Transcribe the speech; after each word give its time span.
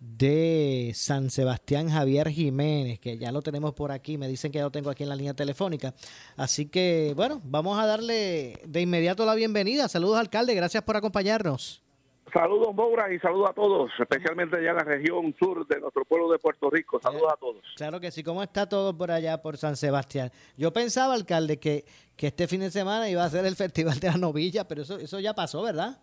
de 0.00 0.90
San 0.96 1.30
Sebastián, 1.30 1.88
Javier 1.88 2.30
Jiménez, 2.30 2.98
que 2.98 3.18
ya 3.18 3.30
lo 3.30 3.40
tenemos 3.40 3.72
por 3.72 3.92
aquí. 3.92 4.18
Me 4.18 4.26
dicen 4.26 4.50
que 4.50 4.58
ya 4.58 4.64
lo 4.64 4.72
tengo 4.72 4.90
aquí 4.90 5.04
en 5.04 5.10
la 5.10 5.14
línea 5.14 5.34
telefónica. 5.34 5.94
Así 6.36 6.66
que, 6.66 7.12
bueno, 7.14 7.40
vamos 7.44 7.78
a 7.78 7.86
darle 7.86 8.60
de 8.66 8.80
inmediato 8.80 9.24
la 9.24 9.36
bienvenida. 9.36 9.88
Saludos, 9.88 10.18
alcalde. 10.18 10.56
Gracias 10.56 10.82
por 10.82 10.96
acompañarnos. 10.96 11.83
Saludos, 12.32 12.74
Moura, 12.74 13.12
y 13.12 13.18
saludos 13.20 13.50
a 13.50 13.52
todos, 13.52 13.90
especialmente 13.98 14.56
allá 14.56 14.70
en 14.70 14.76
la 14.76 14.84
región 14.84 15.34
sur 15.38 15.66
de 15.68 15.78
nuestro 15.80 16.04
pueblo 16.04 16.30
de 16.32 16.38
Puerto 16.38 16.68
Rico. 16.70 16.98
Saludos 17.00 17.32
a 17.32 17.36
todos. 17.36 17.62
Claro 17.76 18.00
que 18.00 18.10
sí. 18.10 18.22
¿Cómo 18.24 18.42
está 18.42 18.68
todo 18.68 18.96
por 18.96 19.10
allá, 19.10 19.40
por 19.40 19.56
San 19.56 19.76
Sebastián? 19.76 20.30
Yo 20.56 20.72
pensaba, 20.72 21.14
alcalde, 21.14 21.58
que, 21.58 21.84
que 22.16 22.28
este 22.28 22.48
fin 22.48 22.60
de 22.60 22.70
semana 22.70 23.08
iba 23.08 23.22
a 23.22 23.28
ser 23.30 23.44
el 23.44 23.54
Festival 23.54 24.00
de 24.00 24.08
la 24.08 24.16
Novilla, 24.16 24.66
pero 24.66 24.82
eso, 24.82 24.98
eso 24.98 25.20
ya 25.20 25.34
pasó, 25.34 25.62
¿verdad? 25.62 25.98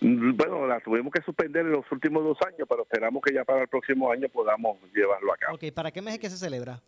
Bueno, 0.00 0.66
la 0.66 0.80
tuvimos 0.80 1.12
que 1.12 1.22
suspender 1.22 1.66
en 1.66 1.72
los 1.72 1.84
últimos 1.92 2.24
dos 2.24 2.38
años, 2.46 2.66
pero 2.68 2.82
esperamos 2.82 3.22
que 3.22 3.34
ya 3.34 3.44
para 3.44 3.62
el 3.62 3.68
próximo 3.68 4.10
año 4.10 4.28
podamos 4.28 4.78
llevarlo 4.94 5.32
a 5.32 5.36
cabo. 5.36 5.54
Ok, 5.56 5.64
¿para 5.74 5.90
qué 5.90 6.00
mes 6.02 6.14
es 6.14 6.20
que 6.20 6.30
se 6.30 6.36
celebra? 6.38 6.80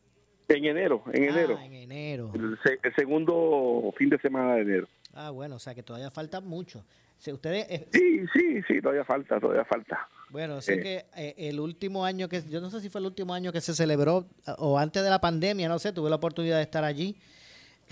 En 0.48 0.64
enero, 0.64 1.02
en 1.12 1.22
Ah, 1.24 1.26
enero. 1.28 1.58
en 1.60 1.72
enero. 1.74 2.32
El 2.34 2.58
segundo 2.96 3.92
fin 3.96 4.10
de 4.10 4.18
semana 4.18 4.56
de 4.56 4.62
enero. 4.62 4.88
Ah, 5.14 5.30
bueno, 5.30 5.56
o 5.56 5.58
sea 5.58 5.74
que 5.74 5.82
todavía 5.82 6.10
falta 6.10 6.40
mucho. 6.40 6.84
Si 7.18 7.30
ustedes, 7.32 7.66
eh, 7.70 7.88
Sí, 7.92 8.20
sí, 8.32 8.60
sí, 8.66 8.80
todavía 8.82 9.04
falta, 9.04 9.38
todavía 9.40 9.64
falta. 9.64 10.08
bueno, 10.30 10.60
sé 10.60 10.74
Eh. 10.74 10.80
que 10.80 11.06
eh, 11.16 11.34
el 11.38 11.60
último 11.60 12.04
año 12.04 12.28
que, 12.28 12.42
yo 12.50 12.60
no 12.60 12.70
sé 12.70 12.80
si 12.80 12.88
fue 12.88 13.00
el 13.00 13.06
último 13.06 13.32
año 13.32 13.52
que 13.52 13.60
se 13.60 13.74
celebró 13.74 14.26
o 14.58 14.78
antes 14.78 15.02
de 15.04 15.10
la 15.10 15.20
pandemia, 15.20 15.68
no 15.68 15.78
sé, 15.78 15.92
tuve 15.92 16.10
la 16.10 16.16
oportunidad 16.16 16.56
de 16.56 16.62
estar 16.62 16.84
allí. 16.84 17.16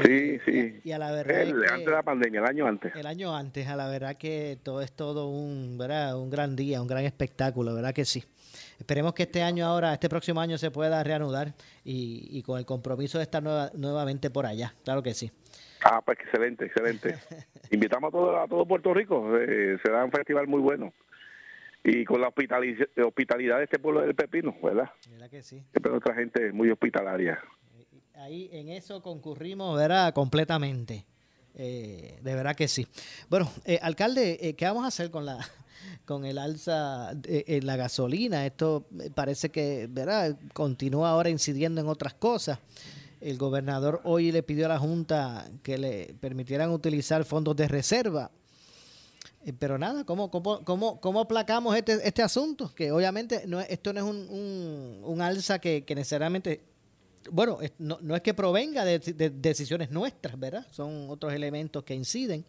Sí, 0.02 0.38
sí. 0.46 0.80
Y 0.84 0.92
a 0.92 0.98
la 0.98 1.12
verdad 1.12 1.42
El- 1.42 1.64
antes 1.68 1.84
de 1.84 1.92
la 1.92 2.02
pandemia, 2.02 2.40
el 2.40 2.46
año 2.46 2.66
antes. 2.66 2.96
El 2.96 3.06
año 3.06 3.36
antes, 3.36 3.68
a 3.68 3.76
la 3.76 3.88
verdad 3.88 4.16
que 4.16 4.58
todo 4.62 4.80
es 4.80 4.90
todo 4.92 5.28
un, 5.28 5.76
¿verdad? 5.78 6.18
un 6.18 6.30
gran 6.30 6.56
día, 6.56 6.80
un 6.80 6.88
gran 6.88 7.04
espectáculo, 7.04 7.74
¿verdad 7.74 7.92
que 7.94 8.04
sí? 8.06 8.24
Esperemos 8.78 9.12
que 9.12 9.24
este 9.24 9.42
año 9.42 9.66
ahora, 9.66 9.92
este 9.92 10.08
próximo 10.08 10.40
año 10.40 10.56
se 10.58 10.70
pueda 10.70 11.02
reanudar 11.04 11.54
y, 11.84 12.26
y 12.30 12.42
con 12.42 12.58
el 12.58 12.64
compromiso 12.66 13.18
de 13.18 13.24
estar 13.24 13.42
nueva- 13.42 13.70
nuevamente 13.74 14.30
por 14.30 14.46
allá, 14.46 14.74
claro 14.82 15.02
que 15.02 15.12
sí. 15.14 15.30
Ah, 15.84 16.00
pues 16.04 16.18
excelente, 16.20 16.66
excelente. 16.66 17.16
Invitamos 17.70 18.08
a 18.08 18.12
todo, 18.12 18.40
a 18.42 18.46
todo 18.48 18.66
Puerto 18.66 18.94
Rico. 18.94 19.36
eh, 19.38 19.78
será 19.84 20.04
un 20.04 20.10
festival 20.12 20.46
muy 20.46 20.60
bueno. 20.60 20.92
Y 21.84 22.04
con 22.04 22.20
la 22.20 22.28
hospitaliz- 22.28 22.88
hospitalidad 23.04 23.58
de 23.58 23.64
este 23.64 23.78
pueblo 23.80 24.02
del 24.02 24.14
Pepino, 24.14 24.54
¿verdad? 24.62 24.90
¿Verdad 25.10 25.28
que 25.30 25.42
sí? 25.42 25.64
Siempre 25.72 25.90
nuestra 25.90 26.14
gente 26.14 26.46
es 26.48 26.54
muy 26.54 26.70
hospitalaria. 26.70 27.40
Ahí 28.14 28.48
en 28.52 28.68
eso 28.68 29.02
concurrimos, 29.02 29.76
¿verdad? 29.76 30.14
Completamente. 30.14 31.04
Eh, 31.56 32.18
de 32.22 32.34
verdad 32.34 32.54
que 32.54 32.68
sí. 32.68 32.86
Bueno, 33.28 33.50
eh, 33.64 33.78
alcalde, 33.82 34.38
eh, 34.40 34.54
¿qué 34.54 34.64
vamos 34.66 34.84
a 34.84 34.88
hacer 34.88 35.10
con 35.10 35.26
la 35.26 35.38
con 36.04 36.24
el 36.24 36.38
alza 36.38 37.10
en 37.24 37.66
la 37.66 37.74
gasolina? 37.76 38.46
Esto 38.46 38.86
eh, 39.00 39.10
parece 39.12 39.50
que, 39.50 39.88
¿verdad? 39.90 40.38
Continúa 40.54 41.10
ahora 41.10 41.30
incidiendo 41.30 41.80
en 41.80 41.88
otras 41.88 42.14
cosas. 42.14 42.60
El 43.22 43.38
gobernador 43.38 44.00
hoy 44.04 44.32
le 44.32 44.42
pidió 44.42 44.66
a 44.66 44.68
la 44.70 44.78
Junta 44.78 45.48
que 45.62 45.78
le 45.78 46.14
permitieran 46.20 46.70
utilizar 46.70 47.24
fondos 47.24 47.54
de 47.56 47.68
reserva. 47.68 48.30
Eh, 49.44 49.52
Pero 49.58 49.78
nada, 49.78 50.04
¿cómo, 50.04 50.30
cómo, 50.30 50.64
cómo, 50.64 51.00
cómo 51.00 51.20
aplacamos 51.20 51.76
este, 51.76 52.06
este 52.06 52.22
asunto? 52.22 52.72
Que 52.74 52.90
obviamente 52.92 53.44
no 53.46 53.60
es- 53.60 53.70
esto 53.70 53.92
no 53.92 54.00
es 54.00 54.06
un, 54.06 55.00
un, 55.04 55.20
alza 55.22 55.58
que, 55.60 55.84
que 55.84 55.94
necesariamente 55.94 56.62
bueno, 57.30 57.58
no, 57.78 57.98
no 58.00 58.16
es 58.16 58.22
que 58.22 58.34
provenga 58.34 58.84
de, 58.84 58.98
de 58.98 59.30
decisiones 59.30 59.92
nuestras, 59.92 60.36
¿verdad? 60.36 60.66
Son 60.72 61.08
otros 61.08 61.32
elementos 61.32 61.84
que 61.84 61.94
inciden, 61.94 62.44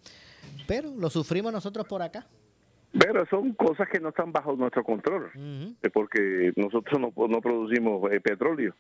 pero 0.66 0.92
lo 0.96 1.12
sufrimos 1.12 1.54
nosotros 1.54 1.86
por 1.88 2.02
acá. 2.02 2.26
Pero 2.98 3.26
son 3.26 3.54
cosas 3.54 3.90
que 3.90 4.00
no 4.00 4.09
están 4.09 4.31
bajo 4.31 4.56
nuestro 4.56 4.84
control, 4.84 5.31
eh, 5.36 5.90
porque 5.92 6.54
nosotros 6.56 7.00
no, 7.00 7.12
no 7.28 7.42
producimos 7.42 8.12
eh, 8.12 8.22
petróleo. 8.22 8.76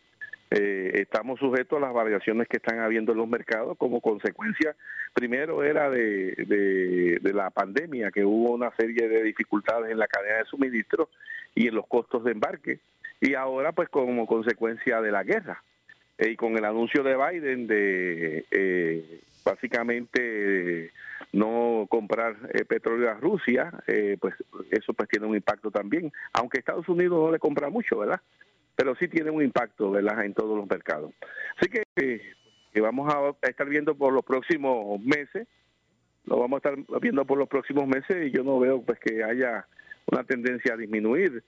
Eh, 0.51 1.01
estamos 1.01 1.39
sujetos 1.39 1.77
a 1.77 1.87
las 1.87 1.93
variaciones 1.93 2.47
que 2.47 2.57
están 2.57 2.79
habiendo 2.79 3.13
en 3.13 3.17
los 3.17 3.27
mercados 3.27 3.75
como 3.75 4.01
consecuencia, 4.01 4.75
primero 5.13 5.63
era 5.63 5.89
de, 5.89 6.35
de, 6.47 7.17
de 7.19 7.33
la 7.33 7.49
pandemia, 7.49 8.11
que 8.11 8.23
hubo 8.23 8.51
una 8.51 8.69
serie 8.75 9.07
de 9.07 9.23
dificultades 9.23 9.91
en 9.91 9.97
la 9.97 10.07
cadena 10.07 10.37
de 10.37 10.45
suministro 10.45 11.09
y 11.55 11.67
en 11.69 11.75
los 11.75 11.87
costos 11.87 12.23
de 12.23 12.33
embarque, 12.33 12.79
y 13.19 13.33
ahora 13.33 13.71
pues 13.71 13.89
como 13.89 14.27
consecuencia 14.27 15.01
de 15.01 15.11
la 15.11 15.23
guerra. 15.23 15.63
Eh, 16.17 16.31
y 16.31 16.35
con 16.35 16.55
el 16.57 16.65
anuncio 16.65 17.03
de 17.03 17.15
Biden 17.15 17.67
de 17.67 18.45
eh, 18.51 19.21
básicamente 19.43 20.85
eh, 20.85 20.91
no 21.33 21.87
comprar 21.89 22.35
eh, 22.53 22.63
petróleo 22.63 23.09
a 23.09 23.15
Rusia, 23.15 23.71
eh, 23.87 24.17
pues 24.21 24.35
eso 24.71 24.93
pues 24.93 25.09
tiene 25.09 25.25
un 25.25 25.35
impacto 25.35 25.71
también, 25.71 26.11
aunque 26.31 26.59
Estados 26.59 26.87
Unidos 26.87 27.19
no 27.19 27.31
le 27.31 27.39
compra 27.39 27.69
mucho, 27.69 27.97
¿verdad? 27.97 28.21
Pero 28.75 28.95
sí 28.95 29.07
tiene 29.07 29.31
un 29.31 29.43
impacto, 29.43 29.91
¿verdad?, 29.91 30.25
en 30.25 30.33
todos 30.33 30.57
los 30.57 30.67
mercados. 30.69 31.11
Así 31.57 31.69
que, 31.69 31.83
eh, 31.95 32.81
vamos 32.81 33.13
a 33.13 33.47
estar 33.47 33.67
viendo 33.67 33.95
por 33.95 34.13
los 34.13 34.23
próximos 34.23 34.99
meses, 35.01 35.47
lo 36.25 36.39
vamos 36.39 36.63
a 36.63 36.69
estar 36.69 36.99
viendo 37.01 37.25
por 37.25 37.37
los 37.37 37.49
próximos 37.49 37.87
meses 37.87 38.27
y 38.27 38.31
yo 38.31 38.43
no 38.43 38.59
veo 38.59 38.81
pues 38.81 38.99
que 38.99 39.23
haya 39.23 39.67
una 40.11 40.23
tendencia 40.23 40.73
a 40.73 40.77
disminuir. 40.77 41.43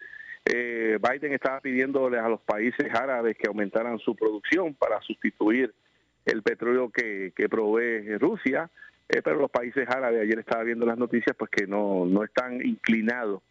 Eh, 0.45 0.99
Biden 1.01 1.33
estaba 1.33 1.61
pidiéndole 1.61 2.19
a 2.19 2.27
los 2.27 2.41
países 2.41 2.93
árabes 2.93 3.37
que 3.37 3.47
aumentaran 3.47 3.97
su 3.99 4.15
producción 4.15 4.73
para 4.75 5.01
sustituir 5.01 5.73
el 6.25 6.41
petróleo 6.41 6.89
que, 6.89 7.33
que 7.35 7.49
provee 7.49 8.17
Rusia, 8.17 8.69
eh, 9.07 9.21
pero 9.23 9.37
los 9.37 9.51
países 9.51 9.87
árabes, 9.89 10.21
ayer 10.21 10.39
estaba 10.39 10.63
viendo 10.63 10.85
las 10.85 10.97
noticias, 10.97 11.35
pues 11.37 11.51
que 11.51 11.67
no, 11.67 12.05
no 12.05 12.23
están 12.23 12.65
inclinados 12.65 13.41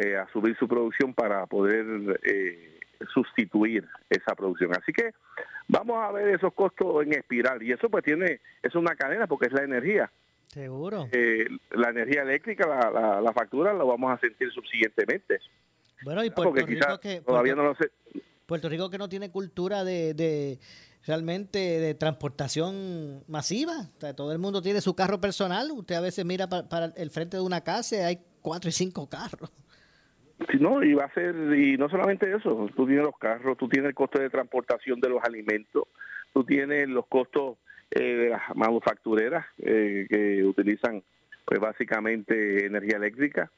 eh, 0.00 0.16
a 0.16 0.26
subir 0.32 0.56
su 0.56 0.68
producción 0.68 1.12
para 1.12 1.46
poder 1.46 2.20
eh, 2.22 2.78
sustituir 3.12 3.86
esa 4.08 4.34
producción. 4.34 4.70
Así 4.72 4.92
que 4.92 5.12
vamos 5.68 6.02
a 6.02 6.12
ver 6.12 6.28
esos 6.28 6.54
costos 6.54 7.04
en 7.04 7.14
espiral 7.14 7.62
y 7.62 7.72
eso 7.72 7.90
pues 7.90 8.04
tiene, 8.04 8.40
es 8.62 8.74
una 8.74 8.94
cadena 8.94 9.26
porque 9.26 9.46
es 9.46 9.52
la 9.52 9.64
energía. 9.64 10.10
Seguro. 10.46 11.08
Eh, 11.12 11.46
la 11.70 11.90
energía 11.90 12.22
eléctrica, 12.22 12.68
la, 12.68 12.90
la, 12.90 13.20
la 13.20 13.32
factura, 13.32 13.72
lo 13.72 13.86
vamos 13.86 14.12
a 14.12 14.18
sentir 14.18 14.50
subsiguientemente. 14.52 15.40
Bueno, 16.04 16.24
y 16.24 16.30
Puerto 16.30 16.66
Rico 16.66 17.00
que 17.00 17.20
todavía 17.20 17.54
no 17.54 17.64
lo 17.64 17.74
sé. 17.74 17.90
Puerto 18.46 18.68
Rico 18.68 18.90
que 18.90 18.98
no 18.98 19.08
tiene 19.08 19.30
cultura 19.30 19.84
de, 19.84 20.14
de, 20.14 20.58
realmente 21.06 21.58
de 21.58 21.94
transportación 21.94 23.24
masiva. 23.28 23.88
todo 24.16 24.32
el 24.32 24.38
mundo 24.38 24.62
tiene 24.62 24.80
su 24.80 24.94
carro 24.94 25.20
personal. 25.20 25.70
Usted 25.72 25.96
a 25.96 26.00
veces 26.00 26.24
mira 26.24 26.48
para, 26.48 26.92
el 26.96 27.10
frente 27.10 27.36
de 27.36 27.42
una 27.42 27.62
casa 27.62 27.96
y 27.96 27.98
hay 28.00 28.18
cuatro 28.40 28.68
y 28.68 28.72
cinco 28.72 29.08
carros. 29.08 29.50
no, 30.60 30.82
y 30.82 30.94
va 30.94 31.04
a 31.04 31.14
ser, 31.14 31.34
y 31.56 31.76
no 31.76 31.88
solamente 31.88 32.32
eso, 32.34 32.68
tú 32.76 32.86
tienes 32.86 33.04
los 33.04 33.18
carros, 33.18 33.56
tú 33.58 33.68
tienes 33.68 33.88
el 33.88 33.94
costo 33.94 34.20
de 34.20 34.30
transportación 34.30 35.00
de 35.00 35.08
los 35.08 35.22
alimentos, 35.22 35.84
tú 36.32 36.44
tienes 36.44 36.88
los 36.88 37.06
costos 37.06 37.56
eh, 37.94 38.02
de 38.02 38.28
las 38.30 38.42
manufactureras 38.54 39.44
eh, 39.58 40.06
que 40.08 40.42
utilizan 40.44 41.02
pues 41.44 41.60
básicamente 41.60 42.64
energía 42.64 42.96
eléctrica. 42.96 43.50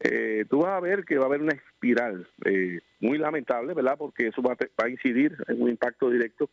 Eh, 0.00 0.46
tú 0.48 0.60
vas 0.60 0.72
a 0.72 0.80
ver 0.80 1.04
que 1.04 1.18
va 1.18 1.24
a 1.24 1.26
haber 1.26 1.42
una 1.42 1.54
espiral 1.54 2.26
muy 3.00 3.18
lamentable, 3.18 3.74
¿verdad? 3.74 3.96
Porque 3.98 4.28
eso 4.28 4.42
va 4.42 4.56
a, 4.82 4.88
incidir 4.88 5.36
en 5.48 5.62
un 5.62 5.68
impacto 5.68 6.08
directo 6.10 6.48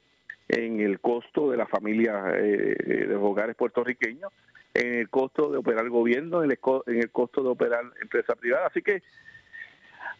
en 0.51 0.81
el 0.81 1.00
costo 1.00 1.50
de 1.50 1.57
la 1.57 1.65
familia 1.65 2.24
de 2.24 3.06
los 3.07 3.24
hogares 3.24 3.56
puertorriqueños, 3.56 4.31
en 4.74 4.95
el 4.95 5.09
costo 5.09 5.50
de 5.50 5.57
operar 5.57 5.86
el 5.86 5.89
gobierno, 5.89 6.44
en 6.44 6.51
el, 6.51 6.59
en 6.88 7.00
el 7.00 7.09
costo 7.09 7.42
de 7.42 7.50
operar 7.50 7.83
empresa 8.01 8.36
privada. 8.36 8.68
Así 8.68 8.81
que 8.81 9.01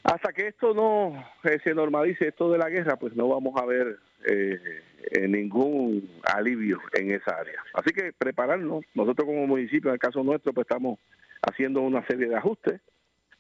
hasta 0.04 0.34
que 0.34 0.48
esto 0.48 0.74
no 0.74 1.24
se 1.64 1.76
normalice, 1.76 2.30
esto 2.30 2.52
de 2.52 2.58
la 2.58 2.70
guerra, 2.70 2.98
pues 2.98 3.16
no 3.16 3.28
vamos 3.28 3.54
a 3.62 3.66
ver 3.66 4.00
eh, 4.26 4.82
ningún 5.28 6.10
alivio 6.24 6.80
en 6.94 7.12
esa 7.12 7.38
área. 7.38 7.62
Así 7.74 7.92
que 7.92 8.14
prepararnos, 8.14 8.84
nosotros 8.96 9.26
como 9.26 9.46
municipio, 9.48 9.90
en 9.90 9.96
el 9.96 10.00
caso 10.00 10.24
nuestro, 10.24 10.54
pues 10.54 10.66
estamos 10.66 10.98
haciendo 11.42 11.82
una 11.82 12.06
serie 12.08 12.28
de 12.28 12.36
ajustes 12.36 12.82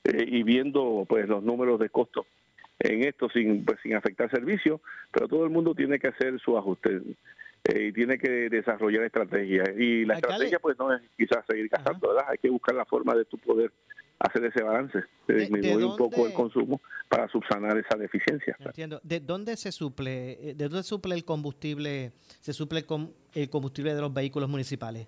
eh, 0.03 0.25
y 0.27 0.43
viendo 0.43 1.05
pues 1.07 1.27
los 1.27 1.43
números 1.43 1.79
de 1.79 1.89
costos 1.89 2.25
en 2.83 3.03
esto 3.03 3.29
sin 3.29 3.63
pues 3.63 3.79
sin 3.81 3.95
afectar 3.95 4.29
servicios, 4.29 4.81
pero 5.11 5.27
todo 5.27 5.43
el 5.43 5.49
mundo 5.49 5.75
tiene 5.75 5.99
que 5.99 6.07
hacer 6.07 6.39
su 6.39 6.57
ajuste 6.57 7.01
eh, 7.63 7.87
y 7.87 7.93
tiene 7.93 8.17
que 8.17 8.49
desarrollar 8.49 9.03
estrategias 9.03 9.69
y 9.77 10.05
la 10.05 10.15
estrategia 10.15 10.59
pues 10.59 10.77
no 10.79 10.93
es 10.93 11.01
quizás 11.17 11.45
seguir 11.47 11.69
gastando, 11.69 12.09
¿verdad? 12.09 12.25
Hay 12.29 12.37
que 12.37 12.49
buscar 12.49 12.75
la 12.75 12.85
forma 12.85 13.13
de 13.15 13.25
tu 13.25 13.37
poder 13.37 13.71
hacer 14.19 14.45
ese 14.45 14.63
balance, 14.63 15.03
de 15.27 15.33
disminuir 15.33 15.83
un 15.83 15.97
poco 15.97 16.27
el 16.27 16.33
consumo 16.33 16.79
para 17.09 17.27
subsanar 17.27 17.77
esa 17.77 17.97
deficiencia. 17.97 18.55
Entiendo. 18.59 18.99
¿De 19.03 19.19
dónde 19.19 19.57
se 19.57 19.71
suple, 19.71 20.53
de 20.55 20.69
dónde 20.69 20.83
suple 20.83 21.15
el 21.15 21.25
combustible, 21.25 22.11
se 22.39 22.53
suple 22.53 22.85
el 23.33 23.49
combustible 23.49 23.95
de 23.95 24.01
los 24.01 24.13
vehículos 24.13 24.47
municipales? 24.47 25.07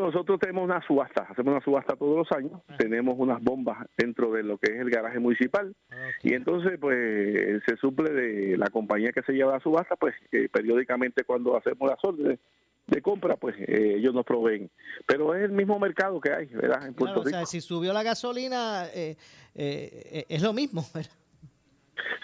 No, 0.00 0.06
nosotros 0.06 0.40
tenemos 0.40 0.64
una 0.64 0.80
subasta, 0.86 1.26
hacemos 1.28 1.52
una 1.52 1.64
subasta 1.64 1.96
todos 1.96 2.16
los 2.16 2.32
años, 2.32 2.60
tenemos 2.78 3.14
unas 3.18 3.42
bombas 3.42 3.86
dentro 3.96 4.32
de 4.32 4.42
lo 4.42 4.56
que 4.58 4.72
es 4.72 4.80
el 4.80 4.90
garaje 4.90 5.18
municipal 5.18 5.74
y 6.22 6.34
entonces 6.34 6.78
pues 6.80 7.62
se 7.66 7.76
suple 7.76 8.10
de 8.10 8.56
la 8.56 8.68
compañía 8.68 9.12
que 9.12 9.22
se 9.22 9.32
lleva 9.32 9.52
la 9.52 9.60
subasta, 9.60 9.96
pues 9.96 10.14
periódicamente 10.52 11.24
cuando 11.24 11.56
hacemos 11.56 11.88
las 11.88 11.98
órdenes 12.02 12.38
de 12.86 13.02
compra, 13.02 13.36
pues 13.36 13.56
eh, 13.58 13.94
ellos 13.98 14.14
nos 14.14 14.24
proveen. 14.24 14.70
Pero 15.06 15.34
es 15.34 15.44
el 15.44 15.52
mismo 15.52 15.78
mercado 15.78 16.20
que 16.20 16.32
hay, 16.32 16.46
¿verdad? 16.46 16.86
En 16.86 16.94
Puerto 16.94 17.22
Rico. 17.22 17.28
O 17.28 17.30
sea, 17.30 17.46
si 17.46 17.60
subió 17.60 17.92
la 17.92 18.02
gasolina, 18.02 18.86
eh, 18.94 19.16
eh, 19.54 20.24
es 20.28 20.42
lo 20.42 20.52
mismo, 20.52 20.84
¿verdad? 20.94 21.12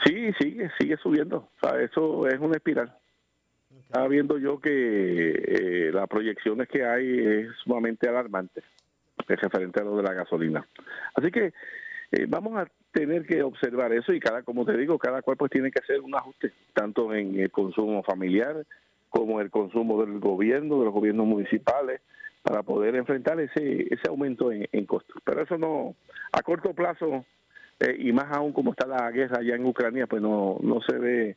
Sí, 0.05 0.33
sigue, 0.41 0.71
sigue 0.79 0.97
subiendo. 0.97 1.37
O 1.37 1.59
sea, 1.61 1.81
eso 1.81 2.27
es 2.27 2.39
una 2.41 2.57
espiral. 2.57 2.97
Estaba 3.87 4.09
viendo 4.09 4.39
yo 4.39 4.61
que 4.61 5.91
las 5.93 6.09
proyecciones 6.09 6.69
que 6.69 6.85
hay 6.85 7.19
es 7.19 7.49
sumamente 7.63 8.09
alarmante 8.09 8.63
es 9.29 9.41
referente 9.41 9.81
a 9.81 9.85
lo 9.85 9.97
de 9.97 10.03
la 10.03 10.13
gasolina. 10.13 10.67
Así 11.15 11.31
que 11.31 11.53
vamos 12.29 12.57
a 12.59 12.69
tener 12.93 13.27
que 13.27 13.43
observar 13.43 13.93
eso 13.93 14.13
y 14.13 14.21
cada, 14.21 14.43
como 14.43 14.65
te 14.65 14.77
digo, 14.77 14.99
cada 14.99 15.23
cual 15.23 15.37
pues 15.37 15.51
tiene 15.51 15.71
que 15.71 15.81
hacer 15.83 16.01
un 16.01 16.15
ajuste, 16.15 16.53
tanto 16.73 17.15
en 17.15 17.39
el 17.39 17.51
consumo 17.51 18.03
familiar, 18.03 18.65
como 19.11 19.41
el 19.41 19.51
consumo 19.51 20.05
del 20.05 20.19
gobierno, 20.19 20.79
de 20.79 20.87
los 20.87 20.95
gobiernos 20.95 21.27
municipales, 21.27 22.01
para 22.43 22.63
poder 22.63 22.97
enfrentar 22.97 23.39
ese, 23.41 23.83
ese 23.93 24.09
aumento 24.09 24.51
en, 24.53 24.69
en 24.73 24.87
costos. 24.87 25.21
Pero 25.25 25.43
eso 25.43 25.59
no, 25.59 25.95
a 26.33 26.43
corto 26.43 26.73
plazo, 26.75 27.25
eh, 27.81 27.97
y 27.99 28.13
más 28.13 28.35
aún 28.35 28.53
como 28.53 28.71
está 28.71 28.87
la 28.87 29.11
guerra 29.11 29.41
allá 29.41 29.57
en 29.57 29.67
Ucrania, 29.67 30.07
pues 30.07 30.23
no, 30.23 30.59
no 30.63 30.81
se 30.83 30.97
ve 30.97 31.37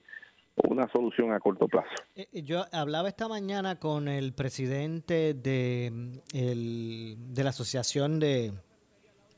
una 0.63 0.89
solución 0.91 1.31
a 1.31 1.39
corto 1.39 1.67
plazo. 1.67 1.89
Eh, 2.15 2.27
eh, 2.31 2.43
yo 2.43 2.65
hablaba 2.71 3.07
esta 3.07 3.27
mañana 3.27 3.79
con 3.79 4.07
el 4.07 4.33
presidente 4.33 5.33
de, 5.33 6.21
el, 6.33 7.15
de 7.17 7.43
la 7.43 7.49
Asociación 7.49 8.19
de, 8.19 8.53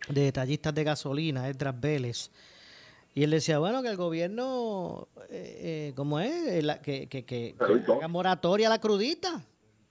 de 0.09 0.21
Detallistas 0.21 0.73
de 0.73 0.83
Gasolina, 0.83 1.47
Edras 1.47 1.79
Vélez, 1.79 2.31
y 3.13 3.23
él 3.23 3.31
decía, 3.31 3.59
bueno, 3.59 3.81
que 3.81 3.89
el 3.89 3.97
gobierno, 3.97 5.09
eh, 5.29 5.89
eh 5.89 5.93
como 5.95 6.19
es, 6.19 6.31
eh, 6.47 6.79
que, 6.81 7.07
que, 7.07 7.25
que, 7.25 7.55
haga 7.59 8.07
moratoria 8.07 8.67
a 8.67 8.69
la 8.69 8.79
crudita. 8.79 9.43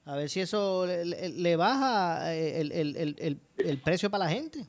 A 0.07 0.17
ver 0.17 0.31
si 0.31 0.41
eso 0.41 0.87
le, 0.87 1.57
baja 1.57 2.35
eh, 2.35 2.63
el, 2.63 2.73
el, 2.73 2.97
el, 2.97 3.41
el, 3.59 3.79
precio 3.79 4.11
para 4.11 4.25
la 4.25 4.31
gente. 4.31 4.67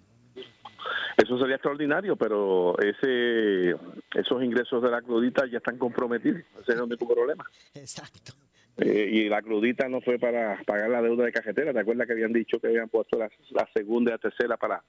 Eso 1.17 1.37
sería 1.37 1.55
extraordinario, 1.55 2.15
pero 2.15 2.77
ese 2.79 3.75
esos 4.15 4.43
ingresos 4.43 4.81
de 4.81 4.89
la 4.89 5.01
crudita 5.01 5.45
ya 5.45 5.57
están 5.57 5.77
comprometidos. 5.77 6.41
Ese 6.61 6.71
es 6.71 6.77
el 6.77 6.83
único 6.83 7.07
problema. 7.07 7.45
Exacto. 7.73 8.33
y 8.77 9.27
la 9.29 9.41
crudita 9.41 9.87
no 9.89 10.01
fue 10.01 10.17
para 10.17 10.61
pagar 10.65 10.89
la 10.89 11.01
deuda 11.01 11.25
de 11.25 11.31
cajetera. 11.31 11.73
¿Te 11.73 11.79
acuerdas 11.79 12.07
que 12.07 12.13
habían 12.13 12.33
dicho 12.33 12.59
que 12.59 12.67
habían 12.67 12.89
puesto 12.89 13.17
la, 13.17 13.29
segunda 13.73 14.11
y 14.11 14.13
la 14.13 14.17
tercera 14.17 14.57
para 14.57 14.83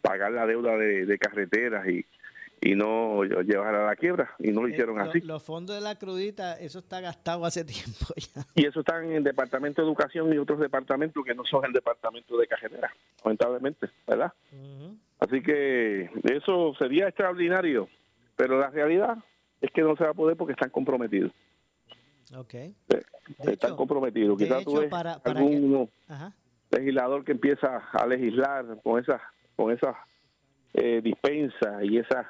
pagar 0.00 0.32
la 0.32 0.46
deuda 0.46 0.76
de, 0.76 1.06
de 1.06 1.18
carreteras 1.18 1.88
y, 1.88 2.04
y 2.60 2.74
no 2.74 3.22
llevar 3.24 3.74
a 3.74 3.86
la 3.86 3.96
quiebra 3.96 4.34
y 4.38 4.50
no 4.50 4.62
lo 4.62 4.68
eh, 4.68 4.72
hicieron 4.72 5.00
así. 5.00 5.20
Los 5.20 5.42
fondos 5.42 5.76
de 5.76 5.82
la 5.82 5.96
crudita, 5.96 6.58
eso 6.58 6.80
está 6.80 7.00
gastado 7.00 7.44
hace 7.44 7.64
tiempo 7.64 8.06
ya. 8.16 8.44
Y 8.54 8.66
eso 8.66 8.80
está 8.80 9.02
en 9.02 9.12
el 9.12 9.24
Departamento 9.24 9.82
de 9.82 9.88
Educación 9.88 10.32
y 10.32 10.38
otros 10.38 10.60
departamentos 10.60 11.24
que 11.24 11.34
no 11.34 11.44
son 11.44 11.64
el 11.64 11.72
Departamento 11.72 12.36
de 12.36 12.46
Cajetera, 12.46 12.92
lamentablemente, 13.24 13.88
¿verdad? 14.06 14.32
Así 15.18 15.42
que 15.42 16.10
eso 16.24 16.74
sería 16.78 17.08
extraordinario, 17.08 17.88
pero 18.36 18.58
la 18.58 18.70
realidad 18.70 19.18
es 19.60 19.70
que 19.72 19.82
no 19.82 19.96
se 19.96 20.04
va 20.04 20.10
a 20.10 20.14
poder 20.14 20.36
porque 20.36 20.52
están 20.52 20.70
comprometidos. 20.70 21.32
Ok. 22.36 22.54
están 23.44 23.74
comprometidos. 23.74 24.38
Quizás 24.38 24.64
tú 24.64 24.78
ves 24.78 24.88
para, 24.88 25.14
algún 25.24 25.90
legislador 26.70 27.24
que 27.24 27.32
empieza 27.32 27.88
a 27.92 28.06
legislar 28.06 28.66
con 28.82 29.00
esas 29.00 29.20
con 29.56 29.72
esas 29.72 29.96
eh, 30.74 31.00
dispensas 31.02 31.82
y 31.82 31.98
esas 31.98 32.26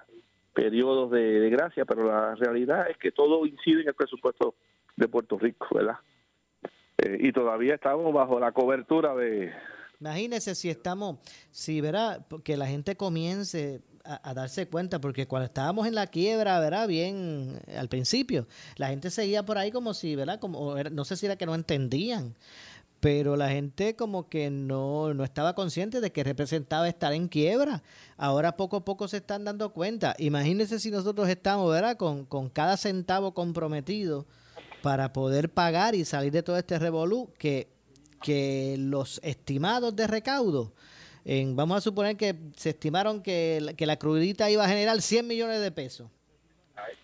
periodos 0.54 1.10
de, 1.10 1.50
gracia, 1.50 1.84
pero 1.84 2.04
la 2.04 2.34
realidad 2.34 2.88
es 2.90 2.96
que 2.96 3.12
todo 3.12 3.44
incide 3.46 3.82
en 3.82 3.88
el 3.88 3.94
presupuesto 3.94 4.54
de 4.96 5.06
Puerto 5.06 5.38
Rico, 5.38 5.68
¿verdad? 5.72 5.98
Eh, 6.98 7.18
y 7.20 7.32
todavía 7.32 7.74
estamos 7.74 8.12
bajo 8.12 8.40
la 8.40 8.52
cobertura 8.52 9.14
de... 9.14 9.52
Imagínese 10.00 10.54
si 10.54 10.70
estamos, 10.70 11.18
si 11.50 11.80
verá, 11.80 12.24
que 12.44 12.56
la 12.56 12.68
gente 12.68 12.96
comience 12.96 13.82
a, 14.04 14.32
darse 14.32 14.68
cuenta, 14.68 15.00
porque 15.00 15.26
cuando 15.26 15.46
estábamos 15.46 15.86
en 15.86 15.94
la 15.94 16.06
quiebra, 16.06 16.60
verá, 16.60 16.86
bien 16.86 17.60
al 17.76 17.88
principio, 17.88 18.46
la 18.76 18.88
gente 18.88 19.10
seguía 19.10 19.44
por 19.44 19.58
ahí 19.58 19.70
como 19.70 19.94
si, 19.94 20.14
¿verdad? 20.14 20.38
Como, 20.38 20.76
no 20.76 21.04
sé 21.04 21.16
si 21.16 21.26
era 21.26 21.36
que 21.36 21.46
no 21.46 21.54
entendían, 21.54 22.36
pero 23.00 23.36
la 23.36 23.48
gente 23.48 23.96
como 23.96 24.28
que 24.28 24.50
no, 24.50 25.12
no 25.14 25.24
estaba 25.24 25.54
consciente 25.54 26.00
de 26.00 26.12
que 26.12 26.24
representaba 26.24 26.88
estar 26.88 27.12
en 27.12 27.28
quiebra. 27.28 27.82
Ahora 28.16 28.56
poco 28.56 28.78
a 28.78 28.84
poco 28.84 29.08
se 29.08 29.18
están 29.18 29.44
dando 29.44 29.72
cuenta. 29.72 30.14
Imagínense 30.18 30.80
si 30.80 30.90
nosotros 30.90 31.28
estamos, 31.28 31.70
¿verdad? 31.70 31.96
Con, 31.96 32.24
con 32.24 32.48
cada 32.48 32.76
centavo 32.76 33.34
comprometido 33.34 34.26
para 34.82 35.12
poder 35.12 35.52
pagar 35.52 35.94
y 35.94 36.04
salir 36.04 36.32
de 36.32 36.42
todo 36.42 36.56
este 36.56 36.78
revolú, 36.78 37.30
que, 37.38 37.68
que 38.22 38.76
los 38.78 39.20
estimados 39.22 39.94
de 39.96 40.06
recaudo, 40.06 40.72
en, 41.24 41.56
vamos 41.56 41.78
a 41.78 41.80
suponer 41.80 42.16
que 42.16 42.34
se 42.56 42.70
estimaron 42.70 43.22
que, 43.22 43.74
que 43.76 43.86
la 43.86 43.98
crudita 43.98 44.50
iba 44.50 44.64
a 44.64 44.68
generar 44.68 45.00
100 45.00 45.26
millones 45.26 45.60
de 45.60 45.70
pesos 45.70 46.08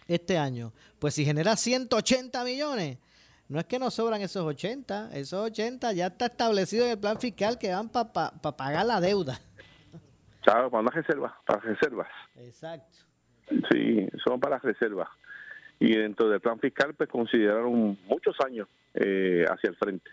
este 0.09 0.39
año. 0.39 0.73
Pues 0.99 1.15
si 1.15 1.25
genera 1.25 1.57
180 1.57 2.45
millones, 2.45 2.99
no 3.49 3.59
es 3.59 3.67
que 3.67 3.79
nos 3.79 3.95
sobran 3.95 4.23
esos 4.23 4.45
80, 4.45 5.11
esos 5.15 5.47
80 5.47 5.93
ya 5.93 6.07
está 6.07 6.27
establecido 6.27 6.85
en 6.87 6.93
el 6.93 6.99
plan 6.99 7.19
fiscal 7.21 7.59
que 7.59 7.71
van 7.71 7.89
para 7.89 8.31
pagar 8.57 8.87
la 8.87 9.01
deuda. 9.01 9.39
Claro, 10.43 10.71
para 10.71 10.85
las 10.85 10.95
reservas, 10.95 11.33
para 11.47 11.61
reservas. 11.61 12.09
Exacto. 12.37 12.99
Sí, 13.71 14.09
son 14.25 14.41
para 14.41 14.57
las 14.57 14.63
reservas. 14.63 15.09
Y 15.81 15.95
dentro 15.95 16.29
del 16.29 16.41
plan 16.41 16.59
fiscal, 16.59 16.95
pues 16.95 17.09
consideraron 17.09 17.99
muchos 18.07 18.37
años 18.45 18.69
eh, 18.95 19.45
hacia 19.49 19.71
el 19.71 19.77
frente. 19.77 20.11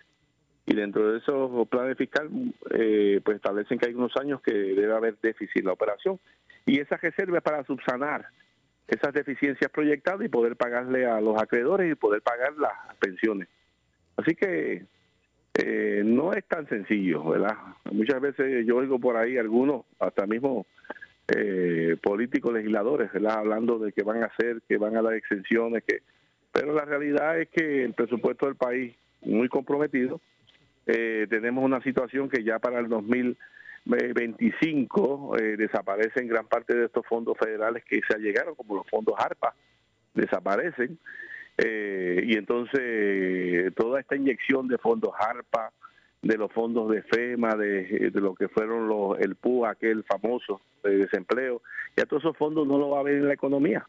Y 0.71 0.73
dentro 0.73 1.11
de 1.11 1.17
esos 1.17 1.67
planes 1.67 1.97
fiscales, 1.97 2.31
eh, 2.69 3.19
pues 3.25 3.35
establecen 3.35 3.77
que 3.77 3.89
hay 3.89 3.93
unos 3.93 4.15
años 4.15 4.41
que 4.41 4.53
debe 4.53 4.93
haber 4.93 5.17
déficit 5.21 5.57
en 5.57 5.65
la 5.65 5.73
operación. 5.73 6.17
Y 6.65 6.79
esa 6.79 6.95
reserva 6.95 7.39
es 7.39 7.43
para 7.43 7.65
subsanar 7.65 8.27
esas 8.87 9.13
deficiencias 9.13 9.69
proyectadas 9.69 10.23
y 10.23 10.29
poder 10.29 10.55
pagarle 10.55 11.05
a 11.05 11.19
los 11.19 11.37
acreedores 11.41 11.91
y 11.91 11.95
poder 11.95 12.21
pagar 12.21 12.53
las 12.57 12.71
pensiones. 13.01 13.49
Así 14.15 14.33
que 14.33 14.85
eh, 15.55 16.03
no 16.05 16.31
es 16.31 16.45
tan 16.45 16.69
sencillo, 16.69 17.21
¿verdad? 17.25 17.57
Muchas 17.91 18.21
veces 18.21 18.65
yo 18.65 18.77
oigo 18.77 18.97
por 18.97 19.17
ahí 19.17 19.37
algunos, 19.37 19.83
hasta 19.99 20.25
mismo 20.25 20.67
eh, 21.35 21.97
políticos 22.01 22.53
legisladores, 22.53 23.11
¿verdad? 23.11 23.39
Hablando 23.39 23.77
de 23.77 23.91
que 23.91 24.03
van 24.03 24.23
a 24.23 24.27
hacer, 24.27 24.61
que 24.69 24.77
van 24.77 24.95
a 24.95 25.01
dar 25.01 25.15
exenciones, 25.15 25.83
que 25.85 25.97
Pero 26.53 26.73
la 26.73 26.85
realidad 26.85 27.41
es 27.41 27.49
que 27.49 27.83
el 27.83 27.93
presupuesto 27.93 28.45
del 28.45 28.55
país 28.55 28.95
muy 29.19 29.49
comprometido. 29.49 30.21
Eh, 30.87 31.27
tenemos 31.29 31.63
una 31.63 31.79
situación 31.81 32.27
que 32.29 32.43
ya 32.43 32.57
para 32.59 32.79
el 32.79 32.89
2025 32.89 35.37
eh, 35.37 35.55
desaparecen 35.57 36.27
gran 36.27 36.47
parte 36.47 36.75
de 36.75 36.85
estos 36.85 37.05
fondos 37.05 37.37
federales 37.37 37.83
que 37.85 38.01
se 38.07 38.17
llegaron, 38.19 38.55
como 38.55 38.75
los 38.75 38.89
fondos 38.89 39.13
ARPA, 39.17 39.53
desaparecen. 40.13 40.97
Eh, 41.57 42.23
y 42.25 42.37
entonces 42.37 43.73
toda 43.75 43.99
esta 43.99 44.15
inyección 44.15 44.67
de 44.67 44.77
fondos 44.77 45.13
ARPA, 45.19 45.71
de 46.21 46.37
los 46.37 46.51
fondos 46.51 46.91
de 46.91 47.01
FEMA, 47.03 47.55
de, 47.55 48.11
lo 48.13 48.35
que 48.35 48.47
fueron 48.47 48.87
los, 48.87 49.19
el 49.19 49.35
PUA, 49.35 49.71
aquel 49.71 50.03
famoso 50.03 50.61
de 50.83 50.97
desempleo, 50.97 51.63
ya 51.97 52.05
todos 52.05 52.23
esos 52.23 52.37
fondos 52.37 52.67
no 52.67 52.77
lo 52.77 52.91
va 52.91 52.99
a 52.99 53.03
ver 53.03 53.15
en 53.15 53.27
la 53.27 53.33
economía. 53.33 53.87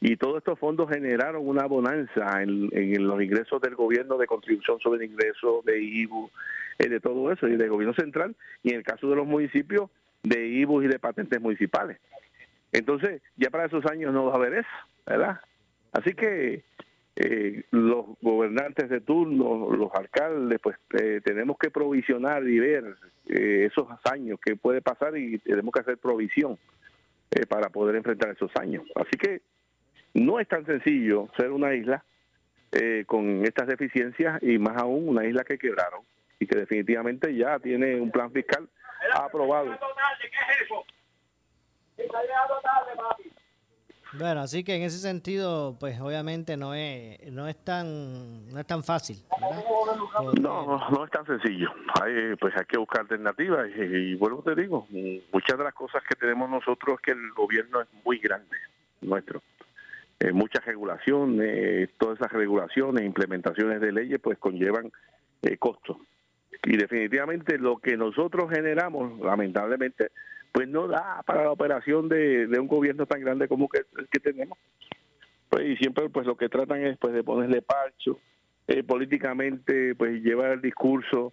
Y 0.00 0.16
todos 0.16 0.38
estos 0.38 0.58
fondos 0.58 0.88
generaron 0.88 1.46
una 1.46 1.66
bonanza 1.66 2.42
en, 2.42 2.68
los 3.06 3.22
ingresos 3.22 3.60
del 3.60 3.74
gobierno 3.74 4.16
de 4.16 4.26
contribución 4.26 4.78
sobre 4.78 5.04
el 5.04 5.10
ingreso, 5.10 5.62
de 5.64 5.82
IBU, 5.82 6.30
eh, 6.78 6.88
de 6.88 7.00
todo 7.00 7.32
eso, 7.32 7.48
y 7.48 7.56
del 7.56 7.70
gobierno 7.70 7.94
central, 7.94 8.36
y 8.62 8.70
en 8.70 8.76
el 8.76 8.84
caso 8.84 9.10
de 9.10 9.16
los 9.16 9.26
municipios, 9.26 9.90
de 10.22 10.46
IBU 10.46 10.82
y 10.82 10.88
de 10.88 11.00
patentes 11.00 11.40
municipales. 11.40 11.98
Entonces, 12.70 13.22
ya 13.36 13.50
para 13.50 13.66
esos 13.66 13.84
años 13.86 14.12
no 14.12 14.26
va 14.26 14.34
a 14.34 14.36
haber 14.36 14.54
eso, 14.54 14.68
¿verdad? 15.04 15.40
Así 15.90 16.14
que 16.14 16.62
eh, 17.16 17.64
los 17.72 18.06
gobernantes 18.20 18.88
de 18.90 19.00
turno, 19.00 19.74
los 19.74 19.92
alcaldes, 19.94 20.60
pues 20.62 20.76
eh, 21.00 21.20
tenemos 21.24 21.58
que 21.58 21.70
provisionar 21.70 22.46
y 22.46 22.60
ver 22.60 22.94
esos 23.26 23.88
años 24.10 24.38
que 24.42 24.56
puede 24.56 24.80
pasar 24.80 25.16
y 25.18 25.38
tenemos 25.38 25.72
que 25.72 25.80
hacer 25.80 25.98
provisión 25.98 26.56
para 27.50 27.68
poder 27.68 27.96
enfrentar 27.96 28.30
esos 28.30 28.50
años. 28.56 28.84
Así 28.94 29.18
que 29.18 29.42
no 30.14 30.40
es 30.40 30.48
tan 30.48 30.64
sencillo 30.66 31.28
ser 31.36 31.50
una 31.50 31.74
isla 31.74 32.04
eh, 32.72 33.04
con 33.06 33.44
estas 33.44 33.66
deficiencias 33.66 34.42
y 34.42 34.58
más 34.58 34.76
aún 34.76 35.08
una 35.08 35.24
isla 35.24 35.44
que 35.44 35.58
quebraron 35.58 36.02
y 36.38 36.46
que 36.46 36.58
definitivamente 36.58 37.34
ya 37.34 37.58
tiene 37.58 38.00
un 38.00 38.10
plan 38.10 38.30
fiscal 38.30 38.68
aprobado. 39.14 39.78
Bueno, 44.12 44.40
así 44.40 44.64
que 44.64 44.74
en 44.76 44.82
ese 44.82 44.98
sentido, 44.98 45.76
pues 45.78 46.00
obviamente 46.00 46.56
no 46.56 46.74
es 46.74 47.30
no 47.30 47.46
es 47.46 47.62
tan 47.62 48.48
no 48.48 48.60
es 48.60 48.66
tan 48.66 48.82
fácil. 48.82 49.18
No, 50.40 50.88
no 50.90 51.04
es 51.04 51.10
tan 51.10 51.26
sencillo. 51.26 51.70
Hay, 52.02 52.34
pues 52.36 52.56
hay 52.56 52.64
que 52.64 52.78
buscar 52.78 53.02
alternativas 53.02 53.68
y, 53.76 53.82
y 53.82 54.14
vuelvo 54.14 54.42
te 54.42 54.54
digo, 54.54 54.86
muchas 55.32 55.58
de 55.58 55.64
las 55.64 55.74
cosas 55.74 56.02
que 56.08 56.16
tenemos 56.16 56.48
nosotros 56.48 56.96
es 56.96 57.00
que 57.02 57.10
el 57.12 57.32
gobierno 57.32 57.82
es 57.82 57.88
muy 58.04 58.18
grande 58.18 58.56
nuestro 59.02 59.42
eh, 60.20 60.32
muchas 60.32 60.64
regulaciones, 60.64 61.90
todas 61.98 62.18
esas 62.18 62.32
regulaciones, 62.32 63.04
implementaciones 63.04 63.80
de 63.80 63.92
leyes, 63.92 64.20
pues 64.20 64.38
conllevan 64.38 64.90
eh, 65.42 65.56
costos. 65.58 65.96
Y 66.64 66.76
definitivamente 66.76 67.56
lo 67.56 67.78
que 67.78 67.96
nosotros 67.96 68.50
generamos, 68.50 69.20
lamentablemente, 69.20 70.10
pues 70.50 70.66
no 70.66 70.88
da 70.88 71.22
para 71.24 71.44
la 71.44 71.52
operación 71.52 72.08
de, 72.08 72.48
un 72.58 72.66
gobierno 72.66 73.06
tan 73.06 73.20
grande 73.20 73.46
como 73.46 73.68
que, 73.68 73.82
el 73.96 74.08
que 74.08 74.18
tenemos. 74.18 74.58
Pues, 75.48 75.66
y 75.66 75.76
siempre 75.76 76.08
pues 76.08 76.26
lo 76.26 76.36
que 76.36 76.48
tratan 76.48 76.84
es 76.84 76.98
pues 76.98 77.14
de 77.14 77.22
ponerle 77.22 77.62
parcho, 77.62 78.18
eh, 78.66 78.82
políticamente 78.82 79.94
pues 79.94 80.20
llevar 80.20 80.50
el 80.52 80.60
discurso 80.60 81.32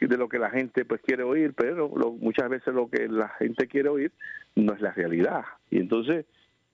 de 0.00 0.16
lo 0.16 0.28
que 0.28 0.38
la 0.38 0.48
gente 0.48 0.86
pues 0.86 1.02
quiere 1.02 1.22
oír, 1.22 1.52
pero 1.54 1.90
muchas 2.18 2.48
veces 2.48 2.72
lo 2.72 2.88
que 2.88 3.08
la 3.08 3.28
gente 3.28 3.66
quiere 3.68 3.90
oír 3.90 4.10
no 4.56 4.72
es 4.72 4.80
la 4.80 4.92
realidad. 4.92 5.44
Y 5.70 5.78
entonces 5.78 6.24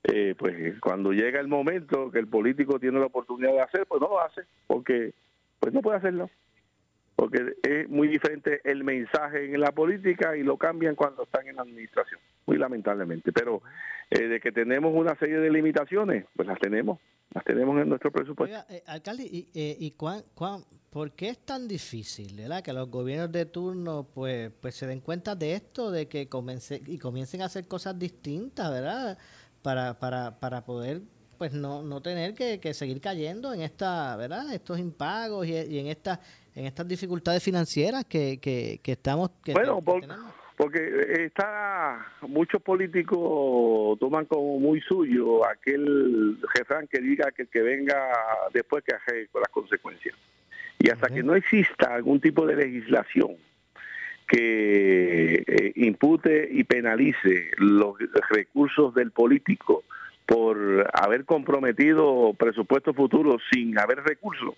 eh, 0.03 0.35
pues 0.37 0.79
cuando 0.79 1.11
llega 1.11 1.39
el 1.39 1.47
momento 1.47 2.09
que 2.11 2.19
el 2.19 2.27
político 2.27 2.79
tiene 2.79 2.99
la 2.99 3.07
oportunidad 3.07 3.51
de 3.51 3.61
hacer, 3.61 3.85
pues 3.85 4.01
no 4.01 4.07
lo 4.07 4.21
hace, 4.21 4.41
porque 4.67 5.13
pues 5.59 5.73
no 5.73 5.81
puede 5.81 5.97
hacerlo. 5.97 6.29
Porque 7.15 7.53
es 7.63 7.89
muy 7.89 8.07
diferente 8.07 8.61
el 8.63 8.85
mensaje 8.85 9.53
en 9.53 9.59
la 9.59 9.73
política 9.73 10.37
y 10.37 10.43
lo 10.43 10.55
cambian 10.55 10.95
cuando 10.95 11.23
están 11.23 11.45
en 11.47 11.57
la 11.57 11.63
administración, 11.63 12.21
muy 12.45 12.57
lamentablemente. 12.57 13.33
Pero 13.33 13.61
eh, 14.09 14.27
de 14.27 14.39
que 14.39 14.53
tenemos 14.53 14.95
una 14.95 15.15
serie 15.17 15.37
de 15.39 15.49
limitaciones, 15.49 16.25
pues 16.33 16.47
las 16.47 16.57
tenemos, 16.59 16.97
las 17.33 17.43
tenemos 17.43 17.81
en 17.81 17.89
nuestro 17.89 18.09
presupuesto. 18.09 18.57
Eh, 18.69 18.83
alcalde, 18.87 19.23
¿y, 19.23 19.49
y 19.53 19.91
cuán, 19.91 20.23
por 20.89 21.11
qué 21.11 21.27
es 21.29 21.39
tan 21.39 21.67
difícil, 21.67 22.37
verdad, 22.37 22.63
que 22.63 22.71
los 22.71 22.89
gobiernos 22.89 23.33
de 23.33 23.45
turno 23.45 24.07
pues, 24.13 24.51
pues 24.61 24.75
se 24.75 24.87
den 24.87 25.01
cuenta 25.01 25.35
de 25.35 25.55
esto, 25.55 25.91
de 25.91 26.07
que 26.07 26.29
comiencen 26.29 26.81
y 26.87 26.97
comiencen 26.97 27.41
a 27.41 27.45
hacer 27.45 27.67
cosas 27.67 27.99
distintas, 27.99 28.71
verdad? 28.71 29.17
Para, 29.61 29.99
para, 29.99 30.39
para 30.39 30.65
poder 30.65 31.01
pues 31.37 31.53
no, 31.53 31.81
no 31.81 32.01
tener 32.01 32.33
que, 32.33 32.73
seguir 32.73 32.99
cayendo 32.99 33.53
en 33.53 33.61
esta, 33.61 34.17
¿verdad? 34.17 34.53
Estos 34.53 34.77
impagos 34.77 35.47
y, 35.47 35.79
en 35.79 35.87
estas 35.87 36.19
en 36.53 36.65
estas 36.65 36.85
dificultades 36.85 37.41
financieras 37.41 38.03
que, 38.03 38.39
que, 38.41 38.79
estamos 38.83 39.31
que, 39.43 39.53
bueno, 39.53 39.81
porque 40.57 41.23
está 41.25 42.05
muchos 42.23 42.61
políticos 42.61 43.97
toman 43.97 44.25
como 44.25 44.59
muy 44.59 44.81
suyo 44.81 45.47
aquel 45.47 46.37
refrán 46.53 46.85
que 46.87 46.99
diga 46.99 47.31
que 47.31 47.43
el 47.43 47.47
que 47.47 47.61
venga 47.61 47.95
después 48.53 48.83
que 48.83 48.93
haga 48.93 49.27
con 49.31 49.41
las 49.41 49.49
consecuencias. 49.51 50.15
Y 50.77 50.89
hasta 50.89 51.07
que 51.07 51.23
no 51.23 51.35
exista 51.35 51.95
algún 51.95 52.19
tipo 52.19 52.45
de 52.45 52.57
legislación 52.57 53.37
que 54.29 55.43
eh, 55.47 55.71
impute 55.75 56.47
y 56.51 56.63
penalice 56.63 57.49
los 57.57 57.95
recursos 58.29 58.93
del 58.93 59.09
político 59.09 59.83
por 60.27 60.87
haber 60.93 61.25
comprometido 61.25 62.35
presupuestos 62.37 62.95
futuros 62.95 63.41
sin 63.51 63.77
haber 63.79 64.03
recursos, 64.03 64.53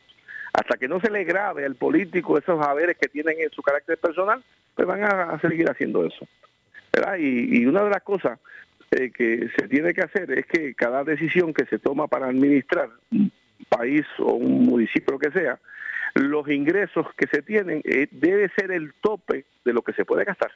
hasta 0.51 0.75
que 0.77 0.89
no 0.89 0.99
se 0.99 1.09
le 1.09 1.23
grave 1.23 1.65
al 1.65 1.75
político 1.75 2.37
esos 2.37 2.61
haberes 2.61 2.97
que 2.99 3.07
tienen 3.07 3.39
en 3.39 3.49
su 3.51 3.61
carácter 3.61 3.97
personal, 3.97 4.43
pues 4.75 4.85
van 4.85 5.05
a, 5.05 5.39
seguir 5.39 5.69
haciendo 5.69 6.05
eso. 6.05 6.27
Y, 7.17 7.65
una 7.65 7.85
de 7.85 7.89
las 7.89 8.03
cosas 8.03 8.39
eh, 8.91 9.09
que 9.11 9.49
se 9.57 9.69
tiene 9.69 9.93
que 9.93 10.01
hacer 10.01 10.29
es 10.37 10.45
que 10.47 10.75
cada 10.75 11.05
decisión 11.05 11.53
que 11.53 11.65
se 11.67 11.79
toma 11.79 12.07
para 12.07 12.27
administrar 12.27 12.89
un 13.09 13.31
país 13.69 14.05
o 14.19 14.33
un 14.33 14.65
municipio, 14.65 15.17
que 15.17 15.31
sea, 15.31 15.57
los 16.15 16.47
ingresos 16.49 17.07
que 17.15 17.27
se 17.27 17.41
tienen 17.41 17.81
eh, 17.83 18.07
debe 18.11 18.49
ser 18.49 18.71
el 18.71 18.93
tope 19.01 19.45
de 19.63 19.73
lo 19.73 19.81
que 19.81 19.93
se 19.93 20.05
puede 20.05 20.25
gastar. 20.25 20.51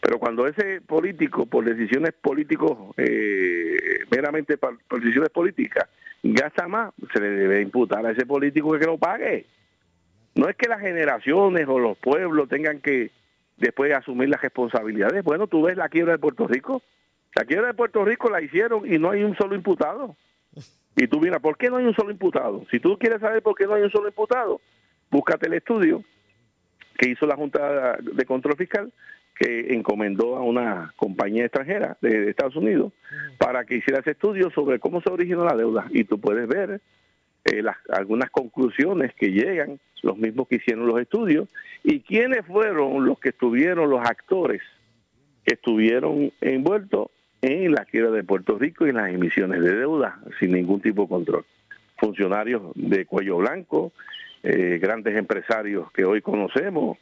Pero 0.00 0.18
cuando 0.18 0.46
ese 0.46 0.80
político, 0.80 1.46
por 1.46 1.64
decisiones 1.64 2.12
políticos, 2.14 2.94
eh, 2.96 4.00
meramente 4.10 4.56
por, 4.56 4.78
decisiones 5.00 5.30
políticas, 5.30 5.88
gasta 6.22 6.66
más, 6.68 6.92
se 7.12 7.20
le 7.20 7.30
debe 7.30 7.60
imputar 7.60 8.04
a 8.06 8.12
ese 8.12 8.24
político 8.24 8.72
que, 8.72 8.80
que 8.80 8.86
lo 8.86 8.98
pague. 8.98 9.46
No 10.34 10.48
es 10.48 10.56
que 10.56 10.68
las 10.68 10.80
generaciones 10.80 11.66
o 11.68 11.78
los 11.78 11.98
pueblos 11.98 12.48
tengan 12.48 12.80
que 12.80 13.10
después 13.58 13.92
asumir 13.92 14.30
las 14.30 14.40
responsabilidades. 14.40 15.22
Bueno, 15.22 15.46
tú 15.46 15.62
ves 15.62 15.76
la 15.76 15.88
quiebra 15.88 16.12
de 16.12 16.18
Puerto 16.18 16.48
Rico. 16.48 16.82
La 17.34 17.44
quiebra 17.44 17.68
de 17.68 17.74
Puerto 17.74 18.04
Rico 18.04 18.30
la 18.30 18.40
hicieron 18.40 18.90
y 18.90 18.98
no 18.98 19.10
hay 19.10 19.22
un 19.22 19.36
solo 19.36 19.54
imputado. 19.54 20.16
Y 20.96 21.06
tú 21.06 21.20
miras, 21.20 21.40
¿por 21.40 21.56
qué 21.56 21.70
no 21.70 21.76
hay 21.76 21.84
un 21.84 21.94
solo 21.94 22.10
imputado? 22.10 22.64
Si 22.70 22.80
tú 22.80 22.98
quieres 22.98 23.20
saber 23.20 23.42
por 23.42 23.56
qué 23.56 23.66
no 23.66 23.74
hay 23.74 23.82
un 23.82 23.90
solo 23.90 24.08
imputado, 24.08 24.60
búscate 25.10 25.46
el 25.46 25.54
estudio 25.54 26.02
que 26.98 27.08
hizo 27.08 27.26
la 27.26 27.36
Junta 27.36 27.96
de 28.00 28.24
Control 28.24 28.56
Fiscal, 28.56 28.92
que 29.34 29.72
encomendó 29.74 30.36
a 30.36 30.42
una 30.42 30.92
compañía 30.96 31.44
extranjera 31.44 31.96
de, 32.02 32.28
Estados 32.28 32.56
Unidos 32.56 32.92
para 33.38 33.64
que 33.64 33.76
hiciera 33.76 34.00
ese 34.00 34.10
estudio 34.10 34.50
sobre 34.50 34.78
cómo 34.78 35.00
se 35.00 35.10
originó 35.10 35.44
la 35.44 35.56
deuda. 35.56 35.86
Y 35.90 36.04
tú 36.04 36.20
puedes 36.20 36.46
ver 36.46 36.82
eh, 37.44 37.62
las, 37.62 37.78
algunas 37.90 38.28
conclusiones 38.30 39.14
que 39.14 39.28
llegan, 39.28 39.80
los 40.02 40.18
mismos 40.18 40.46
que 40.46 40.56
hicieron 40.56 40.86
los 40.86 41.00
estudios, 41.00 41.48
y 41.82 42.00
quiénes 42.00 42.44
fueron 42.44 43.06
los 43.06 43.18
que 43.18 43.30
estuvieron, 43.30 43.88
los 43.88 44.06
actores 44.06 44.60
que 45.44 45.54
estuvieron 45.54 46.32
envueltos 46.42 47.08
en 47.42 47.72
la 47.72 47.84
quiebra 47.84 48.10
de 48.10 48.24
Puerto 48.24 48.58
Rico 48.58 48.86
y 48.86 48.90
en 48.90 48.96
las 48.96 49.08
emisiones 49.08 49.62
de 49.62 49.74
deuda 49.74 50.20
sin 50.38 50.52
ningún 50.52 50.80
tipo 50.80 51.02
de 51.02 51.08
control. 51.08 51.46
Funcionarios 51.96 52.62
de 52.74 53.06
cuello 53.06 53.38
blanco, 53.38 53.92
eh, 54.42 54.78
grandes 54.80 55.16
empresarios 55.16 55.90
que 55.92 56.04
hoy 56.04 56.22
conocemos, 56.22 56.98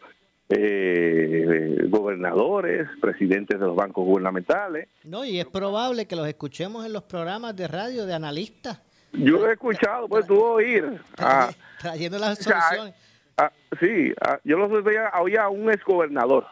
eh, 0.49 1.85
gobernadores, 1.89 2.89
presidentes 3.01 3.59
de 3.61 3.67
los 3.67 3.77
bancos 3.77 4.05
gubernamentales. 4.05 4.89
No, 5.05 5.25
y 5.25 5.39
es 5.39 5.47
probable 5.47 6.07
que 6.07 6.17
los 6.17 6.27
escuchemos 6.27 6.87
en 6.87 6.93
los 6.93 7.03
programas 7.03 7.55
de 7.55 7.69
radio 7.69 8.07
de 8.07 8.15
analistas. 8.15 8.81
Yo 9.13 9.39
lo 9.39 9.49
he 9.49 9.53
escuchado, 9.53 10.09
pues 10.09 10.27
tú 10.27 10.41
oír. 10.41 11.01
Ah, 11.19 11.51
trayendo 11.81 12.19
las 12.19 12.39
soluciones. 12.39 12.95
Ah, 13.37 13.53
sí, 13.79 14.13
ah, 14.21 14.39
yo 14.45 14.59
lo 14.59 14.67
oía, 14.67 15.11
oía 15.21 15.45
a 15.45 15.49
un 15.49 15.71
exgobernador, 15.71 16.45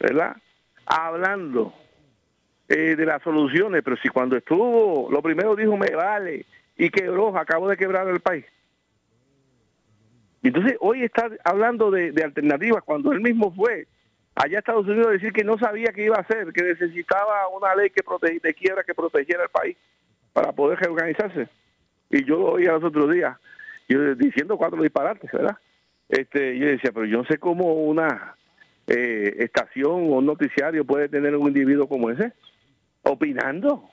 ¿verdad? 0.00 0.36
Hablando 0.86 1.72
eh, 2.68 2.96
de 2.96 3.06
las 3.06 3.22
soluciones, 3.22 3.82
pero 3.82 3.96
si 3.96 4.08
cuando 4.10 4.36
estuvo, 4.36 5.10
lo 5.10 5.22
primero 5.22 5.56
dijo 5.56 5.74
me 5.76 5.90
vale 5.90 6.44
y 6.76 6.90
quebró, 6.90 7.34
acabó 7.36 7.66
de 7.68 7.78
quebrar 7.78 8.06
el 8.08 8.20
país. 8.20 8.44
Entonces 10.42 10.76
hoy 10.80 11.02
está 11.02 11.30
hablando 11.44 11.90
de, 11.90 12.12
alternativas 12.22 12.82
cuando 12.84 13.12
él 13.12 13.20
mismo 13.20 13.52
fue 13.54 13.86
allá 14.34 14.58
a 14.58 14.60
Estados 14.60 14.86
Unidos 14.86 15.08
a 15.08 15.12
decir 15.12 15.32
que 15.32 15.44
no 15.44 15.58
sabía 15.58 15.92
qué 15.92 16.04
iba 16.04 16.16
a 16.16 16.20
hacer, 16.20 16.52
que 16.52 16.62
necesitaba 16.62 17.48
una 17.48 17.74
ley 17.74 17.88
que 17.88 18.02
protege, 18.02 18.38
de 18.38 18.54
que 18.54 18.94
protegiera 18.94 19.44
el 19.44 19.48
país 19.48 19.76
para 20.34 20.52
poder 20.52 20.78
reorganizarse. 20.78 21.48
y 22.10 22.24
yo 22.24 22.38
lo 22.38 22.52
oía 22.52 22.72
los 22.72 22.84
otros 22.84 23.10
días, 23.10 23.36
yo 23.88 24.14
diciendo 24.14 24.58
cuatro 24.58 24.82
disparates, 24.82 25.32
¿verdad? 25.32 25.56
Este, 26.08 26.58
yo 26.58 26.66
decía, 26.66 26.92
pero 26.92 27.06
yo 27.06 27.18
no 27.18 27.24
sé 27.24 27.38
cómo 27.38 27.72
una 27.72 28.36
eh, 28.86 29.36
estación 29.38 29.92
o 29.92 30.18
un 30.18 30.26
noticiario 30.26 30.84
puede 30.84 31.08
tener 31.08 31.34
un 31.34 31.48
individuo 31.48 31.88
como 31.88 32.10
ese 32.10 32.32
opinando. 33.08 33.88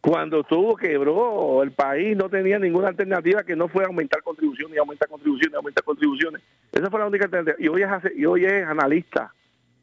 Cuando 0.00 0.40
estuvo 0.40 0.76
quebró 0.76 1.62
el 1.62 1.72
país, 1.72 2.16
no 2.16 2.28
tenía 2.28 2.58
ninguna 2.58 2.88
alternativa 2.88 3.42
que 3.42 3.56
no 3.56 3.68
fuera 3.68 3.88
aumentar 3.88 4.22
contribuciones 4.22 4.76
y 4.76 4.78
aumentar 4.78 5.08
contribuciones 5.08 5.52
y 5.52 5.56
aumentar 5.56 5.82
contribuciones. 5.84 6.42
Esa 6.70 6.90
fue 6.90 7.00
la 7.00 7.06
única 7.06 7.24
alternativa. 7.24 7.56
Y 7.58 7.68
hoy 7.68 7.82
es, 7.82 7.88
y 8.16 8.24
hoy 8.24 8.44
es 8.44 8.64
analista 8.64 9.32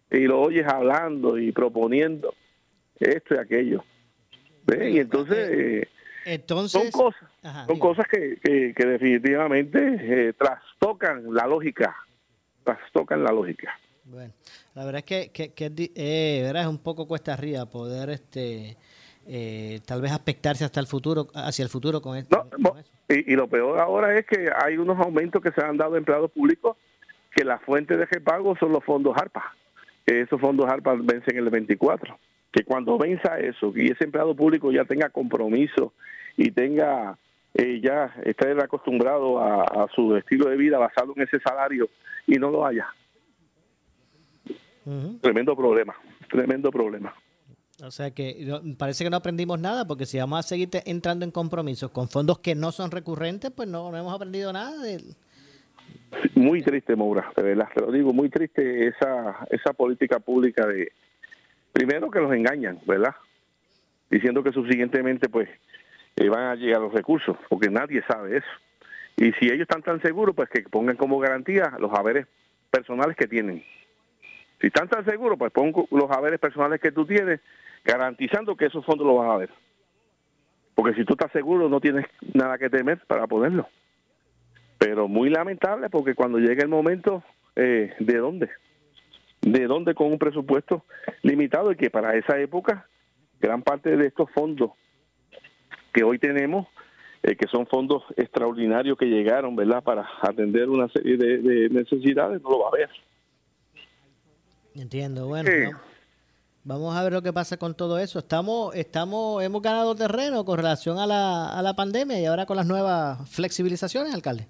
y 0.09 0.21
lo 0.21 0.41
oyes 0.41 0.65
hablando 0.67 1.37
y 1.37 1.51
proponiendo 1.51 2.33
esto 2.99 3.35
y 3.35 3.37
aquello. 3.37 3.83
Y 4.67 4.99
entonces, 4.99 5.87
entonces 6.25 6.71
son 6.71 6.91
cosas, 6.91 7.29
son 7.67 7.79
cosas 7.79 8.05
que, 8.07 8.39
que, 8.41 8.85
definitivamente 8.85 10.29
eh, 10.29 10.33
trastocan 10.33 11.33
la 11.33 11.47
lógica, 11.47 11.95
trastocan 12.63 13.23
la 13.23 13.31
lógica. 13.31 13.77
Bueno, 14.13 14.33
la 14.75 14.85
verdad 14.85 14.99
es 14.99 15.05
que, 15.05 15.31
que, 15.31 15.53
que 15.53 15.91
eh, 15.95 16.51
es 16.55 16.67
un 16.67 16.77
poco 16.77 17.07
cuesta 17.07 17.33
arriba 17.33 17.65
poder 17.65 18.11
este 18.11 18.77
eh, 19.25 19.79
tal 19.87 20.01
vez 20.01 20.11
aspectarse 20.11 20.63
hasta 20.63 20.79
el 20.79 20.85
futuro, 20.85 21.27
hacia 21.33 21.63
el 21.63 21.69
futuro 21.69 21.99
con 21.99 22.17
esto. 22.17 22.47
Y, 23.09 23.35
lo 23.35 23.47
peor 23.47 23.79
ahora 23.79 24.17
es 24.17 24.25
que 24.27 24.49
hay 24.55 24.77
unos 24.77 24.99
aumentos 24.99 25.41
que 25.41 25.51
se 25.51 25.61
han 25.61 25.77
dado 25.77 25.95
a 25.95 25.97
empleados 25.97 26.31
públicos 26.31 26.77
que 27.35 27.43
la 27.43 27.57
fuente 27.59 27.97
de 27.97 28.05
repago 28.05 28.55
son 28.57 28.71
los 28.71 28.83
fondos 28.83 29.17
ARPA. 29.17 29.55
Esos 30.05 30.39
fondos 30.39 30.69
ARPA 30.69 30.93
vencen 30.95 31.37
el 31.37 31.49
24. 31.49 32.17
Que 32.51 32.63
cuando 32.63 32.97
venza 32.99 33.39
eso 33.39 33.73
y 33.75 33.89
ese 33.89 34.03
empleado 34.03 34.35
público 34.35 34.71
ya 34.71 34.85
tenga 34.85 35.09
compromiso 35.09 35.93
y 36.37 36.51
tenga 36.51 37.17
eh, 37.55 37.81
ya 37.83 38.13
esté 38.23 38.51
acostumbrado 38.51 39.39
a, 39.39 39.87
su 39.93 40.15
estilo 40.15 40.49
de 40.49 40.57
vida 40.57 40.77
basado 40.77 41.13
en 41.15 41.23
ese 41.23 41.39
salario 41.39 41.89
y 42.27 42.35
no 42.35 42.51
lo 42.51 42.65
haya. 42.65 42.87
Tremendo 45.21 45.55
problema, 45.55 45.95
tremendo 46.29 46.71
problema. 46.71 47.13
O 47.81 47.91
sea 47.91 48.11
que 48.11 48.47
parece 48.77 49.03
que 49.03 49.09
no 49.09 49.17
aprendimos 49.17 49.59
nada, 49.59 49.85
porque 49.85 50.05
si 50.05 50.17
vamos 50.17 50.39
a 50.39 50.43
seguir 50.43 50.69
entrando 50.85 51.25
en 51.25 51.31
compromisos 51.31 51.91
con 51.91 52.07
fondos 52.07 52.39
que 52.39 52.55
no 52.55 52.71
son 52.71 52.91
recurrentes, 52.91 53.51
pues 53.51 53.67
no, 53.67 53.91
no 53.91 53.97
hemos 53.97 54.13
aprendido 54.13 54.53
nada 54.53 54.77
de 54.81 55.01
Muy 56.35 56.61
triste, 56.61 56.95
Moura, 56.95 57.31
de 57.35 57.43
verdad, 57.43 57.69
te 57.73 57.81
lo 57.81 57.91
digo, 57.91 58.13
muy 58.13 58.29
triste 58.29 58.87
esa, 58.87 59.47
esa 59.49 59.73
política 59.73 60.19
pública 60.19 60.67
de, 60.67 60.91
primero 61.73 62.09
que 62.11 62.19
los 62.19 62.33
engañan, 62.33 62.79
¿verdad? 62.85 63.15
Diciendo 64.09 64.43
que 64.43 64.51
subsiguientemente, 64.51 65.27
pues, 65.27 65.49
eh, 66.15 66.29
van 66.29 66.43
a 66.43 66.55
llegar 66.55 66.81
los 66.81 66.93
recursos, 66.93 67.35
porque 67.49 67.69
nadie 67.69 68.03
sabe 68.07 68.37
eso. 68.37 68.47
Y 69.17 69.31
si 69.33 69.45
ellos 69.45 69.61
están 69.61 69.81
tan 69.81 70.01
seguros, 70.01 70.35
pues 70.35 70.49
que 70.49 70.61
pongan 70.63 70.95
como 70.95 71.19
garantía 71.19 71.73
los 71.79 71.91
haberes 71.93 72.27
personales 72.71 73.17
que 73.17 73.27
tienen. 73.27 73.63
Si 74.63 74.67
están 74.67 74.87
tan 74.87 75.03
seguros, 75.03 75.37
pues 75.37 75.51
pon 75.51 75.73
los 75.91 76.09
haberes 76.09 76.39
personales 76.39 76.79
que 76.79 76.93
tú 76.93 77.05
tienes 77.05 77.41
garantizando 77.83 78.55
que 78.55 78.67
esos 78.67 78.85
fondos 78.85 79.05
lo 79.05 79.15
van 79.15 79.29
a 79.29 79.35
ver. 79.35 79.49
Porque 80.73 80.95
si 80.95 81.03
tú 81.03 81.15
estás 81.15 81.33
seguro 81.33 81.67
no 81.67 81.81
tienes 81.81 82.05
nada 82.33 82.57
que 82.57 82.69
temer 82.69 83.01
para 83.05 83.27
ponerlo. 83.27 83.67
Pero 84.77 85.09
muy 85.09 85.29
lamentable 85.29 85.89
porque 85.89 86.15
cuando 86.15 86.37
llegue 86.37 86.61
el 86.61 86.69
momento, 86.69 87.25
eh, 87.57 87.93
¿de 87.99 88.17
dónde? 88.17 88.51
¿De 89.41 89.67
dónde 89.67 89.95
con 89.95 90.07
un 90.07 90.17
presupuesto 90.17 90.85
limitado 91.23 91.73
y 91.73 91.75
que 91.75 91.89
para 91.89 92.15
esa 92.15 92.39
época 92.39 92.87
gran 93.41 93.63
parte 93.63 93.97
de 93.97 94.07
estos 94.07 94.31
fondos 94.31 94.71
que 95.91 96.05
hoy 96.05 96.19
tenemos, 96.19 96.69
eh, 97.21 97.35
que 97.35 97.49
son 97.49 97.67
fondos 97.67 98.01
extraordinarios 98.15 98.97
que 98.97 99.07
llegaron, 99.07 99.57
¿verdad?, 99.57 99.83
para 99.83 100.07
atender 100.21 100.69
una 100.69 100.87
serie 100.87 101.17
de, 101.17 101.67
necesidades, 101.67 102.41
no 102.41 102.51
lo 102.51 102.59
va 102.59 102.69
a 102.69 102.77
ver. 102.77 102.89
Entiendo, 104.75 105.27
bueno. 105.27 105.49
Vamos 106.65 106.95
a 106.95 107.03
ver 107.03 107.11
lo 107.11 107.21
que 107.21 107.33
pasa 107.33 107.57
con 107.57 107.75
todo 107.75 107.99
eso. 107.99 108.19
Estamos, 108.19 108.73
estamos, 108.75 109.43
hemos 109.43 109.61
ganado 109.61 109.95
terreno 109.95 110.45
con 110.45 110.57
relación 110.57 110.97
a 110.97 111.05
la, 111.05 111.49
a 111.49 111.61
la 111.61 111.75
pandemia 111.75 112.19
y 112.21 112.25
ahora 112.25 112.45
con 112.45 112.55
las 112.55 112.65
nuevas 112.65 113.29
flexibilizaciones, 113.29 114.13
alcalde. 114.13 114.47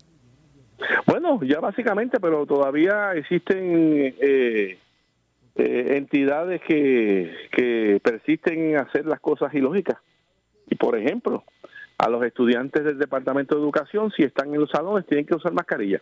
Bueno, 1.07 1.39
ya 1.43 1.59
básicamente, 1.59 2.19
pero 2.19 2.45
todavía 2.45 3.13
existen 3.13 4.15
eh, 4.21 4.77
eh, 5.55 5.97
entidades 5.97 6.61
que, 6.61 7.33
que 7.51 7.99
persisten 8.03 8.71
en 8.71 8.77
hacer 8.77 9.05
las 9.07 9.19
cosas 9.19 9.51
ilógicas. 9.53 9.97
Y 10.69 10.75
por 10.75 10.95
ejemplo, 10.95 11.43
a 11.97 12.09
los 12.09 12.23
estudiantes 12.23 12.83
del 12.83 12.99
Departamento 12.99 13.55
de 13.55 13.61
Educación, 13.61 14.11
si 14.15 14.23
están 14.23 14.53
en 14.53 14.61
los 14.61 14.69
salones, 14.69 15.07
tienen 15.07 15.25
que 15.25 15.35
usar 15.35 15.53
mascarilla. 15.53 16.01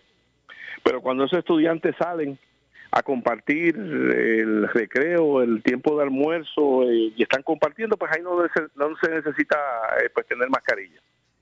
Pero 0.83 1.01
cuando 1.01 1.23
esos 1.23 1.39
estudiantes 1.39 1.95
salen 1.97 2.37
a 2.91 3.03
compartir 3.03 3.75
el 3.77 4.67
recreo, 4.67 5.41
el 5.41 5.63
tiempo 5.63 5.95
de 5.95 6.03
almuerzo 6.03 6.83
eh, 6.83 7.13
y 7.15 7.23
están 7.23 7.41
compartiendo, 7.41 7.95
pues 7.95 8.11
ahí 8.11 8.21
no, 8.21 8.37
no 8.75 8.97
se 9.01 9.09
necesita 9.09 9.57
eh, 10.03 10.09
pues 10.13 10.27
tener 10.27 10.49
mascarilla. 10.49 10.99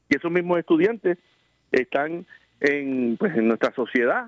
Y 0.07 0.15
esos 0.15 0.31
mismos 0.31 0.59
estudiantes 0.59 1.17
están 1.71 2.25
en, 2.59 3.17
pues, 3.17 3.35
en 3.35 3.47
nuestra 3.47 3.73
sociedad, 3.73 4.27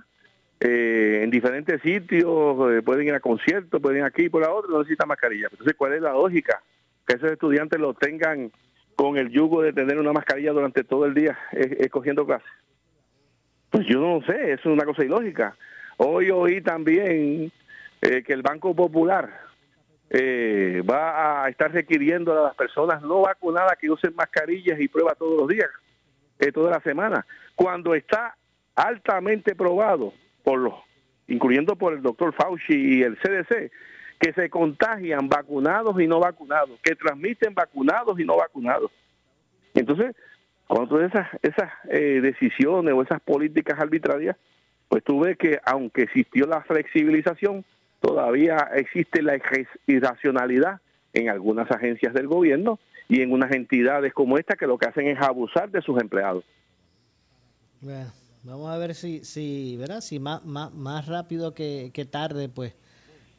eh, 0.60 1.22
en 1.24 1.30
diferentes 1.30 1.80
sitios, 1.82 2.84
pueden 2.84 3.08
ir 3.08 3.14
a 3.14 3.20
conciertos, 3.20 3.82
pueden 3.82 4.00
ir 4.00 4.04
aquí 4.04 4.24
y 4.24 4.30
por 4.30 4.42
la 4.42 4.52
otra, 4.52 4.72
no 4.72 4.80
necesitan 4.80 5.08
mascarilla. 5.08 5.48
Entonces, 5.52 5.76
¿cuál 5.78 5.94
es 5.94 6.02
la 6.02 6.14
lógica? 6.14 6.62
Que 7.06 7.18
esos 7.18 7.32
estudiantes 7.32 7.80
lo 7.80 7.94
tengan 7.94 8.52
con 8.96 9.18
el 9.18 9.30
yugo 9.30 9.62
de 9.62 9.74
tener 9.74 10.00
una 10.00 10.14
mascarilla 10.14 10.54
durante 10.54 10.84
todo 10.84 11.06
el 11.06 11.14
día 11.14 11.38
escogiendo 11.52 12.26
clases. 12.26 12.50
Pues 13.70 13.88
yo 13.88 14.00
no 14.00 14.22
sé, 14.26 14.54
es 14.54 14.66
una 14.66 14.86
cosa 14.86 15.04
ilógica. 15.04 15.56
Hoy 16.04 16.32
oí 16.32 16.62
también 16.62 17.52
eh, 18.02 18.24
que 18.24 18.34
el 18.34 18.42
Banco 18.42 18.76
Popular 18.76 19.30
eh, 20.10 20.82
va 20.90 21.44
a 21.44 21.50
estar 21.50 21.72
requiriendo 21.72 22.32
a 22.32 22.48
las 22.48 22.56
personas 22.56 23.04
no 23.04 23.22
vacunadas 23.22 23.78
que 23.80 23.92
usen 23.92 24.16
mascarillas 24.16 24.82
y 24.82 24.88
pruebas 24.88 25.16
todos 25.20 25.40
los 25.40 25.48
días, 25.48 25.70
eh, 26.40 26.52
toda 26.52 26.72
la 26.72 26.80
semana, 26.82 27.24
cuando 27.54 27.94
está 27.94 28.36
altamente 28.74 29.54
probado 29.54 30.12
por 30.44 30.58
los, 30.58 30.74
incluyendo 31.28 31.76
por 31.76 31.94
el 31.94 32.02
doctor 32.02 32.34
Fauci 32.34 32.74
y 32.74 33.04
el 33.04 33.20
CDC, 33.20 33.72
que 34.20 34.34
se 34.34 34.50
contagian 34.50 35.30
vacunados 35.30 36.02
y 36.02 36.08
no 36.08 36.20
vacunados, 36.20 36.80
que 36.82 36.96
transmiten 36.96 37.54
vacunados 37.54 38.20
y 38.20 38.26
no 38.26 38.38
vacunados. 38.38 38.90
Entonces, 39.76 40.16
cuando 40.66 41.00
esas, 41.00 41.28
esas 41.44 41.72
decisiones 41.84 42.92
o 42.92 43.04
esas 43.04 43.22
políticas 43.22 43.80
arbitrarias 43.80 44.36
pues 44.92 45.06
tú 45.06 45.22
ves 45.22 45.38
que 45.38 45.58
aunque 45.64 46.02
existió 46.02 46.46
la 46.48 46.64
flexibilización, 46.64 47.64
todavía 48.02 48.58
existe 48.76 49.22
la 49.22 49.40
irracionalidad 49.88 50.82
en 51.14 51.30
algunas 51.30 51.72
agencias 51.72 52.14
del 52.14 52.28
gobierno 52.28 52.78
y 53.08 53.22
en 53.22 53.32
unas 53.32 53.54
entidades 53.54 54.14
como 54.14 54.38
esta 54.38 54.58
que 54.58 54.68
lo 54.68 54.78
que 54.78 54.90
hacen 54.90 55.08
es 55.08 55.18
abusar 55.22 55.72
de 55.72 55.82
sus 55.82 55.98
empleados. 56.02 56.44
Bueno, 57.80 58.12
vamos 58.44 58.70
a 58.70 58.78
ver 58.78 58.94
si, 58.94 59.24
si, 59.24 59.78
¿verdad? 59.78 60.02
si 60.02 60.20
más, 60.20 60.44
más, 60.44 60.74
más 60.74 61.08
rápido 61.08 61.54
que, 61.54 62.08
tarde, 62.12 62.50
pues, 62.50 62.76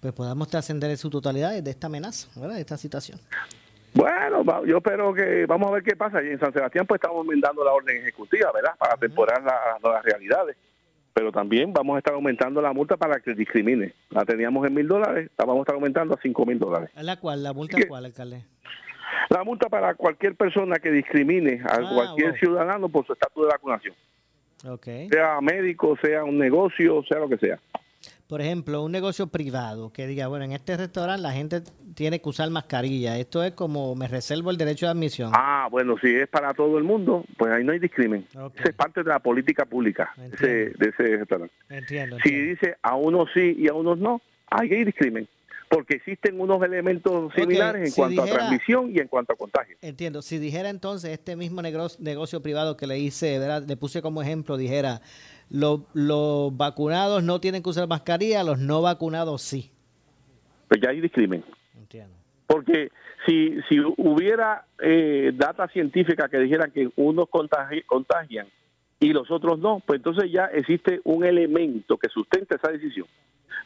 pues 0.00 0.14
podamos 0.14 0.48
trascender 0.48 0.90
en 0.90 0.96
su 0.96 1.10
totalidad 1.10 1.62
de 1.62 1.70
esta 1.70 1.88
amenaza, 1.88 2.28
¿verdad? 2.40 2.54
de 2.54 2.62
esta 2.62 2.78
situación. 2.78 3.20
Bueno, 3.92 4.64
yo 4.64 4.78
espero 4.78 5.12
que 5.12 5.44
vamos 5.44 5.68
a 5.68 5.74
ver 5.74 5.82
qué 5.82 5.96
pasa. 5.96 6.22
Y 6.22 6.28
en 6.28 6.40
San 6.40 6.50
Sebastián 6.54 6.86
pues 6.86 6.98
estamos 6.98 7.26
enmendando 7.26 7.62
la 7.62 7.72
orden 7.72 7.98
ejecutiva, 7.98 8.50
¿verdad? 8.52 8.72
Para 8.78 8.96
temporar 8.96 9.42
las 9.42 9.82
nuevas 9.82 10.02
realidades 10.02 10.56
pero 11.14 11.32
también 11.32 11.72
vamos 11.72 11.96
a 11.96 11.98
estar 11.98 12.14
aumentando 12.14 12.60
la 12.60 12.72
multa 12.72 12.96
para 12.96 13.20
que 13.20 13.34
discrimine. 13.34 13.94
La 14.10 14.24
teníamos 14.24 14.66
en 14.66 14.74
mil 14.74 14.88
dólares, 14.88 15.30
la 15.38 15.44
vamos 15.44 15.60
a 15.60 15.62
estar 15.62 15.74
aumentando 15.74 16.14
a 16.14 16.18
cinco 16.22 16.46
mil 16.46 16.58
dólares. 16.58 16.90
¿La 16.94 17.18
cual? 17.18 17.42
¿La 17.42 17.52
multa 17.52 17.78
cuál, 17.86 18.06
alcalde? 18.06 18.44
La 19.28 19.44
multa 19.44 19.68
para 19.68 19.94
cualquier 19.94 20.34
persona 20.34 20.76
que 20.76 20.90
discrimine 20.90 21.62
a 21.64 21.76
ah, 21.76 21.94
cualquier 21.94 22.38
ciudadano 22.38 22.88
por 22.88 23.06
su 23.06 23.12
estatus 23.12 23.44
de 23.44 23.48
vacunación. 23.48 23.94
Okay. 24.64 25.08
Sea 25.08 25.40
médico, 25.40 25.96
sea 26.02 26.24
un 26.24 26.38
negocio, 26.38 27.02
sea 27.04 27.18
lo 27.18 27.28
que 27.28 27.36
sea 27.38 27.58
por 28.32 28.40
ejemplo, 28.40 28.82
un 28.82 28.92
negocio 28.92 29.26
privado 29.26 29.92
que 29.92 30.06
diga, 30.06 30.26
bueno, 30.26 30.46
en 30.46 30.52
este 30.52 30.74
restaurante 30.74 31.20
la 31.20 31.32
gente 31.32 31.60
tiene 31.94 32.18
que 32.18 32.30
usar 32.30 32.48
mascarilla, 32.48 33.18
esto 33.18 33.44
es 33.44 33.52
como 33.52 33.94
me 33.94 34.08
reservo 34.08 34.50
el 34.50 34.56
derecho 34.56 34.86
de 34.86 34.92
admisión. 34.92 35.32
Ah, 35.34 35.68
bueno, 35.70 35.96
si 36.00 36.08
es 36.14 36.28
para 36.28 36.54
todo 36.54 36.78
el 36.78 36.84
mundo, 36.84 37.26
pues 37.36 37.52
ahí 37.52 37.62
no 37.62 37.72
hay 37.72 37.78
discrimen. 37.78 38.26
Esa 38.30 38.70
es 38.70 38.74
parte 38.74 39.02
de 39.02 39.10
la 39.10 39.18
política 39.18 39.66
pública 39.66 40.14
de 40.16 40.72
ese 40.80 41.16
restaurante. 41.18 41.54
Entiendo, 41.68 42.16
Si 42.24 42.34
dice 42.34 42.78
a 42.80 42.96
unos 42.96 43.28
sí 43.34 43.54
y 43.58 43.68
a 43.68 43.74
unos 43.74 43.98
no, 43.98 44.22
hay 44.48 44.82
discrimen 44.82 45.28
porque 45.72 45.94
existen 45.94 46.38
unos 46.38 46.62
elementos 46.62 47.32
similares 47.34 47.88
en 47.88 47.94
cuanto 47.94 48.22
a 48.22 48.26
transmisión 48.26 48.90
y 48.94 48.98
en 48.98 49.08
cuanto 49.08 49.32
a 49.32 49.36
contagio. 49.36 49.74
Entiendo. 49.80 50.20
Si 50.20 50.38
dijera 50.38 50.68
entonces 50.68 51.12
este 51.12 51.34
mismo 51.34 51.62
negocio, 51.62 52.42
privado 52.42 52.76
que 52.76 52.86
le 52.86 52.98
hice, 52.98 53.38
¿verdad? 53.38 53.64
le 53.66 53.78
puse 53.78 54.02
como 54.02 54.20
ejemplo, 54.20 54.58
dijera, 54.58 55.00
los, 55.52 56.56
vacunados 56.56 57.22
no 57.22 57.40
tienen 57.40 57.62
que 57.62 57.70
usar 57.70 57.86
mascarilla, 57.86 58.42
los 58.42 58.58
no 58.58 58.80
vacunados 58.80 59.42
sí. 59.42 59.70
Pues 60.68 60.80
ya 60.80 60.90
hay 60.90 61.00
discrimen. 61.00 61.44
Entiendo. 61.76 62.14
Porque 62.46 62.90
si, 63.26 63.60
si 63.68 63.78
hubiera 63.98 64.64
eh, 64.80 65.32
data 65.34 65.68
científica 65.68 66.28
que 66.28 66.38
dijeran 66.38 66.70
que 66.70 66.90
unos 66.96 67.28
contagian 67.28 68.46
y 68.98 69.12
los 69.12 69.30
otros 69.30 69.58
no, 69.58 69.82
pues 69.84 69.98
entonces 69.98 70.30
ya 70.32 70.46
existe 70.46 71.00
un 71.04 71.24
elemento 71.24 71.98
que 71.98 72.08
sustenta 72.08 72.56
esa 72.56 72.70
decisión. 72.70 73.06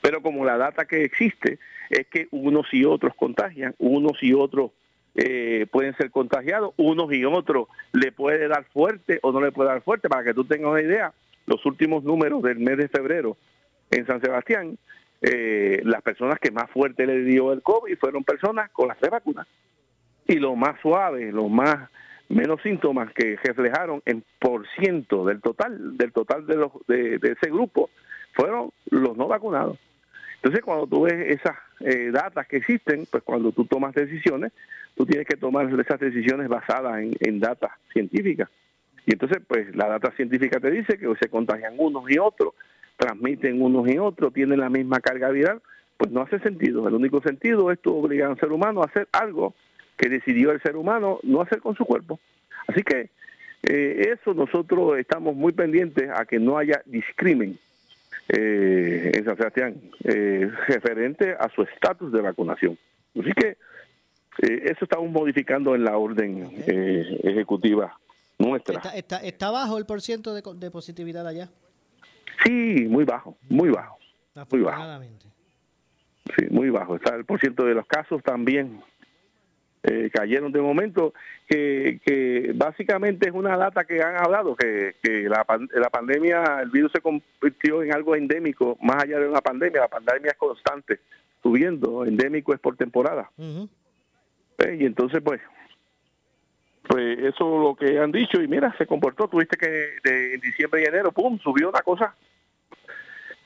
Pero 0.03 0.23
como 0.23 0.45
la 0.45 0.57
data 0.57 0.87
que 0.87 1.05
existe 1.05 1.59
es 1.89 2.07
que 2.09 2.27
unos 2.33 2.67
y 2.73 2.85
otros 2.85 3.15
contagian, 3.15 3.75
unos 3.79 4.23
y 4.23 4.33
otros 4.33 4.73
eh, 5.15 5.67
pueden 5.71 5.97
ser 5.97 6.11
contagiados, 6.11 6.75
unos 6.77 7.13
y 7.13 7.25
otros 7.25 7.69
le 7.93 8.13
puede 8.13 8.49
dar 8.49 8.65
fuerte 8.65 9.21
o 9.23 9.33
no 9.33 9.41
le 9.41 9.53
puede 9.53 9.71
dar 9.71 9.83
fuerte. 9.83 10.09
Para 10.09 10.25
que 10.25 10.35
tú 10.35 10.45
tengas 10.45 10.73
una 10.73 10.83
idea, 10.83 11.13
los 11.47 11.65
últimos 11.67 12.05
números 12.05 12.43
del 12.43 12.59
mes 12.59 12.77
de 12.77 12.89
febrero 12.89 13.37
en 13.91 14.07
San 14.07 14.21
Sebastián, 14.21 14.79
eh, 15.23 15.81
las 15.85 16.03
personas 16.03 16.39
que 16.39 16.51
más 16.51 16.71
fuerte 16.71 17.07
le 17.07 17.23
dio 17.23 17.53
el 17.53 17.63
COVID 17.63 17.97
fueron 17.99 18.25
personas 18.25 18.71
con 18.71 18.89
las 18.89 18.99
tres 18.99 19.11
vacunas. 19.11 19.47
Y 20.27 20.37
lo 20.37 20.57
más 20.57 20.81
suave, 20.81 21.31
los 21.33 21.49
más 21.49 21.89
menos 22.29 22.61
síntomas 22.63 23.13
que 23.13 23.37
reflejaron 23.37 24.03
en 24.05 24.25
por 24.41 24.67
ciento 24.77 25.25
del 25.25 25.41
total 25.41 25.97
del 25.97 26.13
total 26.13 26.45
de 26.45 26.57
los 26.57 26.73
de 26.89 27.21
ese 27.23 27.49
grupo 27.49 27.89
fueron 28.35 28.71
los 28.91 29.17
no 29.17 29.29
vacunados. 29.29 29.79
Entonces, 30.37 30.65
cuando 30.65 30.87
tú 30.87 31.03
ves 31.03 31.41
esas 31.41 31.57
eh, 31.81 32.11
datas 32.13 32.47
que 32.47 32.59
existen, 32.59 33.07
pues 33.11 33.23
cuando 33.23 33.53
tú 33.53 33.65
tomas 33.65 33.95
decisiones, 33.95 34.53
tú 34.95 35.05
tienes 35.07 35.27
que 35.27 35.37
tomar 35.37 35.69
esas 35.81 35.99
decisiones 35.99 36.49
basadas 36.49 36.99
en, 37.01 37.13
en 37.21 37.41
datas 37.41 37.73
científicas. 37.93 38.49
Y 39.07 39.13
entonces, 39.13 39.39
pues 39.47 39.75
la 39.75 39.87
data 39.87 40.11
científica 40.17 40.59
te 40.59 40.71
dice 40.71 40.99
que 40.99 41.13
se 41.21 41.29
contagian 41.29 41.75
unos 41.79 42.11
y 42.11 42.19
otros, 42.19 42.55
transmiten 42.97 43.63
unos 43.63 43.89
y 43.89 43.99
otros, 43.99 44.33
tienen 44.33 44.59
la 44.59 44.69
misma 44.69 45.01
carga 45.01 45.31
viral, 45.31 45.63
pues 45.97 46.11
no 46.11 46.23
hace 46.23 46.41
sentido. 46.41 46.89
El 46.89 46.95
único 46.95 47.23
sentido 47.23 47.71
es 47.71 47.81
tú 47.81 47.97
obligar 47.97 48.31
al 48.31 48.41
ser 48.41 48.51
humano 48.51 48.83
a 48.83 48.87
hacer 48.87 49.09
algo 49.13 49.55
que 49.97 50.09
decidió 50.09 50.51
el 50.51 50.61
ser 50.61 50.77
humano 50.77 51.21
no 51.23 51.41
hacer 51.41 51.61
con 51.61 51.77
su 51.77 51.85
cuerpo. 51.85 52.19
Así 52.67 52.83
que 52.83 53.09
eh, 53.63 54.13
eso 54.13 54.35
nosotros 54.35 54.99
estamos 54.99 55.37
muy 55.37 55.53
pendientes 55.53 56.11
a 56.11 56.25
que 56.25 56.39
no 56.39 56.59
haya 56.59 56.83
discrimen 56.85 57.59
eh, 58.29 59.13
en 59.15 59.25
San 59.25 59.37
Sebastián 59.37 59.77
eh, 60.03 60.51
referente 60.67 61.37
a 61.39 61.49
su 61.49 61.63
estatus 61.63 62.13
de 62.13 62.21
vacunación. 62.21 62.77
Así 63.19 63.33
que 63.33 63.57
eh, 64.43 64.63
eso 64.65 64.85
estamos 64.85 65.11
modificando 65.13 65.77
en 65.77 65.85
la 65.85 65.97
orden 65.97 66.51
ejecutiva 66.67 67.97
nuestra. 68.39 68.77
¿Está, 68.77 68.97
está, 68.97 69.17
está 69.19 69.51
bajo 69.51 69.79
el 69.79 69.87
porciento 69.87 70.35
de, 70.35 70.43
de 70.57 70.71
positividad 70.71 71.27
allá? 71.27 71.49
Sí, 72.45 72.87
muy 72.89 73.05
bajo, 73.05 73.37
muy 73.49 73.71
bajo. 73.71 73.99
Muy 74.51 74.61
bajo. 74.61 75.03
Sí, 76.37 76.47
muy 76.51 76.71
bajo. 76.71 76.97
Está 76.97 77.15
el 77.15 77.25
porciento 77.25 77.65
de 77.65 77.75
los 77.75 77.87
casos 77.87 78.23
también 78.23 78.83
eh, 79.87 80.11
cayeron 80.13 80.51
de 80.51 80.61
momento, 80.61 81.15
que, 81.49 82.01
que 82.05 82.53
básicamente 82.57 83.29
es 83.29 83.35
una 83.35 83.57
data 83.57 83.85
que 83.85 84.03
han 84.03 84.17
hablado, 84.17 84.57
que, 84.57 84.97
que 85.01 85.29
la, 85.29 85.47
la 85.75 85.91
pandemia, 85.91 86.61
el 86.61 86.71
virus 86.71 86.91
se 86.93 87.01
convirtió 87.01 87.85
en 87.85 87.95
algo 87.95 88.17
endémico, 88.17 88.77
más 88.83 89.05
allá 89.05 89.21
de 89.21 89.29
una 89.29 89.41
pandemia, 89.41 89.83
la 89.83 89.89
pandemia 89.89 90.33
es 90.33 90.37
constante, 90.37 91.01
subiendo, 91.41 92.05
endémico 92.05 92.53
es 92.53 92.59
por 92.59 92.77
temporada. 92.77 93.31
Uh 93.37 93.45
-huh. 93.45 93.69
Y 94.81 94.87
entonces, 94.87 95.23
pues, 95.23 95.41
pues 96.97 97.19
eso 97.19 97.29
es 97.29 97.63
lo 97.63 97.77
que 97.77 97.99
han 97.99 98.11
dicho, 98.11 98.41
y 98.41 98.49
mira, 98.49 98.75
se 98.79 98.87
comportó, 98.87 99.29
tuviste 99.29 99.59
que 99.59 99.69
de, 100.03 100.35
en 100.35 100.41
diciembre 100.41 100.81
y 100.83 100.87
enero, 100.87 101.13
pum, 101.13 101.39
subió 101.41 101.69
una 101.69 101.83
cosa 101.83 102.17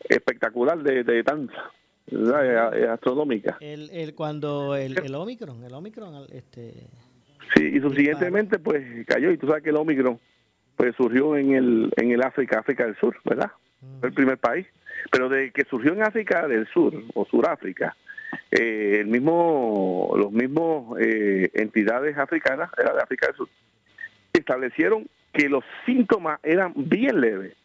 espectacular 0.09 0.79
de, 0.79 1.03
de 1.03 1.25
tanta 1.25 1.73
astronómica. 2.93 3.59
El, 3.61 3.91
el, 3.91 4.15
cuando 4.15 4.77
el, 4.77 4.97
el 5.05 5.15
Omicron, 5.17 5.65
el 5.65 5.75
Omicron, 5.75 6.27
este... 6.33 6.87
Sí, 7.57 7.73
y 7.75 7.81
subsiguientemente 7.81 8.61
pues 8.61 9.05
cayó, 9.05 9.33
y 9.33 9.37
tú 9.37 9.49
sabes 9.49 9.65
que 9.65 9.71
el 9.71 9.77
Omicron 9.77 10.21
pues 10.77 10.95
surgió 10.95 11.37
en 11.37 11.55
el, 11.55 11.93
en 11.97 12.13
el 12.13 12.23
África, 12.23 12.61
África 12.61 12.85
del 12.85 12.97
Sur, 12.99 13.17
¿verdad? 13.25 13.51
Fue 13.99 14.11
el 14.11 14.15
primer 14.15 14.39
país. 14.39 14.69
Pero 15.11 15.29
de 15.29 15.51
que 15.51 15.65
surgió 15.65 15.93
en 15.93 16.05
África 16.05 16.47
del 16.47 16.69
Sur, 16.69 16.95
o 17.15 17.25
Suráfrica, 17.25 17.97
eh, 18.51 18.99
el 19.01 19.07
mismo, 19.07 20.13
los 20.17 20.33
mismos 20.33 20.99
eh, 21.01 21.51
entidades 21.55 22.17
africanas, 22.19 22.71
era 22.79 22.95
de 22.95 23.03
África 23.03 23.27
del 23.27 23.37
Sur, 23.37 23.49
establecieron 24.33 25.09
que 25.33 25.49
los 25.49 25.65
síntomas 25.87 26.41
eran 26.43 26.73
bien 26.77 27.21
leves 27.21 27.57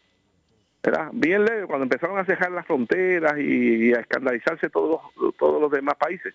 era 0.86 1.10
bien 1.12 1.44
leve 1.44 1.66
cuando 1.66 1.82
empezaron 1.82 2.16
a 2.16 2.24
cejar 2.24 2.52
las 2.52 2.64
fronteras 2.64 3.36
y, 3.38 3.92
a 3.92 4.00
escandalizarse 4.00 4.70
todos 4.70 5.00
todos 5.36 5.60
los 5.60 5.70
demás 5.70 5.96
países. 5.96 6.32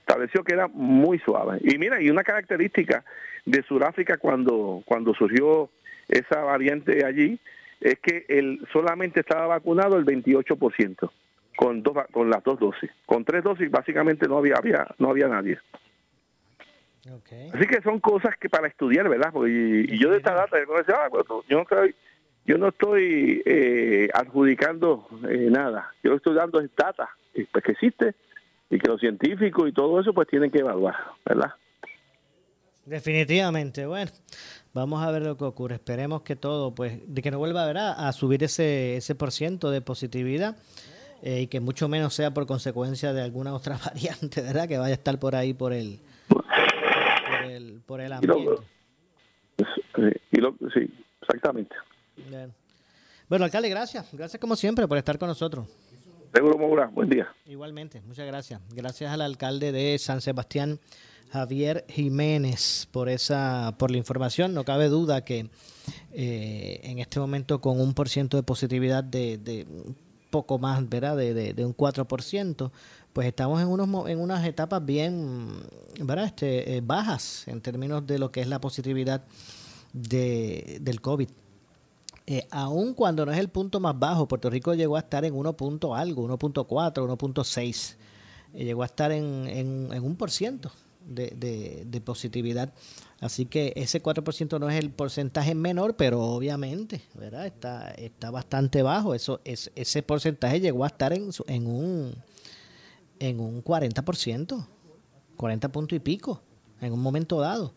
Estableció 0.00 0.42
que 0.42 0.54
era 0.54 0.68
muy 0.68 1.18
suave. 1.18 1.58
Y 1.60 1.76
mira, 1.76 2.00
y 2.00 2.08
una 2.08 2.24
característica 2.24 3.04
de 3.44 3.62
Sudáfrica 3.62 4.16
cuando, 4.16 4.82
cuando 4.86 5.14
surgió 5.14 5.68
esa 6.08 6.40
variante 6.40 7.04
allí 7.04 7.38
es 7.80 7.98
que 8.00 8.24
él 8.28 8.66
solamente 8.72 9.20
estaba 9.20 9.46
vacunado 9.46 9.96
el 9.98 10.06
28% 10.06 11.10
con 11.56 11.82
dos 11.82 11.96
con 12.12 12.30
las 12.30 12.42
dos 12.44 12.58
dosis. 12.58 12.90
Con 13.06 13.24
tres 13.24 13.44
dosis 13.44 13.70
básicamente 13.70 14.26
no 14.28 14.38
había, 14.38 14.56
había 14.56 14.86
no 14.98 15.10
había 15.10 15.28
nadie. 15.28 15.58
Okay. 17.20 17.48
Así 17.52 17.66
que 17.66 17.80
son 17.82 17.98
cosas 17.98 18.36
que 18.36 18.48
para 18.48 18.68
estudiar, 18.68 19.08
¿verdad? 19.08 19.32
Y, 19.46 19.94
y 19.94 19.98
yo 19.98 20.10
de 20.10 20.18
esta 20.18 20.34
data, 20.34 20.56
ah, 20.58 21.08
bueno, 21.08 21.42
yo 21.48 21.56
no 21.56 21.62
estoy 21.62 21.94
yo 22.46 22.58
no 22.58 22.68
estoy 22.68 23.42
eh, 23.44 24.08
adjudicando 24.12 25.06
eh, 25.28 25.48
nada, 25.50 25.92
yo 26.02 26.14
estoy 26.14 26.34
dando 26.34 26.60
data 26.76 27.08
pues, 27.32 27.64
que 27.64 27.72
existe 27.72 28.14
y 28.70 28.78
que 28.78 28.88
los 28.88 29.00
científicos 29.00 29.68
y 29.68 29.72
todo 29.72 30.00
eso 30.00 30.12
pues 30.12 30.28
tienen 30.28 30.50
que 30.50 30.58
evaluar, 30.58 30.96
¿verdad? 31.24 31.52
Definitivamente, 32.86 33.86
bueno, 33.86 34.10
vamos 34.72 35.02
a 35.02 35.10
ver 35.10 35.22
lo 35.22 35.36
que 35.36 35.44
ocurre, 35.44 35.74
esperemos 35.76 36.22
que 36.22 36.34
todo, 36.34 36.74
pues, 36.74 37.00
de 37.06 37.22
que 37.22 37.30
no 37.30 37.38
vuelva 37.38 37.66
¿verdad? 37.66 37.94
a 37.96 38.12
subir 38.12 38.42
ese, 38.42 38.96
ese 38.96 39.14
por 39.14 39.30
ciento 39.30 39.70
de 39.70 39.80
positividad 39.80 40.56
eh, 41.22 41.42
y 41.42 41.46
que 41.48 41.60
mucho 41.60 41.88
menos 41.88 42.14
sea 42.14 42.32
por 42.32 42.46
consecuencia 42.46 43.12
de 43.12 43.22
alguna 43.22 43.54
otra 43.54 43.78
variante, 43.84 44.42
¿verdad? 44.42 44.68
Que 44.68 44.78
vaya 44.78 44.94
a 44.94 44.96
estar 44.96 45.18
por 45.18 45.34
ahí 45.34 45.54
por 45.54 45.72
el, 45.72 46.00
por 46.28 46.44
el, 47.44 47.80
por 47.86 48.00
el 48.00 48.12
ambiente. 48.12 48.62
Y 49.56 50.00
lo, 50.00 50.08
y 50.30 50.36
lo, 50.40 50.54
sí, 50.72 50.90
exactamente. 51.20 51.74
Bien. 52.28 52.52
Bueno, 53.28 53.44
alcalde, 53.44 53.68
gracias. 53.68 54.08
Gracias 54.12 54.40
como 54.40 54.56
siempre 54.56 54.88
por 54.88 54.98
estar 54.98 55.18
con 55.18 55.28
nosotros. 55.28 55.68
Seguro, 56.32 56.58
Moura. 56.58 56.86
Buen 56.86 57.08
día. 57.08 57.28
Igualmente, 57.46 58.00
muchas 58.02 58.26
gracias. 58.26 58.60
Gracias 58.74 59.12
al 59.12 59.20
alcalde 59.20 59.72
de 59.72 59.98
San 59.98 60.20
Sebastián, 60.20 60.78
Javier 61.30 61.84
Jiménez, 61.88 62.88
por 62.90 63.08
esa, 63.08 63.74
por 63.78 63.90
la 63.90 63.98
información. 63.98 64.54
No 64.54 64.64
cabe 64.64 64.88
duda 64.88 65.24
que 65.24 65.50
eh, 66.12 66.80
en 66.84 66.98
este 67.00 67.18
momento 67.20 67.60
con 67.60 67.80
un 67.80 67.94
por 67.94 68.08
ciento 68.08 68.36
de 68.36 68.42
positividad 68.42 69.02
de, 69.02 69.38
de 69.38 69.66
poco 70.30 70.58
más, 70.58 70.88
¿verdad? 70.88 71.16
De, 71.16 71.34
de, 71.34 71.52
de 71.52 71.66
un 71.66 71.76
4%, 71.76 72.70
pues 73.12 73.26
estamos 73.26 73.60
en 73.60 73.68
unos 73.68 74.08
en 74.08 74.20
unas 74.20 74.44
etapas 74.46 74.84
bien, 74.84 75.48
¿verdad? 76.00 76.26
Este, 76.26 76.76
eh, 76.76 76.80
bajas 76.80 77.46
en 77.48 77.60
términos 77.60 78.06
de 78.06 78.18
lo 78.18 78.30
que 78.30 78.40
es 78.40 78.48
la 78.48 78.60
positividad 78.60 79.24
de, 79.92 80.78
del 80.80 81.00
COVID. 81.00 81.28
Eh, 82.26 82.46
aun 82.50 82.94
cuando 82.94 83.26
no 83.26 83.32
es 83.32 83.38
el 83.38 83.48
punto 83.48 83.80
más 83.80 83.98
bajo, 83.98 84.28
Puerto 84.28 84.48
Rico 84.50 84.74
llegó 84.74 84.96
a 84.96 85.00
estar 85.00 85.24
en 85.24 85.34
1. 85.34 85.56
Punto 85.56 85.94
algo, 85.94 86.28
1.4, 86.28 86.66
1.6. 86.66 87.96
Eh, 88.54 88.64
llegó 88.64 88.82
a 88.82 88.86
estar 88.86 89.10
en, 89.10 89.48
en, 89.48 89.92
en 89.92 90.04
un 90.04 90.16
por 90.16 90.30
ciento 90.30 90.70
de, 91.06 91.84
de, 91.86 92.00
positividad. 92.00 92.72
Así 93.20 93.46
que 93.46 93.72
ese 93.76 94.02
4% 94.02 94.58
no 94.58 94.70
es 94.70 94.78
el 94.78 94.90
porcentaje 94.90 95.54
menor, 95.54 95.96
pero 95.96 96.20
obviamente, 96.22 97.02
¿verdad? 97.14 97.46
Está, 97.46 97.90
está 97.92 98.30
bastante 98.30 98.82
bajo. 98.82 99.14
Eso, 99.14 99.40
es, 99.44 99.70
ese 99.74 100.02
porcentaje 100.02 100.60
llegó 100.60 100.84
a 100.84 100.88
estar 100.88 101.12
en, 101.12 101.30
en 101.46 101.66
un 101.66 102.14
en 103.20 103.38
un 103.38 103.62
40%, 103.62 104.66
40 105.36 105.68
puntos 105.68 105.96
y 105.96 106.00
pico, 106.00 106.42
en 106.80 106.92
un 106.92 107.00
momento 107.00 107.38
dado. 107.38 107.74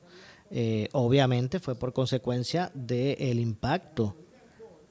Eh, 0.50 0.88
obviamente 0.94 1.60
fue 1.60 1.76
por 1.76 1.94
consecuencia 1.94 2.72
del 2.74 3.40
impacto 3.40 4.16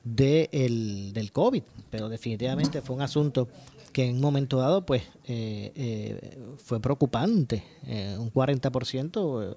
de 0.04 0.48
el, 0.52 1.12
del 1.12 1.32
COVID, 1.32 1.62
pero 1.90 2.08
definitivamente 2.08 2.82
fue 2.82 2.96
un 2.96 3.02
asunto 3.02 3.48
que 3.92 4.06
en 4.06 4.16
un 4.16 4.20
momento 4.20 4.58
dado 4.58 4.84
pues 4.84 5.02
eh, 5.24 5.72
eh, 5.74 6.38
fue 6.58 6.80
preocupante. 6.80 7.64
Eh, 7.86 8.16
un 8.18 8.32
40% 8.32 9.56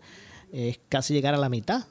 es 0.51 0.79
casi 0.89 1.13
llegar 1.13 1.33
a 1.33 1.37
la 1.37 1.49
mitad, 1.49 1.85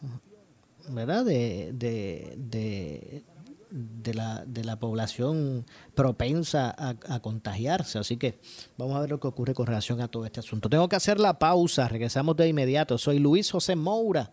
¿verdad? 0.89 1.25
De, 1.25 1.73
de, 1.73 2.35
de, 2.37 3.25
de, 3.71 4.15
la, 4.15 4.45
de 4.47 4.65
la 4.65 4.79
población 4.79 5.67
propensa 5.95 6.75
a, 6.77 6.95
a, 7.09 7.21
contagiarse. 7.21 7.99
Así 7.99 8.17
que 8.17 8.39
vamos 8.77 8.97
a 8.97 9.01
ver 9.01 9.11
lo 9.11 9.21
que 9.21 9.29
ocurre 9.29 9.55
con 9.55 9.67
relación 9.67 10.01
a 10.01 10.09
todo 10.09 10.25
este 10.25 10.41
asunto. 10.41 10.69
Tengo 10.69 10.89
que 10.89 10.97
hacer 10.97 11.19
la 11.19 11.39
pausa, 11.39 11.89
regresamos 11.89 12.37
de 12.37 12.49
inmediato. 12.49 12.99
Soy 12.99 13.19
Luis 13.19 13.51
José 13.51 13.75
Moura. 13.75 14.33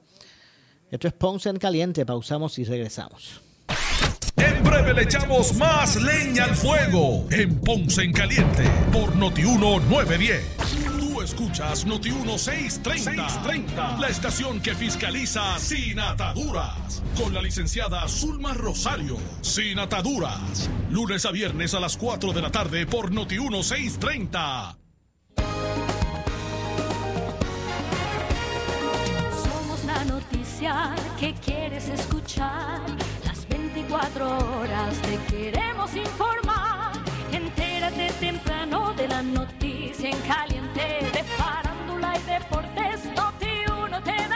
Esto 0.91 1.07
es 1.07 1.13
Ponce 1.13 1.49
en 1.49 1.57
Caliente, 1.57 2.05
pausamos 2.05 2.59
y 2.59 2.65
regresamos. 2.65 3.41
En 4.41 4.63
breve 4.63 4.93
le 4.93 5.03
echamos 5.03 5.53
más 5.55 5.95
leña 6.01 6.45
al 6.45 6.55
fuego 6.55 7.27
en 7.29 7.59
Ponce 7.59 8.01
en 8.01 8.11
Caliente 8.11 8.63
por 8.91 9.15
Notiuno 9.15 9.79
910. 9.79 10.57
Tú 10.99 11.21
escuchas 11.21 11.41
Escuchas 11.51 11.85
Noti 11.85 12.11
1630, 12.11 13.97
la 13.99 14.07
estación 14.07 14.61
que 14.61 14.73
fiscaliza 14.73 15.59
sin 15.59 15.99
ataduras. 15.99 17.03
Con 17.17 17.33
la 17.33 17.41
licenciada 17.41 18.07
Zulma 18.07 18.53
Rosario. 18.53 19.17
Sin 19.41 19.77
ataduras. 19.77 20.69
Lunes 20.89 21.25
a 21.25 21.31
viernes 21.31 21.73
a 21.73 21.79
las 21.79 21.97
4 21.97 22.31
de 22.31 22.41
la 22.41 22.51
tarde 22.51 22.85
por 22.85 23.11
Noti 23.11 23.37
1630. 23.37 24.77
Somos 29.43 29.83
la 29.85 30.05
noticia 30.05 30.95
que 31.19 31.33
quieres 31.33 31.89
escuchar. 31.89 33.00
Las 34.01 34.15
24 34.15 34.57
horas 34.57 34.99
te 35.03 35.17
queremos 35.31 35.95
informar. 35.95 36.93
Entérate 37.31 38.11
temprano 38.19 38.93
de 38.95 39.07
la 39.07 39.21
noticia 39.21 40.09
en 40.09 40.19
caliente 40.21 41.07
de 41.13 41.23
farándula 41.23 42.17
y 42.17 42.23
deportes. 42.23 43.05
Noti 43.15 43.63
uno 43.69 44.01
te 44.01 44.30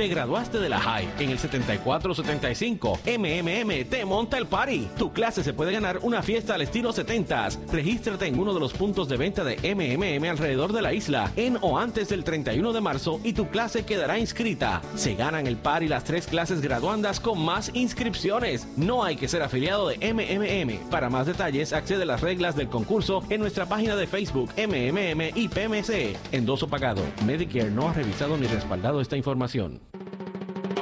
Te 0.00 0.08
graduaste 0.08 0.58
de 0.58 0.70
la 0.70 0.80
High 0.80 1.06
en 1.18 1.28
el 1.28 1.38
7475. 1.38 3.00
MMM 3.04 3.84
te 3.84 4.06
monta 4.06 4.38
el 4.38 4.46
party. 4.46 4.88
Tu 4.96 5.12
clase 5.12 5.44
se 5.44 5.52
puede 5.52 5.72
ganar 5.72 5.98
una 6.00 6.22
fiesta 6.22 6.54
al 6.54 6.62
estilo 6.62 6.94
70s. 6.94 7.58
Regístrate 7.70 8.26
en 8.26 8.38
uno 8.38 8.54
de 8.54 8.60
los 8.60 8.72
puntos 8.72 9.10
de 9.10 9.18
venta 9.18 9.44
de 9.44 9.58
MMM 9.58 10.24
alrededor 10.24 10.72
de 10.72 10.80
la 10.80 10.94
isla 10.94 11.30
en 11.36 11.58
o 11.60 11.78
antes 11.78 12.08
del 12.08 12.24
31 12.24 12.72
de 12.72 12.80
marzo 12.80 13.20
y 13.24 13.34
tu 13.34 13.48
clase 13.48 13.84
quedará 13.84 14.18
inscrita. 14.18 14.80
Se 14.94 15.16
ganan 15.16 15.46
el 15.46 15.58
party 15.58 15.86
las 15.86 16.04
tres 16.04 16.26
clases 16.26 16.62
graduandas 16.62 17.20
con 17.20 17.38
más 17.38 17.70
inscripciones. 17.74 18.68
No 18.78 19.04
hay 19.04 19.16
que 19.16 19.28
ser 19.28 19.42
afiliado 19.42 19.88
de 19.88 19.98
MMM. 19.98 20.88
Para 20.88 21.10
más 21.10 21.26
detalles, 21.26 21.74
accede 21.74 22.04
a 22.04 22.06
las 22.06 22.22
reglas 22.22 22.56
del 22.56 22.70
concurso 22.70 23.22
en 23.28 23.42
nuestra 23.42 23.66
página 23.66 23.96
de 23.96 24.06
Facebook 24.06 24.50
MMM 24.56 25.36
y 25.36 25.48
PMC. 25.48 26.16
Endoso 26.32 26.68
pagado. 26.68 27.02
Medicare 27.26 27.70
no 27.70 27.90
ha 27.90 27.92
revisado 27.92 28.38
ni 28.38 28.46
respaldado 28.46 29.02
esta 29.02 29.18
información. 29.18 29.78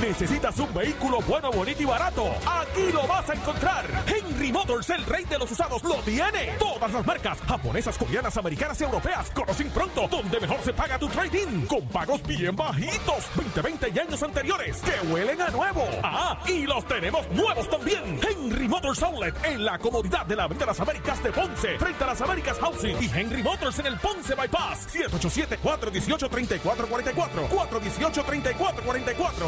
¿Necesitas 0.00 0.56
un 0.60 0.72
vehículo 0.72 1.20
bueno, 1.22 1.50
bonito 1.50 1.82
y 1.82 1.84
barato? 1.84 2.30
Aquí 2.46 2.92
lo 2.92 3.04
vas 3.08 3.28
a 3.28 3.34
encontrar. 3.34 3.84
Henry 4.06 4.52
Motors, 4.52 4.88
el 4.90 5.04
rey 5.04 5.24
de 5.24 5.36
los 5.36 5.50
usados, 5.50 5.82
lo 5.82 5.96
tiene. 5.96 6.52
Todas 6.60 6.92
las 6.92 7.04
marcas, 7.04 7.40
japonesas, 7.40 7.98
coreanas, 7.98 8.36
americanas 8.36 8.80
y 8.80 8.84
europeas, 8.84 9.28
conocen 9.30 9.68
pronto 9.70 10.06
donde 10.06 10.38
mejor 10.38 10.60
se 10.62 10.72
paga 10.72 10.96
tu 10.96 11.08
trading. 11.08 11.66
Con 11.66 11.88
pagos 11.88 12.22
bien 12.22 12.54
bajitos, 12.54 13.24
20, 13.34 13.60
20 13.60 13.92
y 13.92 13.98
años 13.98 14.22
anteriores, 14.22 14.80
que 14.80 15.00
huelen 15.08 15.42
a 15.42 15.48
nuevo. 15.48 15.84
Ah, 16.04 16.40
y 16.46 16.62
los 16.62 16.86
tenemos 16.86 17.28
nuevos 17.30 17.68
también. 17.68 18.20
Henry 18.22 18.68
Motors 18.68 19.02
Outlet, 19.02 19.34
en 19.44 19.64
la 19.64 19.76
comodidad 19.80 20.24
de 20.24 20.36
la 20.36 20.44
Avenida 20.44 20.66
Las 20.66 20.78
Américas 20.78 21.20
de 21.24 21.32
Ponce, 21.32 21.76
frente 21.78 22.04
a 22.04 22.06
las 22.06 22.20
Américas 22.20 22.56
Housing. 22.60 22.96
Y 23.02 23.10
Henry 23.12 23.42
Motors 23.42 23.80
en 23.80 23.86
el 23.86 23.98
Ponce 23.98 24.36
Bypass, 24.36 24.86
787-418-3444. 24.94 27.48
418-3444. 27.48 29.47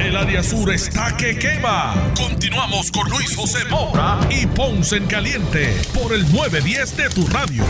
El 0.00 0.16
área 0.16 0.42
sur 0.42 0.72
está 0.72 1.14
que 1.14 1.38
quema. 1.38 2.12
Continuamos 2.16 2.90
con 2.90 3.06
Luis 3.10 3.36
José 3.36 3.66
Moura 3.68 4.18
y 4.30 4.46
Ponce 4.46 4.96
en 4.96 5.06
Caliente 5.06 5.76
por 5.92 6.14
el 6.14 6.22
910 6.32 6.96
de 6.96 7.10
tu 7.10 7.26
radio. 7.26 7.62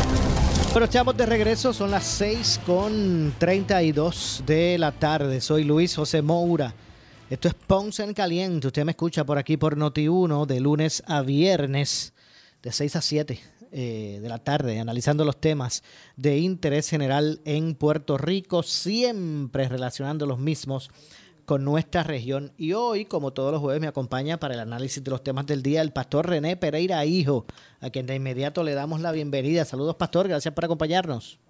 Bueno, 0.71 0.85
estamos 0.85 1.17
de 1.17 1.27
regreso, 1.27 1.73
son 1.73 1.91
las 1.91 2.05
6 2.05 2.61
con 2.65 3.35
32 3.37 4.45
de 4.47 4.79
la 4.79 4.93
tarde. 4.93 5.41
Soy 5.41 5.65
Luis 5.65 5.97
José 5.97 6.23
Moura. 6.23 6.73
Esto 7.29 7.49
es 7.49 7.55
Ponce 7.55 8.05
en 8.05 8.15
Caliente. 8.15 8.69
Usted 8.69 8.85
me 8.85 8.93
escucha 8.93 9.25
por 9.25 9.37
aquí 9.37 9.57
por 9.57 9.77
Noti1 9.77 10.47
de 10.47 10.61
lunes 10.61 11.03
a 11.09 11.23
viernes 11.23 12.13
de 12.63 12.71
6 12.71 12.95
a 12.95 13.03
7 13.03 13.41
eh, 13.73 14.19
de 14.23 14.29
la 14.29 14.39
tarde, 14.39 14.79
analizando 14.79 15.25
los 15.25 15.41
temas 15.41 15.83
de 16.17 16.39
interés 16.39 16.89
general 16.89 17.41
en 17.45 17.75
Puerto 17.75 18.17
Rico, 18.19 18.63
siempre 18.63 19.69
relacionando 19.69 20.27
los 20.27 20.39
mismos 20.39 20.91
con 21.51 21.65
nuestra 21.65 22.05
región. 22.05 22.53
Y 22.57 22.75
hoy, 22.75 23.07
como 23.07 23.33
todos 23.33 23.51
los 23.51 23.61
jueves, 23.61 23.81
me 23.81 23.89
acompaña 23.89 24.39
para 24.39 24.55
el 24.55 24.61
análisis 24.61 25.03
de 25.03 25.11
los 25.11 25.25
temas 25.25 25.47
del 25.47 25.65
día 25.65 25.83
el 25.83 25.93
pastor 25.93 26.29
René 26.29 26.57
Pereira 26.57 27.05
Hijo, 27.05 27.45
a 27.81 27.91
quien 27.91 28.07
de 28.07 28.15
inmediato 28.15 28.63
le 28.63 28.73
damos 28.73 29.01
la 29.01 29.11
bienvenida. 29.11 29.65
Saludos, 29.65 29.97
pastor, 29.97 30.29
gracias 30.29 30.55
por 30.55 30.65
acompañarnos. 30.65 31.41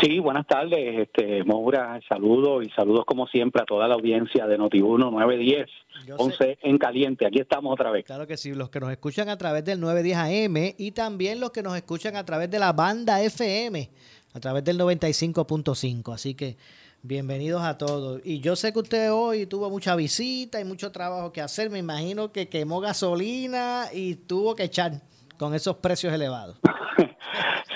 Sí, 0.00 0.20
buenas 0.20 0.46
tardes, 0.46 1.00
este, 1.00 1.42
Moura, 1.42 1.98
saludos 2.08 2.64
y 2.64 2.70
saludos 2.70 3.04
como 3.04 3.26
siempre 3.26 3.60
a 3.60 3.64
toda 3.64 3.88
la 3.88 3.94
audiencia 3.94 4.46
de 4.46 4.56
Noti1 4.56 5.10
910, 5.10 5.68
11 6.16 6.58
en 6.62 6.78
caliente, 6.78 7.26
aquí 7.26 7.40
estamos 7.40 7.72
otra 7.72 7.90
vez. 7.90 8.04
Claro 8.04 8.28
que 8.28 8.36
sí, 8.36 8.54
los 8.54 8.70
que 8.70 8.78
nos 8.78 8.92
escuchan 8.92 9.28
a 9.30 9.36
través 9.36 9.64
del 9.64 9.80
910 9.80 10.16
AM 10.16 10.74
y 10.78 10.92
también 10.92 11.40
los 11.40 11.50
que 11.50 11.64
nos 11.64 11.74
escuchan 11.74 12.14
a 12.14 12.24
través 12.24 12.48
de 12.52 12.60
la 12.60 12.72
banda 12.72 13.20
FM, 13.20 13.90
a 14.32 14.38
través 14.38 14.62
del 14.62 14.78
95.5, 14.78 16.14
así 16.14 16.36
que 16.36 16.56
bienvenidos 17.02 17.62
a 17.62 17.78
todos. 17.78 18.20
Y 18.24 18.40
yo 18.40 18.56
sé 18.56 18.72
que 18.72 18.80
usted 18.80 19.12
hoy 19.12 19.46
tuvo 19.46 19.70
mucha 19.70 19.96
visita 19.96 20.60
y 20.60 20.64
mucho 20.64 20.92
trabajo 20.92 21.32
que 21.32 21.40
hacer, 21.40 21.70
me 21.70 21.78
imagino 21.78 22.32
que 22.32 22.48
quemó 22.48 22.80
gasolina 22.80 23.88
y 23.92 24.16
tuvo 24.16 24.54
que 24.54 24.64
echar 24.64 25.02
con 25.40 25.54
esos 25.54 25.76
precios 25.76 26.12
elevados. 26.12 26.58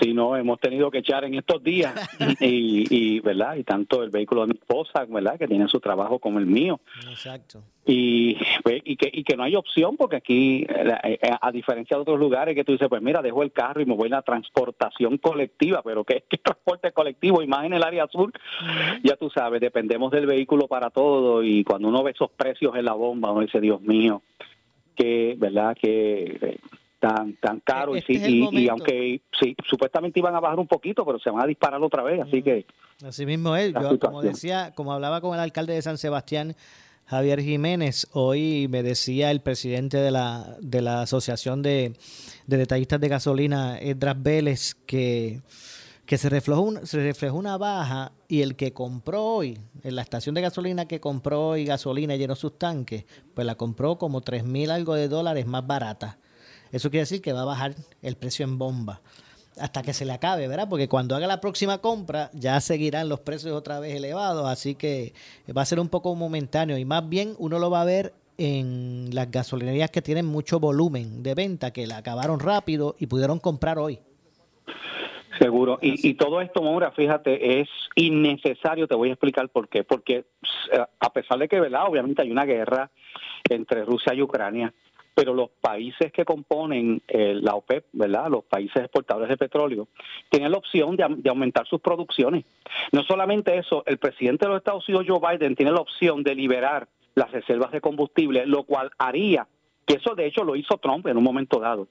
Sí, 0.01 0.13
no, 0.13 0.37
hemos 0.37 0.59
tenido 0.59 0.91
que 0.91 0.99
echar 0.99 1.25
en 1.25 1.35
estos 1.35 1.63
días 1.63 1.95
y, 2.41 2.85
y, 2.91 3.21
¿verdad? 3.21 3.55
Y 3.55 3.63
tanto 3.63 4.03
el 4.03 4.11
vehículo 4.11 4.41
de 4.41 4.49
mi 4.49 4.55
esposa, 4.55 5.05
¿verdad? 5.09 5.39
Que 5.39 5.47
tiene 5.47 5.69
su 5.69 5.79
trabajo 5.79 6.19
como 6.19 6.41
el 6.41 6.47
mío. 6.47 6.81
Exacto. 7.09 7.63
Y, 7.87 8.37
pues, 8.65 8.83
y, 8.85 8.97
que, 8.97 9.09
y 9.13 9.23
que 9.23 9.37
no 9.37 9.45
hay 9.45 9.55
opción 9.55 9.97
porque 9.97 10.17
aquí, 10.17 10.67
eh, 10.69 11.19
a 11.41 11.53
diferencia 11.53 11.97
de 11.97 12.03
otros 12.03 12.19
lugares 12.19 12.57
que 12.57 12.65
tú 12.65 12.73
dices, 12.73 12.89
pues 12.89 13.01
mira, 13.01 13.23
dejo 13.23 13.45
el 13.45 13.53
carro 13.53 13.81
y 13.81 13.87
me 13.87 13.95
voy 13.95 14.09
a 14.09 14.17
la 14.17 14.23
transportación 14.23 15.17
colectiva, 15.19 15.81
pero 15.83 16.03
¿qué 16.03 16.25
es 16.29 16.41
transporte 16.43 16.91
colectivo? 16.91 17.41
Y 17.41 17.47
más 17.47 17.65
en 17.65 17.75
el 17.75 17.85
área 17.85 18.09
sur, 18.09 18.33
ya 19.05 19.17
tú 19.17 19.31
sabes, 19.31 19.61
dependemos 19.61 20.11
del 20.11 20.27
vehículo 20.27 20.67
para 20.67 20.91
todo 20.91 21.43
y 21.45 21.63
cuando 21.63 21.87
uno 21.89 22.03
ve 22.03 22.11
esos 22.11 22.31
precios 22.33 22.75
en 22.75 22.85
la 22.85 22.95
bomba, 22.95 23.31
uno 23.31 23.43
dice, 23.43 23.61
Dios 23.61 23.81
mío, 23.81 24.23
que, 24.97 25.37
¿verdad? 25.39 25.77
Que 25.81 26.59
tan 27.09 27.35
tan 27.37 27.61
caro 27.61 27.95
Este 27.97 28.13
y, 28.13 28.17
es 28.17 28.23
sí, 28.23 28.43
el 28.49 28.59
y, 28.59 28.69
aunque 28.69 29.21
sí 29.41 29.55
supuestamente 29.69 30.19
iban 30.21 30.35
a 30.35 30.41
bajar 30.41 30.59
un 30.59 30.67
poquito 30.67 31.05
pero 31.05 31.19
se 31.19 31.31
van 31.31 31.43
a 31.43 31.47
disparar 31.47 31.83
otra 31.83 32.03
vez 32.03 32.21
así 32.21 32.43
que 32.43 32.65
Así 33.05 33.27
mismo 33.27 33.57
es. 33.57 33.73
Yo, 33.75 33.99
como 33.99 34.23
decía, 34.23 34.73
como 34.75 34.93
hablaba 34.93 35.21
con 35.21 35.35
el 35.35 35.41
alcalde 35.41 35.75
de 35.75 35.83
San 35.83 35.99
Sebastián, 35.99 36.55
Javier 37.07 37.41
Jiménez, 37.43 38.07
hoy 38.13 38.69
me 38.71 38.83
decía 38.85 39.31
el 39.33 39.41
presidente 39.41 39.97
de 39.99 40.11
la, 40.13 40.57
de 40.61 40.81
la 40.81 41.03
Asociación 41.03 41.61
de, 41.61 41.93
de 42.47 42.57
Detallistas 42.57 43.01
de 43.01 43.09
Gasolina, 43.09 43.79
Edras 43.81 44.23
Vélez, 44.23 44.75
que, 44.87 45.41
que 46.07 46.17
se, 46.19 46.31
reflejó 46.31 46.61
un- 46.61 46.87
se 46.87 47.03
reflejó 47.03 47.37
una 47.37 47.59
baja 47.59 48.13
y 48.29 48.43
el 48.43 48.55
que 48.55 48.73
compró 48.73 49.23
hoy, 49.25 49.59
en 49.83 49.97
la 49.97 50.03
estación 50.03 50.35
de 50.37 50.41
gasolina 50.43 50.87
que 50.87 51.01
compró 51.01 51.49
hoy 51.49 51.65
gasolina 51.65 52.15
y 52.15 52.19
llenó 52.19 52.37
sus 52.37 52.57
tanques, 52.59 53.05
pues 53.35 53.45
la 53.45 53.57
compró 53.57 53.99
como 53.99 54.21
tres 54.21 54.45
mil 54.45 54.71
algo 54.71 54.95
de 54.95 55.09
dólares 55.09 55.47
más 55.47 55.67
barata. 55.67 56.17
Eso 56.75 56.91
quiere 56.91 57.03
decir 57.03 57.23
que 57.23 57.33
va 57.33 57.43
a 57.43 57.47
bajar 57.47 57.75
el 58.03 58.17
precio 58.17 58.45
en 58.45 58.59
bomba 58.59 59.01
hasta 59.61 59.83
que 59.83 59.93
se 59.93 60.05
le 60.05 60.13
acabe, 60.13 60.49
¿verdad? 60.49 60.69
Porque 60.69 60.89
cuando 60.89 61.15
haga 61.15 61.27
la 61.27 61.41
próxima 61.41 61.79
compra 61.79 62.31
ya 62.33 62.61
seguirán 62.61 63.09
los 63.09 63.21
precios 63.21 63.53
otra 63.53 63.79
vez 63.79 63.95
elevados, 63.95 64.49
así 64.49 64.75
que 64.75 65.13
va 65.57 65.63
a 65.63 65.67
ser 65.67 65.79
un 65.79 65.89
poco 65.89 66.15
momentáneo 66.17 66.77
y 66.77 66.85
más 66.85 67.09
bien 67.09 67.35
uno 67.39 67.59
lo 67.59 67.71
va 67.71 67.83
a 67.83 67.85
ver 67.85 68.13
en 68.37 69.15
las 69.15 69.31
gasolinerías 69.31 69.91
que 69.91 70.03
tienen 70.03 70.27
mucho 70.27 70.59
volumen 70.59 71.23
de 71.23 71.35
venta, 71.35 71.73
que 71.73 71.87
la 71.87 71.99
acabaron 71.99 72.41
rápido 72.41 72.97
y 72.99 73.07
pudieron 73.07 73.39
comprar 73.39 73.79
hoy. 73.79 74.01
Seguro. 75.39 75.79
Y, 75.83 76.09
y 76.09 76.15
todo 76.15 76.41
esto, 76.41 76.63
Maura, 76.63 76.93
fíjate, 76.93 77.61
es 77.61 77.69
innecesario. 77.97 78.87
Te 78.87 78.95
voy 78.95 79.11
a 79.11 79.13
explicar 79.13 79.49
por 79.49 79.69
qué. 79.69 79.83
Porque 79.83 80.25
eh, 80.73 80.85
a 81.01 81.13
pesar 81.13 81.39
de 81.39 81.49
que, 81.49 81.59
¿verdad? 81.59 81.87
Obviamente 81.89 82.23
hay 82.23 82.31
una 82.31 82.45
guerra 82.45 82.91
entre 83.49 83.85
Rusia 83.85 84.15
y 84.15 84.23
Ucrania, 84.23 84.73
pero 85.15 85.33
los 85.33 85.51
países 85.61 86.13
que 86.13 86.25
componen 86.25 87.03
eh, 87.09 87.35
la 87.41 87.55
OPEP, 87.55 87.87
¿verdad? 87.93 88.29
Los 88.31 88.45
países 88.45 88.77
exportadores 88.77 89.29
de 89.29 89.37
petróleo, 89.37 89.89
tienen 90.29 90.51
la 90.51 90.59
opción 90.59 90.97
de, 90.97 91.07
de 91.09 91.31
aumentar 91.31 91.67
sus 91.67 91.81
producciones. 91.81 92.45
No 92.93 93.03
solamente 93.05 93.57
eso, 93.57 93.85
el 93.87 93.99
presidente 93.99 94.45
de 94.45 94.51
los 94.51 94.59
Estados 94.59 94.89
Unidos, 94.89 95.07
Joe 95.09 95.37
Biden, 95.37 95.55
tiene 95.55 95.73
la 95.73 95.81
opción 95.81 96.23
de 96.23 96.35
liberar 96.35 96.89
las 97.15 97.31
reservas 97.31 97.71
de 97.71 97.81
combustible, 97.81 98.45
lo 98.47 98.65
cual 98.65 98.91
haría, 98.99 99.47
que 99.87 99.95
eso 99.95 100.15
de 100.15 100.27
hecho 100.27 100.45
lo 100.45 100.57
hizo 100.57 100.79
Trump 100.79 101.07
en 101.07 101.17
un 101.17 101.25
momento 101.25 101.61
dado, 101.61 101.89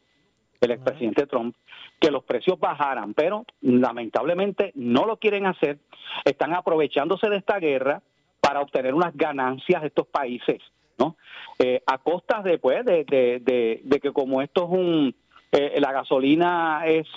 el 0.59 0.71
expresidente 0.71 1.27
Trump, 1.27 1.55
que 1.99 2.11
los 2.11 2.23
precios 2.23 2.59
bajaran, 2.59 3.13
pero 3.13 3.45
lamentablemente 3.61 4.71
no 4.75 5.05
lo 5.05 5.17
quieren 5.17 5.45
hacer, 5.45 5.79
están 6.25 6.53
aprovechándose 6.53 7.29
de 7.29 7.37
esta 7.37 7.59
guerra 7.59 8.01
para 8.41 8.61
obtener 8.61 8.93
unas 8.93 9.15
ganancias 9.15 9.81
de 9.81 9.87
estos 9.87 10.07
países, 10.07 10.61
Eh, 11.59 11.81
a 11.85 11.97
costas 11.97 12.43
de, 12.43 12.57
pues, 12.57 12.83
de, 12.85 13.03
de, 13.83 13.99
que 13.99 14.11
como 14.11 14.41
esto 14.41 14.63
es 14.63 14.69
un, 14.69 15.15
eh, 15.51 15.77
la 15.79 15.91
gasolina 15.91 16.83
es 16.85 17.07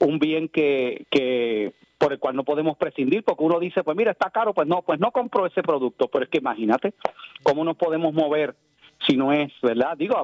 un 0.00 0.18
bien 0.18 0.48
que, 0.48 1.06
que 1.10 1.72
por 1.98 2.12
el 2.12 2.18
cual 2.18 2.36
no 2.36 2.44
podemos 2.44 2.76
prescindir, 2.76 3.22
porque 3.24 3.44
uno 3.44 3.58
dice, 3.58 3.82
pues 3.82 3.96
mira, 3.96 4.12
está 4.12 4.30
caro, 4.30 4.52
pues 4.52 4.68
no, 4.68 4.82
pues 4.82 5.00
no 5.00 5.10
compro 5.10 5.46
ese 5.46 5.62
producto, 5.62 6.08
pero 6.08 6.24
es 6.24 6.30
que 6.30 6.38
imagínate 6.38 6.94
cómo 7.42 7.64
nos 7.64 7.76
podemos 7.76 8.12
mover 8.12 8.54
si 9.06 9.16
no 9.16 9.32
es, 9.32 9.52
¿verdad? 9.62 9.96
Digo, 9.96 10.16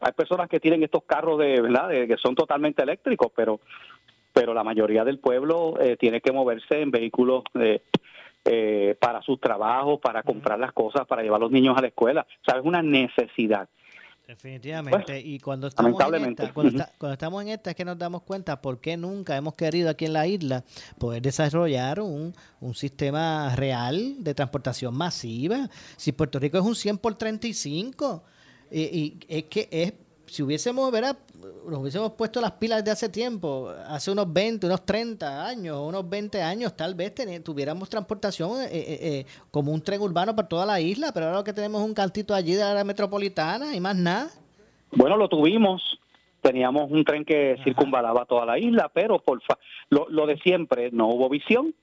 hay 0.00 0.12
personas 0.12 0.48
que 0.48 0.60
tienen 0.60 0.82
estos 0.82 1.04
carros 1.04 1.38
de, 1.38 1.60
¿verdad? 1.60 1.88
De- 1.88 2.08
que 2.08 2.16
son 2.16 2.34
totalmente 2.34 2.82
eléctricos, 2.82 3.30
pero 3.34 3.60
pero 4.32 4.52
la 4.52 4.64
mayoría 4.64 5.04
del 5.04 5.20
pueblo 5.20 5.78
eh, 5.80 5.96
tiene 5.96 6.20
que 6.20 6.32
moverse 6.32 6.80
en 6.80 6.90
vehículos 6.90 7.44
eh, 7.54 7.82
eh, 8.44 8.96
para 9.00 9.22
sus 9.22 9.40
trabajos, 9.40 10.00
para 10.00 10.22
comprar 10.22 10.58
las 10.58 10.72
cosas, 10.72 11.06
para 11.06 11.22
llevar 11.22 11.40
a 11.40 11.44
los 11.44 11.50
niños 11.50 11.76
a 11.76 11.80
la 11.80 11.88
escuela. 11.88 12.26
¿Sabes? 12.46 12.62
Una 12.64 12.82
necesidad. 12.82 13.68
Definitivamente. 14.26 15.20
y 15.20 15.38
cuando 15.38 15.66
estamos, 15.66 16.00
en 16.14 16.24
esta, 16.30 16.52
cuando, 16.54 16.70
Ujú. 16.72 16.78
está- 16.80 16.92
cuando 16.96 17.12
estamos 17.12 17.42
en 17.42 17.48
esta 17.50 17.70
es 17.70 17.76
que 17.76 17.84
nos 17.84 17.98
damos 17.98 18.22
cuenta 18.22 18.60
por 18.62 18.80
qué 18.80 18.96
nunca 18.96 19.36
hemos 19.36 19.54
querido 19.54 19.90
aquí 19.90 20.06
en 20.06 20.14
la 20.14 20.26
isla 20.26 20.64
poder 20.98 21.20
desarrollar 21.20 22.00
un, 22.00 22.32
un 22.60 22.74
sistema 22.74 23.54
real 23.54 24.24
de 24.24 24.34
transportación 24.34 24.96
masiva. 24.96 25.68
Si 25.96 26.12
Puerto 26.12 26.38
Rico 26.38 26.56
es 26.58 26.64
un 26.64 26.74
100 26.74 26.96
por 26.98 27.16
35, 27.16 28.24
y, 28.70 28.80
y 28.82 29.18
es 29.28 29.44
que 29.44 29.68
es 29.70 29.92
si 30.26 30.42
hubiésemos, 30.42 30.90
¿verdad? 30.90 31.16
Nos 31.68 31.78
hubiésemos 31.80 32.12
puesto 32.12 32.40
las 32.40 32.52
pilas 32.52 32.84
de 32.84 32.90
hace 32.90 33.08
tiempo, 33.08 33.70
hace 33.86 34.10
unos 34.10 34.32
20, 34.32 34.66
unos 34.66 34.84
30 34.84 35.46
años, 35.46 35.78
unos 35.80 36.08
20 36.08 36.42
años, 36.42 36.76
tal 36.76 36.94
vez 36.94 37.14
tuviéramos 37.42 37.88
transportación 37.88 38.60
eh, 38.62 38.68
eh, 38.72 38.98
eh, 39.00 39.26
como 39.50 39.72
un 39.72 39.80
tren 39.82 40.00
urbano 40.00 40.34
para 40.36 40.48
toda 40.48 40.66
la 40.66 40.80
isla, 40.80 41.12
pero 41.12 41.26
ahora 41.26 41.38
lo 41.38 41.44
que 41.44 41.52
tenemos 41.52 41.82
un 41.82 41.94
cantito 41.94 42.34
allí 42.34 42.52
de 42.54 42.60
la 42.60 42.72
área 42.72 42.84
metropolitana 42.84 43.74
y 43.74 43.80
más 43.80 43.96
nada. 43.96 44.30
Bueno, 44.92 45.16
lo 45.16 45.28
tuvimos. 45.28 45.82
Teníamos 46.40 46.90
un 46.90 47.04
tren 47.04 47.24
que 47.24 47.56
circunvalaba 47.64 48.26
toda 48.26 48.44
la 48.44 48.58
isla, 48.58 48.90
pero 48.92 49.18
por 49.18 49.40
fa- 49.42 49.58
lo, 49.88 50.06
lo 50.10 50.26
de 50.26 50.36
siempre, 50.38 50.90
no 50.92 51.08
hubo 51.08 51.28
visión. 51.30 51.74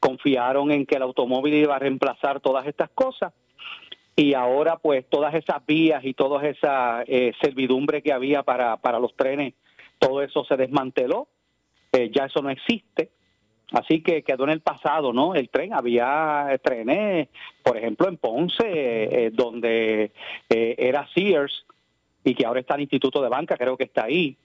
Confiaron 0.00 0.70
en 0.70 0.86
que 0.86 0.96
el 0.96 1.02
automóvil 1.02 1.54
iba 1.54 1.76
a 1.76 1.78
reemplazar 1.78 2.40
todas 2.40 2.66
estas 2.66 2.88
cosas. 2.90 3.32
Y 4.18 4.34
ahora, 4.34 4.78
pues, 4.78 5.08
todas 5.08 5.32
esas 5.36 5.64
vías 5.64 6.04
y 6.04 6.12
toda 6.12 6.44
esa 6.44 7.04
eh, 7.06 7.34
servidumbre 7.40 8.02
que 8.02 8.12
había 8.12 8.42
para, 8.42 8.76
para 8.78 8.98
los 8.98 9.14
trenes, 9.14 9.54
todo 10.00 10.22
eso 10.22 10.44
se 10.44 10.56
desmanteló. 10.56 11.28
Eh, 11.92 12.10
ya 12.12 12.24
eso 12.24 12.42
no 12.42 12.50
existe. 12.50 13.10
Así 13.70 14.02
que 14.02 14.24
quedó 14.24 14.42
en 14.42 14.50
el 14.50 14.60
pasado, 14.60 15.12
¿no? 15.12 15.36
El 15.36 15.50
tren, 15.50 15.72
había 15.72 16.48
trenes, 16.64 17.28
por 17.62 17.76
ejemplo, 17.76 18.08
en 18.08 18.16
Ponce, 18.16 18.64
eh, 18.66 19.30
donde 19.32 20.10
eh, 20.50 20.74
era 20.76 21.06
Sears 21.14 21.64
y 22.24 22.34
que 22.34 22.44
ahora 22.44 22.58
está 22.58 22.74
el 22.74 22.80
Instituto 22.80 23.22
de 23.22 23.28
Banca, 23.28 23.56
creo 23.56 23.76
que 23.76 23.84
está 23.84 24.06
ahí. 24.06 24.36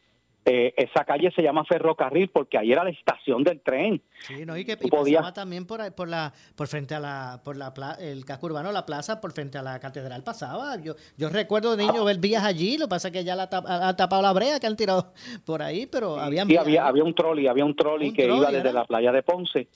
Eh, 0.45 0.73
esa 0.75 1.05
calle 1.05 1.31
se 1.33 1.41
llama 1.41 1.63
Ferrocarril 1.63 2.27
porque 2.29 2.57
ahí 2.57 2.71
era 2.73 2.83
la 2.83 2.89
estación 2.89 3.43
del 3.45 3.61
tren. 3.61 4.01
Sí, 4.27 4.45
no, 4.45 4.57
y 4.57 4.65
que 4.65 4.77
y 4.81 4.89
pasaba 4.89 5.33
también 5.33 5.65
por, 5.65 5.79
por 5.95 6.09
la 6.09 6.33
por 6.55 6.67
frente 6.67 6.93
a 6.95 6.99
la 6.99 7.41
por 7.45 7.55
la 7.55 7.71
el 7.99 8.25
casco 8.25 8.47
urbano, 8.47 8.71
la 8.73 8.85
plaza 8.85 9.21
por 9.21 9.31
frente 9.31 9.57
a 9.57 9.61
la 9.61 9.79
catedral 9.79 10.21
pasaba. 10.23 10.75
Yo 10.81 10.95
yo 11.17 11.29
recuerdo 11.29 11.77
de 11.77 11.83
Ah. 11.85 11.87
niño 11.87 12.03
ver 12.03 12.17
vías 12.17 12.43
allí, 12.43 12.77
lo 12.77 12.85
que 12.87 12.89
pasa 12.89 13.07
es 13.07 13.13
que 13.13 13.23
ya 13.23 13.35
la 13.37 13.43
ha 13.51 13.95
tapado 13.95 14.21
la 14.21 14.33
brea 14.33 14.59
que 14.59 14.67
han 14.67 14.75
tirado 14.75 15.13
por 15.45 15.61
ahí, 15.61 15.85
pero 15.85 16.19
habían 16.19 16.47
Sí, 16.49 16.57
había, 16.57 16.87
había 16.87 17.03
un 17.05 17.15
trolley, 17.15 17.47
había 17.47 17.63
un 17.63 17.75
trolley 17.75 18.09
Un 18.09 18.15
que 18.15 18.23
trolley, 18.23 18.41
iba 18.41 18.47
desde 18.51 18.63
¿verdad? 18.63 18.81
la 18.81 18.85
playa 18.85 19.11
de 19.13 19.23
Ponce, 19.23 19.67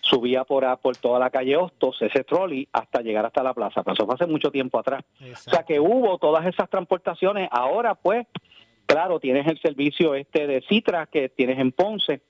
subía 0.00 0.44
por, 0.44 0.64
por 0.78 0.96
toda 0.96 1.18
la 1.18 1.30
calle 1.30 1.56
Hostos, 1.56 1.96
ese 2.02 2.22
trolley, 2.24 2.68
hasta 2.72 3.00
llegar 3.00 3.26
hasta 3.26 3.42
la 3.42 3.52
plaza. 3.54 3.82
Pero 3.82 3.94
eso 3.94 4.06
fue 4.06 4.14
hace 4.14 4.26
mucho 4.26 4.50
tiempo 4.50 4.78
atrás. 4.78 5.02
O 5.46 5.50
sea 5.50 5.64
que 5.64 5.80
hubo 5.80 6.18
todas 6.18 6.46
esas 6.46 6.68
transportaciones. 6.70 7.48
Ahora, 7.50 7.94
pues, 7.94 8.26
claro, 8.86 9.20
tienes 9.20 9.46
el 9.46 9.58
servicio 9.60 10.14
este 10.14 10.46
de 10.46 10.62
Citra 10.68 11.06
que 11.06 11.28
tienes 11.28 11.58
en 11.58 11.72
Ponce, 11.72 12.20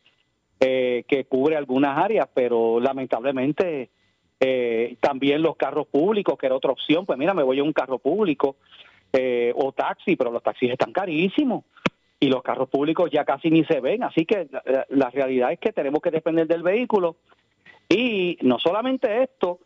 eh, 0.61 1.05
que 1.09 1.25
cubre 1.25 1.57
algunas 1.57 1.99
áreas, 1.99 2.29
pero 2.33 2.81
lamentablemente 2.81 3.91
eh, 4.41 4.97
también 5.01 5.43
los 5.43 5.57
carros 5.57 5.87
públicos, 5.87 6.39
que 6.39 6.47
era 6.47 6.57
otra 6.57 6.73
opción, 6.73 7.07
pues 7.07 7.19
mira, 7.19 7.35
me 7.35 7.43
voy 7.43 7.59
a 7.59 7.63
un 7.63 7.73
carro 7.73 7.99
público 7.99 8.57
eh, 9.13 9.53
o 9.57 9.73
taxi, 9.73 10.17
pero 10.17 10.31
los 10.31 10.43
taxis 10.43 10.71
están 10.71 10.93
carísimos 10.93 11.65
y 12.21 12.29
los 12.29 12.43
carros 12.43 12.69
públicos 12.69 13.11
ya 13.13 13.25
casi 13.25 13.51
ni 13.51 13.65
se 13.65 13.81
ven, 13.81 14.03
así 14.03 14.25
que 14.25 14.49
la, 14.51 14.87
la 14.89 15.11
realidad 15.11 15.53
es 15.53 15.59
que 15.59 15.73
tenemos 15.73 16.01
que 16.01 16.11
depender 16.11 16.47
del 16.47 16.63
vehículo. 16.63 17.17
Y 17.89 18.39
no 18.41 18.59
solamente 18.59 19.23
esto, 19.23 19.61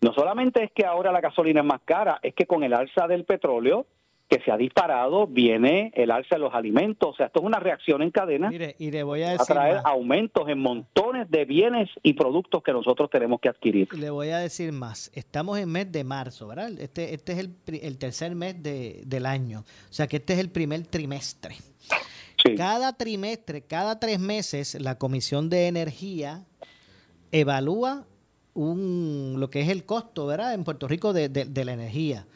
no 0.00 0.12
solamente 0.12 0.62
es 0.62 0.72
que 0.72 0.84
ahora 0.84 1.10
la 1.10 1.20
gasolina 1.20 1.60
es 1.60 1.66
más 1.66 1.80
cara, 1.84 2.20
es 2.22 2.34
que 2.34 2.46
con 2.46 2.62
el 2.62 2.74
alza 2.74 3.08
del 3.08 3.24
petróleo 3.24 3.86
que 4.28 4.40
se 4.40 4.50
ha 4.50 4.56
disparado 4.56 5.26
viene 5.28 5.92
el 5.94 6.10
alza 6.10 6.34
de 6.34 6.40
los 6.40 6.52
alimentos, 6.52 7.10
o 7.10 7.16
sea, 7.16 7.26
esto 7.26 7.38
es 7.40 7.46
una 7.46 7.60
reacción 7.60 8.02
en 8.02 8.10
cadena 8.10 8.48
Mire, 8.50 8.74
y 8.78 8.90
le 8.90 9.04
voy 9.04 9.22
a 9.22 9.28
a 9.28 9.32
decir 9.32 9.46
traer 9.46 9.76
más. 9.76 9.84
aumentos 9.86 10.48
en 10.48 10.58
montones 10.58 11.30
de 11.30 11.44
bienes 11.44 11.88
y 12.02 12.14
productos 12.14 12.62
que 12.64 12.72
nosotros 12.72 13.08
tenemos 13.10 13.38
que 13.40 13.48
adquirir. 13.48 13.88
Le 13.94 14.10
voy 14.10 14.30
a 14.30 14.38
decir 14.38 14.72
más. 14.72 15.12
Estamos 15.14 15.58
en 15.60 15.68
mes 15.70 15.92
de 15.92 16.02
marzo, 16.02 16.48
¿verdad? 16.48 16.70
Este, 16.78 17.14
este 17.14 17.32
es 17.34 17.38
el, 17.38 17.54
el 17.82 17.98
tercer 17.98 18.34
mes 18.34 18.60
de- 18.62 19.02
del 19.06 19.26
año. 19.26 19.60
O 19.88 19.92
sea 19.92 20.08
que 20.08 20.16
este 20.16 20.32
es 20.32 20.40
el 20.40 20.50
primer 20.50 20.84
trimestre. 20.88 21.54
Cada 22.56 22.92
trimestre, 22.96 23.62
cada 23.62 23.98
tres 23.98 24.20
meses, 24.20 24.76
la 24.80 24.98
Comisión 24.98 25.48
de 25.50 25.66
Energía 25.68 26.44
evalúa 27.32 28.04
un, 28.54 29.34
lo 29.38 29.50
que 29.50 29.60
es 29.60 29.68
el 29.68 29.84
costo, 29.84 30.26
¿verdad? 30.26 30.54
En 30.54 30.64
Puerto 30.64 30.88
Rico 30.88 31.12
de, 31.12 31.28
de- 31.28 31.44
de 31.44 31.64
la 31.64 31.72
energía. 31.72 32.26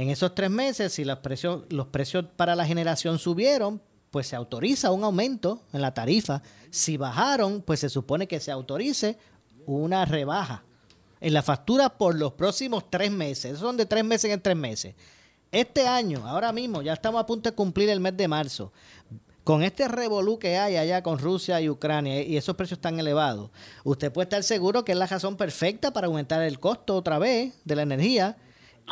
En 0.00 0.08
esos 0.08 0.34
tres 0.34 0.48
meses, 0.48 0.94
si 0.94 1.04
los 1.04 1.18
precios, 1.18 1.64
los 1.68 1.88
precios 1.88 2.24
para 2.34 2.56
la 2.56 2.64
generación 2.64 3.18
subieron, 3.18 3.82
pues 4.10 4.28
se 4.28 4.34
autoriza 4.34 4.92
un 4.92 5.04
aumento 5.04 5.60
en 5.74 5.82
la 5.82 5.92
tarifa. 5.92 6.40
Si 6.70 6.96
bajaron, 6.96 7.60
pues 7.60 7.80
se 7.80 7.90
supone 7.90 8.26
que 8.26 8.40
se 8.40 8.50
autorice 8.50 9.18
una 9.66 10.06
rebaja 10.06 10.64
en 11.20 11.34
la 11.34 11.42
factura 11.42 11.90
por 11.98 12.14
los 12.14 12.32
próximos 12.32 12.84
tres 12.88 13.10
meses. 13.10 13.58
Son 13.58 13.76
de 13.76 13.84
tres 13.84 14.02
meses 14.02 14.30
en 14.30 14.40
tres 14.40 14.56
meses. 14.56 14.94
Este 15.52 15.86
año, 15.86 16.26
ahora 16.26 16.50
mismo, 16.50 16.80
ya 16.80 16.94
estamos 16.94 17.20
a 17.20 17.26
punto 17.26 17.50
de 17.50 17.54
cumplir 17.54 17.90
el 17.90 18.00
mes 18.00 18.16
de 18.16 18.26
marzo. 18.26 18.72
Con 19.44 19.62
este 19.62 19.86
revolú 19.86 20.38
que 20.38 20.56
hay 20.56 20.76
allá 20.76 21.02
con 21.02 21.18
Rusia 21.18 21.60
y 21.60 21.68
Ucrania 21.68 22.22
y 22.22 22.38
esos 22.38 22.56
precios 22.56 22.80
tan 22.80 22.98
elevados, 22.98 23.50
usted 23.84 24.10
puede 24.10 24.24
estar 24.24 24.42
seguro 24.44 24.82
que 24.82 24.92
es 24.92 24.98
la 24.98 25.06
razón 25.06 25.36
perfecta 25.36 25.92
para 25.92 26.06
aumentar 26.06 26.40
el 26.40 26.58
costo 26.58 26.96
otra 26.96 27.18
vez 27.18 27.52
de 27.66 27.76
la 27.76 27.82
energía. 27.82 28.38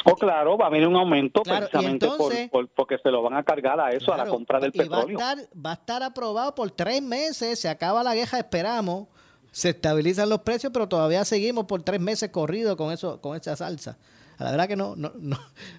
O 0.04 0.14
claro, 0.16 0.56
va 0.56 0.66
a 0.66 0.70
venir 0.70 0.86
un 0.88 0.96
aumento 0.96 1.42
Claro, 1.42 1.66
precisamente 1.68 2.06
por- 2.06 2.14
entonces- 2.16 2.50
por- 2.50 2.68
porque 2.68 2.98
se 3.02 3.10
lo 3.10 3.22
van 3.22 3.34
a 3.34 3.42
cargar 3.42 3.78
a 3.80 3.90
eso, 3.92 4.12
a 4.12 4.16
la 4.16 4.26
compra 4.26 4.60
del 4.60 4.70
y 4.74 4.78
va 4.78 4.84
a, 4.84 4.88
petróleo. 5.06 5.18
estar, 5.18 5.38
va 5.66 5.70
a 5.70 5.74
estar 5.74 6.02
aprobado 6.02 6.54
por 6.54 6.70
tres 6.70 7.02
meses, 7.02 7.58
se 7.58 7.68
acaba 7.68 8.02
la 8.02 8.14
guerra, 8.14 8.38
esperamos, 8.38 9.08
se 9.50 9.70
estabilizan 9.70 10.28
los 10.28 10.40
precios, 10.42 10.72
pero 10.72 10.88
todavía 10.88 11.24
seguimos 11.24 11.64
por 11.64 11.82
tres 11.82 12.00
meses 12.00 12.30
corridos 12.30 12.76
con 12.76 12.92
eso, 12.92 13.20
con 13.20 13.36
esa 13.36 13.56
salsa. 13.56 13.98
La 14.38 14.50
verdad 14.52 14.68
que 14.68 14.76
no, 14.76 14.94
no, 14.94 15.12
no, 15.18 15.36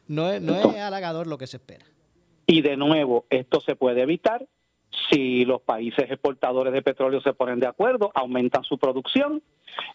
no 0.07 0.31
es, 0.31 0.41
no 0.41 0.55
es 0.55 0.65
halagador 0.77 1.27
lo 1.27 1.37
que 1.37 1.47
se 1.47 1.57
espera. 1.57 1.85
Y 2.45 2.61
de 2.61 2.75
nuevo, 2.77 3.25
esto 3.29 3.61
se 3.61 3.75
puede 3.75 4.01
evitar 4.01 4.45
si 5.09 5.45
los 5.45 5.61
países 5.61 6.09
exportadores 6.09 6.73
de 6.73 6.81
petróleo 6.81 7.21
se 7.21 7.33
ponen 7.33 7.59
de 7.59 7.67
acuerdo, 7.67 8.11
aumentan 8.13 8.63
su 8.63 8.77
producción 8.77 9.41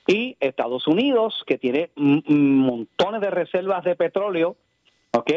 y 0.06 0.36
Estados 0.40 0.86
Unidos, 0.86 1.42
que 1.46 1.58
tiene 1.58 1.90
montones 1.96 3.20
de 3.20 3.30
reservas 3.30 3.84
de 3.84 3.96
petróleo, 3.96 4.56
¿ok? 5.12 5.30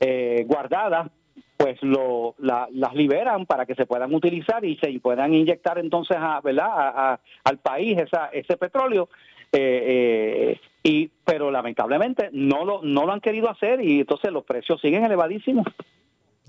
Eh, 0.00 0.44
guardadas, 0.46 1.10
pues 1.56 1.82
lo, 1.82 2.34
la- 2.38 2.68
las 2.72 2.94
liberan 2.94 3.44
para 3.46 3.66
que 3.66 3.74
se 3.74 3.84
puedan 3.86 4.14
utilizar 4.14 4.64
y 4.64 4.76
se 4.76 4.98
puedan 5.00 5.34
inyectar 5.34 5.78
entonces 5.78 6.16
a, 6.18 6.40
¿verdad? 6.40 6.68
A- 6.70 7.12
a- 7.12 7.20
al 7.44 7.58
país 7.58 7.98
esa, 7.98 8.26
ese 8.32 8.56
petróleo. 8.56 9.08
Eh, 9.52 10.56
eh, 10.56 10.60
y 10.84 11.10
pero 11.24 11.50
lamentablemente 11.50 12.30
no 12.32 12.64
lo 12.64 12.82
no 12.82 13.04
lo 13.04 13.12
han 13.12 13.20
querido 13.20 13.50
hacer 13.50 13.84
y 13.84 13.98
entonces 14.00 14.30
los 14.32 14.44
precios 14.44 14.80
siguen 14.80 15.04
elevadísimos. 15.04 15.66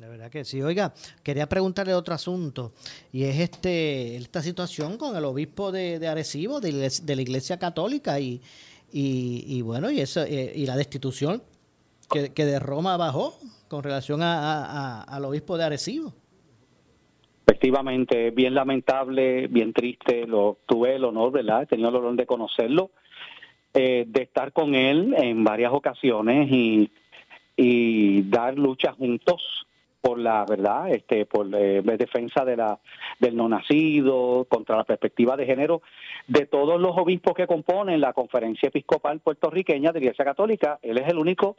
De 0.01 0.09
verdad 0.09 0.31
que 0.31 0.43
sí. 0.43 0.59
Oiga, 0.63 0.91
quería 1.21 1.47
preguntarle 1.47 1.93
otro 1.93 2.15
asunto 2.15 2.73
y 3.13 3.25
es 3.25 3.37
este 3.39 4.15
esta 4.15 4.41
situación 4.41 4.97
con 4.97 5.15
el 5.15 5.23
obispo 5.23 5.71
de, 5.71 6.07
Arecibo, 6.07 6.59
de, 6.59 6.71
la 6.71 7.21
iglesia- 7.21 7.59
Católica 7.59 8.19
y, 8.19 8.41
y, 8.91 9.61
bueno, 9.61 9.91
y 9.91 9.99
eso 9.99 10.23
eh, 10.23 10.53
y 10.55 10.65
la 10.65 10.75
destitución 10.75 11.43
que, 12.11 12.33
que 12.33 12.45
de 12.45 12.57
Roma 12.57 12.97
bajó 12.97 13.37
con 13.67 13.83
relación 13.83 14.23
a- 14.23 15.03
al 15.03 15.23
obispo 15.23 15.55
de 15.55 15.65
Arecibo. 15.65 16.11
Efectivamente, 17.45 18.31
bien 18.31 18.55
lamentable, 18.55 19.45
bien 19.49 19.71
triste. 19.71 20.25
Lo 20.25 20.57
tuve 20.65 20.95
el 20.95 21.03
honor, 21.03 21.31
¿verdad? 21.31 21.61
He 21.61 21.65
tenido 21.67 21.89
el 21.89 21.95
honor 21.97 22.15
de 22.15 22.25
conocerlo, 22.25 22.89
eh, 23.75 24.05
de 24.07 24.23
estar 24.23 24.51
con 24.51 24.73
él 24.73 25.13
en 25.15 25.43
varias 25.43 25.71
ocasiones 25.71 26.49
y, 26.51 26.89
y 27.55 28.23
dar 28.23 28.57
lucha 28.57 28.93
juntos 28.93 29.67
por 30.01 30.17
la 30.17 30.45
verdad, 30.45 30.89
este, 30.89 31.25
por 31.25 31.47
eh, 31.53 31.81
defensa 31.97 32.43
de 32.43 32.57
la 32.57 32.79
del 33.19 33.35
no 33.35 33.47
nacido, 33.47 34.45
contra 34.49 34.77
la 34.77 34.83
perspectiva 34.83 35.37
de 35.37 35.45
género 35.45 35.81
de 36.27 36.47
todos 36.47 36.81
los 36.81 36.97
obispos 36.97 37.33
que 37.35 37.47
componen 37.47 38.01
la 38.01 38.13
Conferencia 38.13 38.69
Episcopal 38.69 39.19
puertorriqueña 39.19 39.91
de 39.91 39.99
Iglesia 39.99 40.25
Católica. 40.25 40.79
Él 40.81 40.97
es 40.97 41.07
el 41.07 41.17
único 41.17 41.57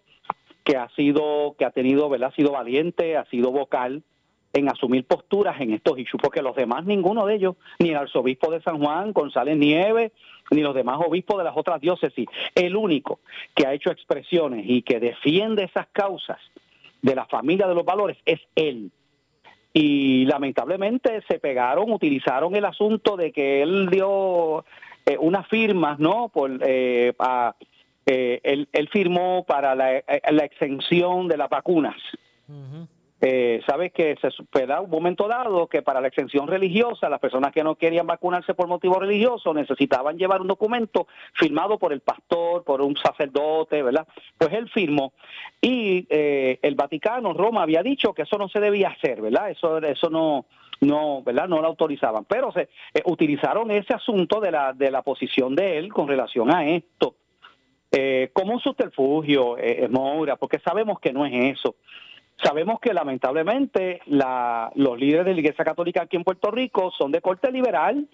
que 0.64 0.76
ha 0.76 0.88
sido, 0.90 1.55
que 1.59 1.64
ha 1.64 1.70
tenido, 1.70 2.09
¿verdad? 2.09 2.30
Ha 2.32 2.36
sido 2.36 2.53
valiente, 2.53 3.16
ha 3.16 3.24
sido 3.26 3.51
vocal 3.51 4.03
en 4.53 4.68
asumir 4.68 5.07
posturas 5.07 5.61
en 5.61 5.72
estos 5.72 5.99
issues, 5.99 6.20
porque 6.22 6.43
los 6.43 6.55
demás, 6.55 6.84
ninguno 6.84 7.24
de 7.24 7.36
ellos, 7.36 7.57
ni 7.78 7.90
el 7.90 7.97
arzobispo 7.97 8.51
de 8.51 8.61
San 8.61 8.78
Juan, 8.78 9.12
González 9.12 9.57
Nieves, 9.57 10.12
ni 10.51 10.61
los 10.61 10.74
demás 10.74 10.99
obispos 11.07 11.38
de 11.38 11.45
las 11.45 11.57
otras 11.57 11.80
diócesis, 11.80 12.26
el 12.55 12.76
único 12.76 13.20
que 13.55 13.66
ha 13.66 13.72
hecho 13.72 13.90
expresiones 13.90 14.64
y 14.66 14.82
que 14.82 15.01
defiende 15.01 15.64
esas 15.64 15.86
causas 15.93 16.38
de 17.03 17.14
la 17.14 17.26
familia 17.26 17.66
de 17.66 17.74
los 17.74 17.84
valores 17.84 18.16
es 18.24 18.40
él. 18.55 18.90
Y 19.74 20.24
lamentablemente 20.26 21.22
se 21.28 21.38
pegaron, 21.38 21.90
utilizaron 21.92 22.55
el 22.55 22.64
asunto 22.64 23.16
de 23.16 23.32
que 23.32 23.62
él 23.62 23.88
dio 23.90 24.64
eh, 25.07 25.16
unas 25.18 25.46
firmas, 25.48 25.98
¿no? 25.98 26.28
Por, 26.28 26.59
eh, 26.62 27.12
eh, 28.07 28.40
él, 28.42 28.68
él 28.72 28.88
firmó 28.88 29.44
para 29.44 29.74
la, 29.74 29.96
eh, 29.96 30.05
la 30.30 30.44
exención 30.44 31.28
de 31.28 31.36
las 31.36 31.48
vacunas. 31.48 31.96
Eh, 33.24 33.62
Sabes 33.68 33.92
que 33.92 34.16
se 34.20 34.32
supera 34.32 34.80
un 34.80 34.90
momento 34.90 35.28
dado 35.28 35.68
que 35.68 35.80
para 35.80 36.00
la 36.00 36.08
exención 36.08 36.48
religiosa, 36.48 37.08
las 37.08 37.20
personas 37.20 37.52
que 37.52 37.62
no 37.62 37.76
querían 37.76 38.04
vacunarse 38.04 38.52
por 38.52 38.66
motivo 38.66 38.98
religioso 38.98 39.54
necesitaban 39.54 40.18
llevar 40.18 40.40
un 40.40 40.48
documento 40.48 41.06
firmado 41.34 41.78
por 41.78 41.92
el 41.92 42.00
pastor, 42.00 42.64
por 42.64 42.82
un 42.82 42.96
sacerdote, 42.96 43.80
¿verdad? 43.80 44.08
Pues 44.36 44.52
él 44.52 44.68
firmó 44.70 45.12
y 45.60 46.04
eh, 46.10 46.58
el 46.62 46.74
Vaticano, 46.74 47.32
Roma, 47.32 47.62
había 47.62 47.84
dicho 47.84 48.12
que 48.12 48.22
eso 48.22 48.38
no 48.38 48.48
se 48.48 48.58
debía 48.58 48.88
hacer, 48.88 49.22
¿verdad? 49.22 49.50
Eso, 49.50 49.78
eso 49.78 50.10
no, 50.10 50.46
no, 50.80 51.22
¿verdad? 51.22 51.46
No 51.46 51.60
lo 51.62 51.68
autorizaban, 51.68 52.24
pero 52.24 52.50
se 52.50 52.62
eh, 52.92 53.02
utilizaron 53.04 53.70
ese 53.70 53.94
asunto 53.94 54.40
de 54.40 54.50
la 54.50 54.72
de 54.72 54.90
la 54.90 55.02
posición 55.02 55.54
de 55.54 55.78
él 55.78 55.92
con 55.92 56.08
relación 56.08 56.52
a 56.52 56.66
esto 56.66 57.14
como 58.32 58.54
un 58.54 58.60
subterfugio, 58.60 59.58
Moura, 59.90 60.36
porque 60.36 60.58
sabemos 60.60 60.98
que 60.98 61.12
no 61.12 61.26
es 61.26 61.58
eso. 61.58 61.76
Sabemos 62.43 62.80
que 62.80 62.93
lamentablemente 62.95 64.01
la- 64.07 64.70
los 64.74 64.99
líderes 64.99 65.26
de 65.26 65.35
la 65.35 65.41
Iglesia 65.41 65.64
Católica 65.64 66.03
aquí 66.03 66.16
en 66.16 66.24
Puerto 66.24 66.51
Rico 66.51 66.91
son 66.97 67.12
de 67.12 67.20
corte 67.20 67.51
liberal 67.53 68.07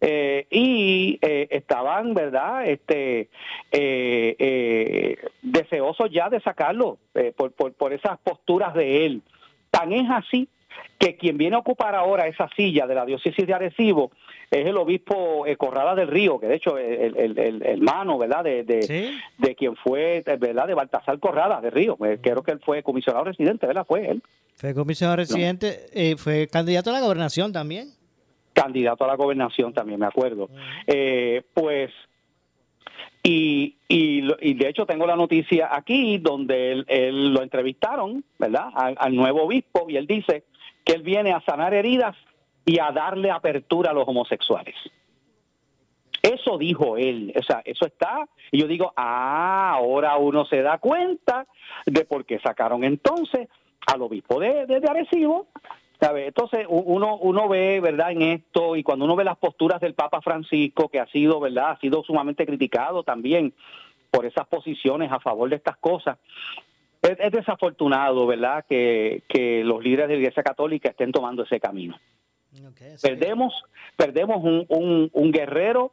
eh, 0.00 0.46
y 0.50 1.18
eh, 1.22 1.48
estaban, 1.50 2.12
¿verdad?, 2.12 2.66
este, 2.68 3.30
eh, 3.72 5.16
deseosos 5.42 6.10
ya 6.10 6.28
de 6.28 6.40
sacarlo 6.40 6.98
por, 7.36 7.52
por 7.72 7.92
esas 7.92 8.18
posturas 8.18 8.74
de 8.74 9.06
él. 9.06 9.22
Tan 9.70 9.92
es 9.92 10.10
así 10.10 10.48
que 10.98 11.16
quien 11.16 11.36
viene 11.36 11.56
a 11.56 11.60
ocupar 11.60 11.94
ahora 11.94 12.26
esa 12.26 12.48
silla 12.56 12.86
de 12.86 12.94
la 12.94 13.04
diócesis 13.04 13.46
de 13.46 13.54
Arecibo 13.54 14.10
es 14.50 14.66
el 14.66 14.76
obispo 14.76 15.46
eh, 15.46 15.56
Corrada 15.56 15.94
del 15.94 16.08
Río, 16.08 16.38
que 16.38 16.46
de 16.46 16.56
hecho 16.56 16.78
el, 16.78 17.16
el, 17.16 17.38
el, 17.38 17.62
hermano, 17.62 18.16
¿verdad?, 18.18 18.44
de, 18.44 18.64
de, 18.64 19.12
de, 19.38 19.54
quien 19.54 19.76
fue, 19.76 20.22
¿verdad?, 20.38 20.66
de 20.66 20.74
Baltasar 20.74 21.18
Corrada 21.18 21.60
del 21.60 21.72
Río. 21.72 21.96
Creo 21.96 22.42
que 22.42 22.52
él 22.52 22.60
fue 22.64 22.82
comisionado 22.82 23.24
residente, 23.24 23.66
¿verdad? 23.66 23.84
Fue 23.86 24.08
él. 24.08 24.22
Fue 24.54 24.74
comisionado 24.74 25.16
residente, 25.16 25.86
eh, 25.92 26.16
fue 26.16 26.48
candidato 26.48 26.90
a 26.90 26.94
la 26.94 27.00
gobernación 27.00 27.52
también. 27.52 27.88
Candidato 28.54 29.04
a 29.04 29.08
la 29.08 29.16
gobernación 29.16 29.74
también, 29.74 30.00
me 30.00 30.06
acuerdo. 30.06 30.48
Eh, 30.86 31.42
pues 31.52 31.90
y, 33.22 33.76
y, 33.88 34.22
y, 34.40 34.54
de 34.54 34.68
hecho 34.68 34.86
tengo 34.86 35.04
la 35.04 35.16
noticia 35.16 35.68
aquí 35.72 36.18
donde 36.18 36.72
él, 36.72 36.84
él 36.88 37.34
lo 37.34 37.42
entrevistaron, 37.42 38.24
¿verdad? 38.38 38.68
Al, 38.72 38.94
al, 38.98 39.16
nuevo 39.16 39.42
obispo 39.42 39.86
y 39.88 39.96
él 39.96 40.06
dice 40.06 40.44
que 40.86 40.92
él 40.94 41.02
viene 41.02 41.32
a 41.32 41.40
sanar 41.40 41.74
heridas 41.74 42.16
y 42.64 42.78
a 42.78 42.92
darle 42.92 43.30
apertura 43.30 43.90
a 43.90 43.94
los 43.94 44.08
homosexuales. 44.08 44.76
Eso 46.22 46.56
dijo 46.58 46.96
él, 46.96 47.32
o 47.36 47.42
sea, 47.42 47.60
eso 47.64 47.86
está, 47.86 48.26
y 48.50 48.60
yo 48.60 48.66
digo, 48.66 48.92
ah, 48.96 49.72
ahora 49.74 50.16
uno 50.16 50.44
se 50.46 50.62
da 50.62 50.78
cuenta 50.78 51.46
de 51.84 52.04
por 52.04 52.24
qué 52.24 52.38
sacaron 52.38 52.84
entonces 52.84 53.48
al 53.86 54.02
obispo 54.02 54.40
de, 54.40 54.66
de, 54.66 54.88
Arecibo. 54.88 55.48
Entonces 56.00 56.66
uno, 56.68 57.16
uno 57.16 57.48
ve, 57.48 57.80
¿verdad?, 57.80 58.12
en 58.12 58.22
esto 58.22 58.76
y 58.76 58.82
cuando 58.82 59.06
uno 59.06 59.16
ve 59.16 59.24
las 59.24 59.38
posturas 59.38 59.80
del 59.80 59.94
Papa 59.94 60.20
Francisco, 60.20 60.88
que 60.88 61.00
ha 61.00 61.06
sido, 61.06 61.40
¿verdad?, 61.40 61.70
ha 61.70 61.78
sido 61.78 62.02
sumamente 62.02 62.44
criticado 62.44 63.02
también 63.02 63.54
por 64.10 64.26
esas 64.26 64.46
posiciones 64.46 65.10
a 65.10 65.20
favor 65.20 65.48
de 65.48 65.56
estas 65.56 65.76
cosas, 65.78 66.18
es, 67.02 67.16
es 67.18 67.32
desafortunado, 67.32 68.26
¿verdad?, 68.26 68.64
que, 68.68 69.22
que 69.28 69.62
los 69.64 69.82
líderes 69.82 70.08
de 70.08 70.14
la 70.14 70.20
Iglesia 70.20 70.42
Católica 70.42 70.90
estén 70.90 71.12
tomando 71.12 71.42
ese 71.42 71.60
camino. 71.60 71.98
Okay, 72.72 72.94
perdemos, 73.02 73.52
perdemos 73.96 74.42
un, 74.42 74.64
un, 74.68 75.10
un 75.12 75.32
guerrero 75.32 75.92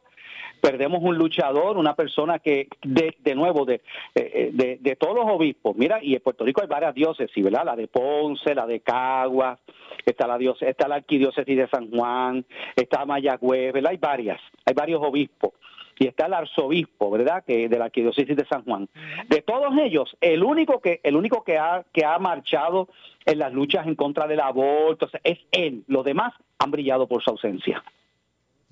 perdemos 0.64 1.02
un 1.02 1.18
luchador, 1.18 1.76
una 1.76 1.94
persona 1.94 2.38
que, 2.38 2.68
de, 2.82 3.14
de 3.18 3.34
nuevo, 3.34 3.66
de, 3.66 3.82
de, 4.14 4.78
de, 4.80 4.96
todos 4.96 5.14
los 5.14 5.26
obispos, 5.26 5.76
mira, 5.76 5.98
y 6.02 6.14
en 6.14 6.22
Puerto 6.22 6.42
Rico 6.42 6.62
hay 6.62 6.66
varias 6.66 6.94
diócesis, 6.94 7.44
¿verdad? 7.44 7.66
La 7.66 7.76
de 7.76 7.86
Ponce, 7.86 8.54
la 8.54 8.66
de 8.66 8.80
Caguas, 8.80 9.58
está 10.06 10.26
la, 10.26 10.38
diócesis, 10.38 10.68
está 10.68 10.88
la 10.88 10.94
arquidiócesis 10.96 11.54
de 11.54 11.68
San 11.68 11.90
Juan, 11.90 12.46
está 12.74 13.04
Mayagüez, 13.04 13.74
¿verdad? 13.74 13.90
Hay 13.90 13.98
varias, 13.98 14.40
hay 14.64 14.72
varios 14.74 15.02
obispos. 15.02 15.52
Y 15.98 16.06
está 16.06 16.26
el 16.26 16.34
arzobispo, 16.34 17.10
¿verdad? 17.10 17.44
Que 17.44 17.68
de 17.68 17.78
la 17.78 17.86
arquidiócesis 17.86 18.36
de 18.36 18.46
San 18.46 18.64
Juan. 18.64 18.88
De 19.28 19.42
todos 19.42 19.72
ellos, 19.80 20.16
el 20.20 20.42
único 20.42 20.80
que 20.80 21.00
el 21.02 21.16
único 21.16 21.44
que 21.44 21.58
ha 21.58 21.84
que 21.92 22.04
ha 22.04 22.18
marchado 22.18 22.88
en 23.24 23.38
las 23.38 23.52
luchas 23.52 23.86
en 23.86 23.94
contra 23.94 24.26
del 24.26 24.40
aborto 24.40 25.08
es 25.22 25.38
él. 25.50 25.84
Los 25.86 26.04
demás 26.04 26.34
han 26.58 26.70
brillado 26.70 27.06
por 27.06 27.22
su 27.22 27.30
ausencia. 27.30 27.82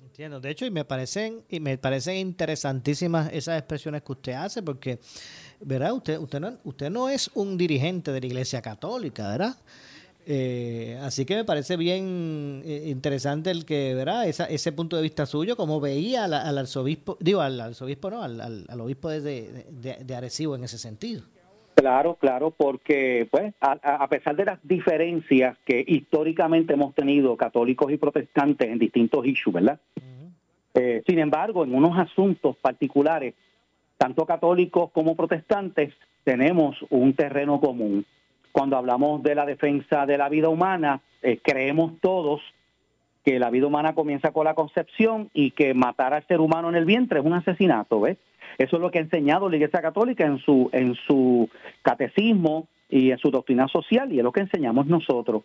Entiendo. 0.01 0.39
De 0.39 0.51
hecho, 0.51 0.65
y 0.65 0.71
me 0.71 0.85
parecen 0.85 1.43
y 1.49 1.59
me 1.59 1.77
parecen 1.77 2.17
interesantísimas 2.17 3.31
esas 3.33 3.57
expresiones 3.57 4.03
que 4.03 4.11
usted 4.11 4.33
hace, 4.33 4.61
porque, 4.61 4.99
¿verdad? 5.61 5.93
Usted 5.93 6.19
usted 6.19 6.39
no, 6.39 6.57
usted 6.65 6.89
no 6.89 7.09
es 7.09 7.31
un 7.33 7.57
dirigente 7.57 8.11
de 8.11 8.19
la 8.19 8.27
Iglesia 8.27 8.61
Católica, 8.61 9.29
¿verdad? 9.29 9.55
Eh, 10.25 10.97
así 11.01 11.25
que 11.25 11.35
me 11.35 11.43
parece 11.43 11.75
bien 11.75 12.61
eh, 12.65 12.83
interesante 12.87 13.51
el 13.51 13.65
que, 13.65 13.93
¿verdad? 13.93 14.27
Esa, 14.27 14.45
ese 14.45 14.71
punto 14.71 14.95
de 14.95 15.01
vista 15.01 15.25
suyo, 15.25 15.57
como 15.57 15.81
veía 15.81 16.25
al, 16.25 16.33
al 16.33 16.57
arzobispo, 16.57 17.17
digo, 17.19 17.41
al 17.41 17.59
arzobispo, 17.59 18.09
no, 18.09 18.23
al, 18.23 18.39
al, 18.39 18.65
al 18.69 18.81
obispo 18.81 19.09
de, 19.09 19.21
de, 19.21 19.97
de, 20.03 20.15
Arecibo 20.15 20.55
en 20.55 20.63
ese 20.63 20.77
sentido. 20.77 21.23
Claro, 21.75 22.15
claro, 22.15 22.51
porque 22.51 23.27
pues 23.29 23.53
a, 23.59 23.71
a, 23.71 24.07
pesar 24.07 24.35
de 24.35 24.45
las 24.45 24.59
diferencias 24.63 25.57
que 25.65 25.83
históricamente 25.85 26.73
hemos 26.73 26.95
tenido 26.95 27.35
católicos 27.35 27.91
y 27.91 27.97
protestantes 27.97 28.69
en 28.69 28.79
distintos 28.79 29.25
issues, 29.25 29.53
¿verdad? 29.53 29.79
Uh 29.97 29.99
-huh. 29.99 30.31
eh, 30.75 31.03
sin 31.05 31.19
embargo, 31.19 31.63
en 31.63 31.73
unos 31.73 31.97
asuntos 31.97 32.55
particulares, 32.57 33.33
tanto 33.97 34.25
católicos 34.25 34.91
como 34.91 35.15
protestantes, 35.15 35.93
tenemos 36.23 36.77
un 36.89 37.13
terreno 37.13 37.59
común. 37.59 38.05
Cuando 38.53 38.77
hablamos 38.77 39.23
de 39.23 39.35
la 39.35 39.45
defensa 39.45 40.05
de 40.05 40.17
la 40.17 40.29
vida 40.29 40.47
humana, 40.47 41.01
eh, 41.23 41.39
creemos 41.43 41.99
todos 41.99 42.39
que 43.25 43.39
la 43.39 43.49
vida 43.49 43.65
humana 43.65 43.95
comienza 43.95 44.31
con 44.31 44.45
la 44.45 44.53
concepción 44.53 45.31
y 45.33 45.51
que 45.51 45.73
matar 45.73 46.13
al 46.13 46.25
ser 46.27 46.39
humano 46.39 46.69
en 46.69 46.75
el 46.75 46.85
vientre 46.85 47.19
es 47.19 47.25
un 47.25 47.33
asesinato, 47.33 48.01
¿ves? 48.01 48.17
Eso 48.59 48.75
es 48.75 48.81
lo 48.81 48.91
que 48.91 48.99
ha 48.99 49.01
enseñado 49.01 49.49
la 49.49 49.55
Iglesia 49.55 49.81
Católica 49.81 50.25
en 50.25 50.37
su, 50.37 50.69
en 50.71 50.93
su 51.07 51.49
catecismo 51.81 52.67
y 52.89 53.09
en 53.09 53.17
su 53.17 53.31
doctrina 53.31 53.67
social 53.67 54.13
y 54.13 54.19
es 54.19 54.23
lo 54.23 54.31
que 54.31 54.41
enseñamos 54.41 54.85
nosotros. 54.85 55.41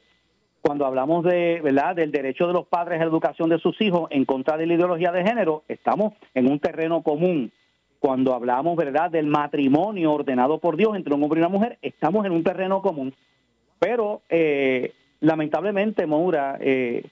Cuando 0.60 0.84
hablamos 0.84 1.24
de, 1.24 1.62
¿verdad? 1.62 1.96
del 1.96 2.12
derecho 2.12 2.46
de 2.46 2.52
los 2.52 2.66
padres 2.66 3.00
a 3.00 3.04
la 3.04 3.10
educación 3.10 3.48
de 3.48 3.58
sus 3.58 3.80
hijos 3.80 4.08
en 4.10 4.26
contra 4.26 4.58
de 4.58 4.66
la 4.66 4.74
ideología 4.74 5.12
de 5.12 5.24
género, 5.24 5.62
estamos 5.66 6.12
en 6.34 6.50
un 6.50 6.58
terreno 6.58 7.00
común. 7.02 7.52
Cuando 7.98 8.34
hablamos, 8.34 8.76
¿verdad?, 8.76 9.10
del 9.10 9.26
matrimonio 9.26 10.12
ordenado 10.12 10.58
por 10.58 10.76
Dios 10.76 10.94
entre 10.96 11.14
un 11.14 11.22
hombre 11.22 11.40
y 11.40 11.42
una 11.42 11.48
mujer, 11.48 11.78
estamos 11.82 12.24
en 12.26 12.32
un 12.32 12.44
terreno 12.44 12.80
común. 12.80 13.12
Pero, 13.78 14.22
eh, 14.28 14.92
lamentablemente, 15.20 16.06
Moura, 16.06 16.58
eh, 16.60 17.04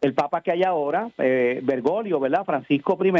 el 0.00 0.14
Papa 0.14 0.42
que 0.42 0.52
hay 0.52 0.62
ahora, 0.62 1.10
eh, 1.18 1.60
Bergoglio, 1.62 2.20
¿verdad?, 2.20 2.44
Francisco 2.44 2.98
I, 3.02 3.12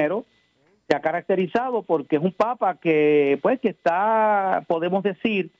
se 0.88 0.96
ha 0.96 1.00
caracterizado 1.00 1.82
porque 1.82 2.16
es 2.16 2.22
un 2.22 2.32
papa 2.32 2.76
que 2.76 3.38
pues 3.42 3.58
que 3.60 3.70
está 3.70 4.64
podemos 4.66 5.02
decir 5.02 5.50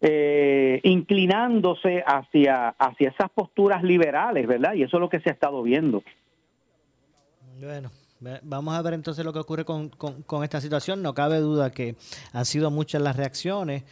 eh, 0.00 0.80
inclinándose 0.84 2.02
hacia 2.06 2.68
hacia 2.68 3.10
esas 3.10 3.30
posturas 3.30 3.82
liberales 3.82 4.46
verdad 4.46 4.74
y 4.74 4.82
eso 4.82 4.96
es 4.96 5.00
lo 5.00 5.08
que 5.08 5.20
se 5.20 5.30
ha 5.30 5.32
estado 5.32 5.62
viendo 5.62 6.02
bueno 7.60 7.90
vamos 8.42 8.74
a 8.74 8.82
ver 8.82 8.94
entonces 8.94 9.24
lo 9.24 9.32
que 9.32 9.38
ocurre 9.38 9.64
con, 9.64 9.88
con, 9.88 10.44
esta 10.44 10.60
situación 10.60 11.02
no 11.02 11.14
cabe 11.14 11.38
duda 11.38 11.70
que 11.70 11.96
han 12.32 12.44
sido 12.44 12.70
muchas 12.70 13.02
las 13.02 13.16
reacciones 13.16 13.84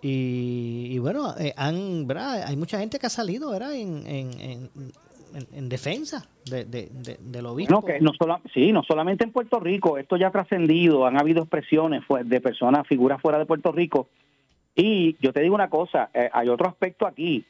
y, 0.00 0.88
y 0.90 0.98
bueno 0.98 1.34
eh, 1.38 1.52
han 1.56 2.06
hay 2.10 2.56
mucha 2.56 2.78
gente 2.78 2.98
que 2.98 3.06
ha 3.06 3.10
salido 3.10 3.50
verdad 3.50 3.74
en, 3.74 4.06
en, 4.06 4.40
en 4.40 4.70
en, 5.34 5.46
en, 5.52 5.68
defensa 5.68 6.26
de, 6.44 6.64
de, 6.64 6.88
de, 6.92 7.16
del 7.20 7.46
obispo. 7.46 7.82
No, 8.00 8.40
sí, 8.52 8.72
no 8.72 8.82
solamente 8.82 9.24
en 9.24 9.32
Puerto 9.32 9.60
Rico, 9.60 9.98
esto 9.98 10.16
ya 10.16 10.28
ha 10.28 10.30
trascendido, 10.30 11.06
han 11.06 11.18
habido 11.18 11.40
expresiones 11.40 12.02
de 12.24 12.40
personas, 12.40 12.86
figuras 12.86 13.20
fuera 13.20 13.38
de 13.38 13.46
Puerto 13.46 13.72
Rico. 13.72 14.08
Y 14.74 15.16
yo 15.20 15.32
te 15.32 15.40
digo 15.40 15.54
una 15.54 15.68
cosa, 15.68 16.10
eh, 16.14 16.30
hay 16.32 16.48
otro 16.48 16.68
aspecto 16.68 17.06
aquí. 17.06 17.44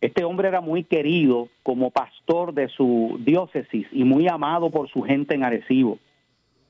Este 0.00 0.24
hombre 0.24 0.48
era 0.48 0.60
muy 0.60 0.84
querido 0.84 1.48
como 1.62 1.90
pastor 1.90 2.54
de 2.54 2.68
su 2.68 3.18
diócesis 3.24 3.86
y 3.90 4.04
muy 4.04 4.28
amado 4.28 4.70
por 4.70 4.88
su 4.88 5.02
gente 5.02 5.34
en 5.34 5.42
Arecibo. 5.42 5.98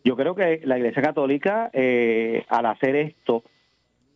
Yo 0.03 0.16
creo 0.16 0.35
que 0.35 0.62
la 0.64 0.79
Iglesia 0.79 1.03
Católica, 1.03 1.70
eh, 1.74 2.45
al 2.49 2.64
hacer 2.66 2.97
esto, 2.97 3.43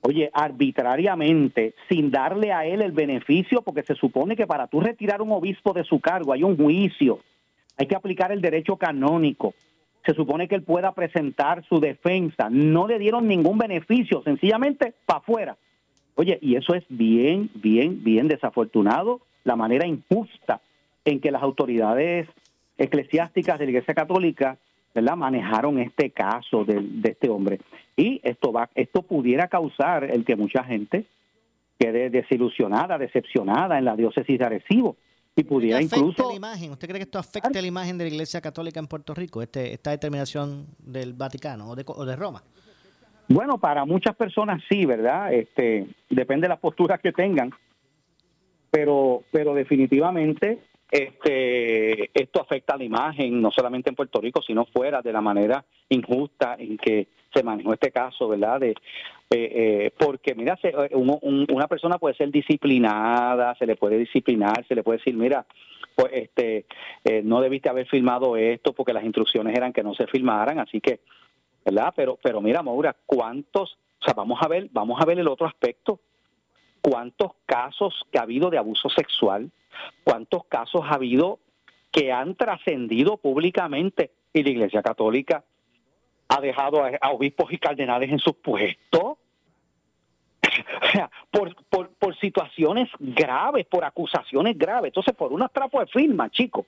oye, 0.01 0.31
arbitrariamente, 0.33 1.75
sin 1.89 2.11
darle 2.11 2.53
a 2.53 2.65
él 2.65 2.81
el 2.81 2.93
beneficio, 2.93 3.61
porque 3.61 3.83
se 3.83 3.95
supone 3.95 4.35
que 4.35 4.47
para 4.47 4.67
tú 4.67 4.81
retirar 4.81 5.21
un 5.21 5.33
obispo 5.33 5.75
de 5.75 5.85
su 5.85 6.01
cargo 6.01 6.33
hay 6.33 6.43
un 6.43 6.57
juicio, 6.57 7.21
hay 7.77 7.87
que 7.87 7.97
aplicar 7.97 8.33
el 8.33 8.41
derecho 8.41 8.77
canónico, 8.77 9.55
se 10.07 10.15
supone 10.15 10.49
que 10.49 10.55
él 10.55 10.63
pueda 10.63 10.93
presentar 10.93 11.65
su 11.67 11.79
defensa, 11.79 12.49
no 12.51 12.89
le 12.89 12.99
dieron 12.99 13.29
ningún 13.29 13.59
beneficio, 13.59 14.23
sencillamente 14.23 14.95
para 15.05 15.21
afuera. 15.21 15.57
Oye, 16.15 16.39
y 16.41 16.57
eso 16.57 16.75
es 16.75 16.85
bien, 16.89 17.51
bien, 17.55 18.03
bien 18.05 18.29
desafortunado, 18.29 19.21
la 19.45 19.57
manera 19.57 19.87
injusta 19.87 20.61
en 21.05 21.21
que 21.21 21.31
las 21.31 21.43
autoridades 21.43 22.29
eclesiásticas 22.79 23.59
de 23.59 23.65
la 23.65 23.71
Iglesia 23.73 23.95
Católica 23.95 24.59
¿verdad? 24.95 25.17
manejaron 25.17 25.79
este 25.79 26.11
caso 26.11 26.65
de, 26.65 26.81
de, 26.81 27.11
este 27.11 27.29
hombre. 27.29 27.61
Y 27.97 28.21
esto 28.23 28.53
va, 28.53 28.69
esto 28.75 29.03
pudiera 29.03 29.49
causar 29.49 30.05
el 30.05 30.25
que 30.25 30.37
mucha 30.37 30.63
gente 30.65 31.07
quede 31.79 32.11
desilusionada, 32.11 32.99
decepcionada 32.99 33.79
en 33.79 33.85
la 33.85 33.97
diócesis 33.97 34.39
de 34.39 34.45
Arecibo. 34.45 34.97
Y 35.35 35.45
pudiera 35.45 35.81
incluso... 35.81 36.29
La 36.29 36.37
imagen? 36.37 36.73
¿Usted 36.73 36.87
cree 36.87 36.99
que 36.99 37.05
esto 37.05 37.19
afecte 37.19 37.61
la 37.61 37.67
imagen 37.67 37.97
de 37.97 38.05
la 38.05 38.11
Iglesia 38.11 38.41
Católica 38.43 38.79
en 38.79 38.87
Puerto 38.87 39.15
Rico, 39.15 39.41
este, 39.41 39.73
esta 39.73 39.91
determinación 39.91 40.67
del 40.79 41.15
Vaticano 41.15 41.71
o 41.71 41.75
de, 41.75 41.85
o 41.87 42.05
de 42.05 42.17
Roma? 42.17 42.43
Bueno, 43.33 43.57
para 43.57 43.87
muchas 43.87 44.15
personas 44.15 44.63
sí, 44.69 44.85
¿verdad? 44.85 45.33
Este, 45.33 45.87
depende 46.11 46.45
de 46.45 46.51
las 46.51 46.59
posturas 46.59 47.01
que 47.01 47.13
tengan, 47.13 47.51
pero, 48.71 49.23
pero 49.31 49.55
definitivamente 49.55 50.59
este, 50.91 52.11
esto 52.13 52.43
afecta 52.43 52.75
a 52.75 52.77
la 52.77 52.85
imagen, 52.85 53.41
no 53.41 53.51
solamente 53.51 53.89
en 53.89 53.97
Puerto 53.97 54.21
Rico, 54.21 54.43
sino 54.43 54.67
fuera 54.67 55.01
de 55.01 55.15
la 55.15 55.23
manera 55.23 55.65
injusta 55.89 56.57
en 56.59 56.77
que 56.77 57.09
se 57.33 57.43
manejó 57.43 57.73
este 57.73 57.91
caso, 57.91 58.29
¿verdad? 58.29 58.61
De, 58.61 58.71
eh, 58.71 58.75
eh, 59.31 59.93
porque, 59.99 60.35
mira, 60.35 60.59
se, 60.61 60.75
un, 60.95 61.17
un, 61.23 61.47
una 61.51 61.69
persona 61.69 61.97
puede 61.97 62.15
ser 62.17 62.31
disciplinada, 62.31 63.55
se 63.55 63.65
le 63.65 63.77
puede 63.77 63.97
disciplinar, 63.97 64.67
se 64.69 64.75
le 64.75 64.83
puede 64.83 64.99
decir, 64.99 65.15
mira, 65.15 65.47
pues 65.95 66.13
este, 66.13 66.67
eh, 67.03 67.23
no 67.25 67.41
debiste 67.41 67.71
haber 67.71 67.87
filmado 67.87 68.37
esto 68.37 68.75
porque 68.75 68.93
las 68.93 69.05
instrucciones 69.05 69.57
eran 69.57 69.73
que 69.73 69.83
no 69.83 69.95
se 69.95 70.07
filmaran, 70.07 70.59
así 70.59 70.83
que, 70.83 71.01
¿verdad? 71.65 71.93
Pero, 71.97 72.19
pero 72.23 72.41
mira, 72.41 72.63
Maura, 72.63 72.97
¿cuántos? 73.07 73.79
O 74.01 74.05
sea, 74.05 74.15
vamos 74.15 74.39
a 74.43 74.49
ver, 74.49 74.69
vamos 74.73 75.01
a 75.01 75.05
ver 75.05 75.19
el 75.19 75.29
otro 75.29 75.47
aspecto. 75.47 76.01
¿Cuántos 76.81 77.33
casos 77.47 78.03
que 78.11 78.19
ha 78.19 78.23
habido 78.23 78.51
de 78.51 78.59
abuso 78.59 78.89
sexual? 78.89 79.51
cuántos 80.05 80.45
casos 80.47 80.83
ha 80.85 80.95
habido 80.95 81.39
que 81.91 82.13
han 82.13 82.35
trascendido 82.35 83.17
públicamente 83.17 84.11
y 84.33 84.43
la 84.43 84.51
Iglesia 84.51 84.83
Católica 84.83 85.45
ha 86.29 86.41
dejado 86.41 86.83
a, 86.85 87.11
obispos 87.11 87.53
y 87.53 87.59
cardenales 87.59 88.11
en 88.11 88.19
sus 88.19 88.35
puestos. 88.37 89.19
O 90.83 90.87
sea, 90.93 91.11
por, 91.31 91.55
por, 91.71 91.89
por 91.95 92.15
situaciones 92.19 92.91
graves, 92.99 93.65
por 93.65 93.87
acusaciones 93.87 94.59
graves. 94.59 94.89
Entonces, 94.89 95.15
por 95.15 95.33
unas 95.33 95.51
trapos 95.51 95.87
de 95.87 95.87
firma, 95.87 96.29
chicos, 96.29 96.67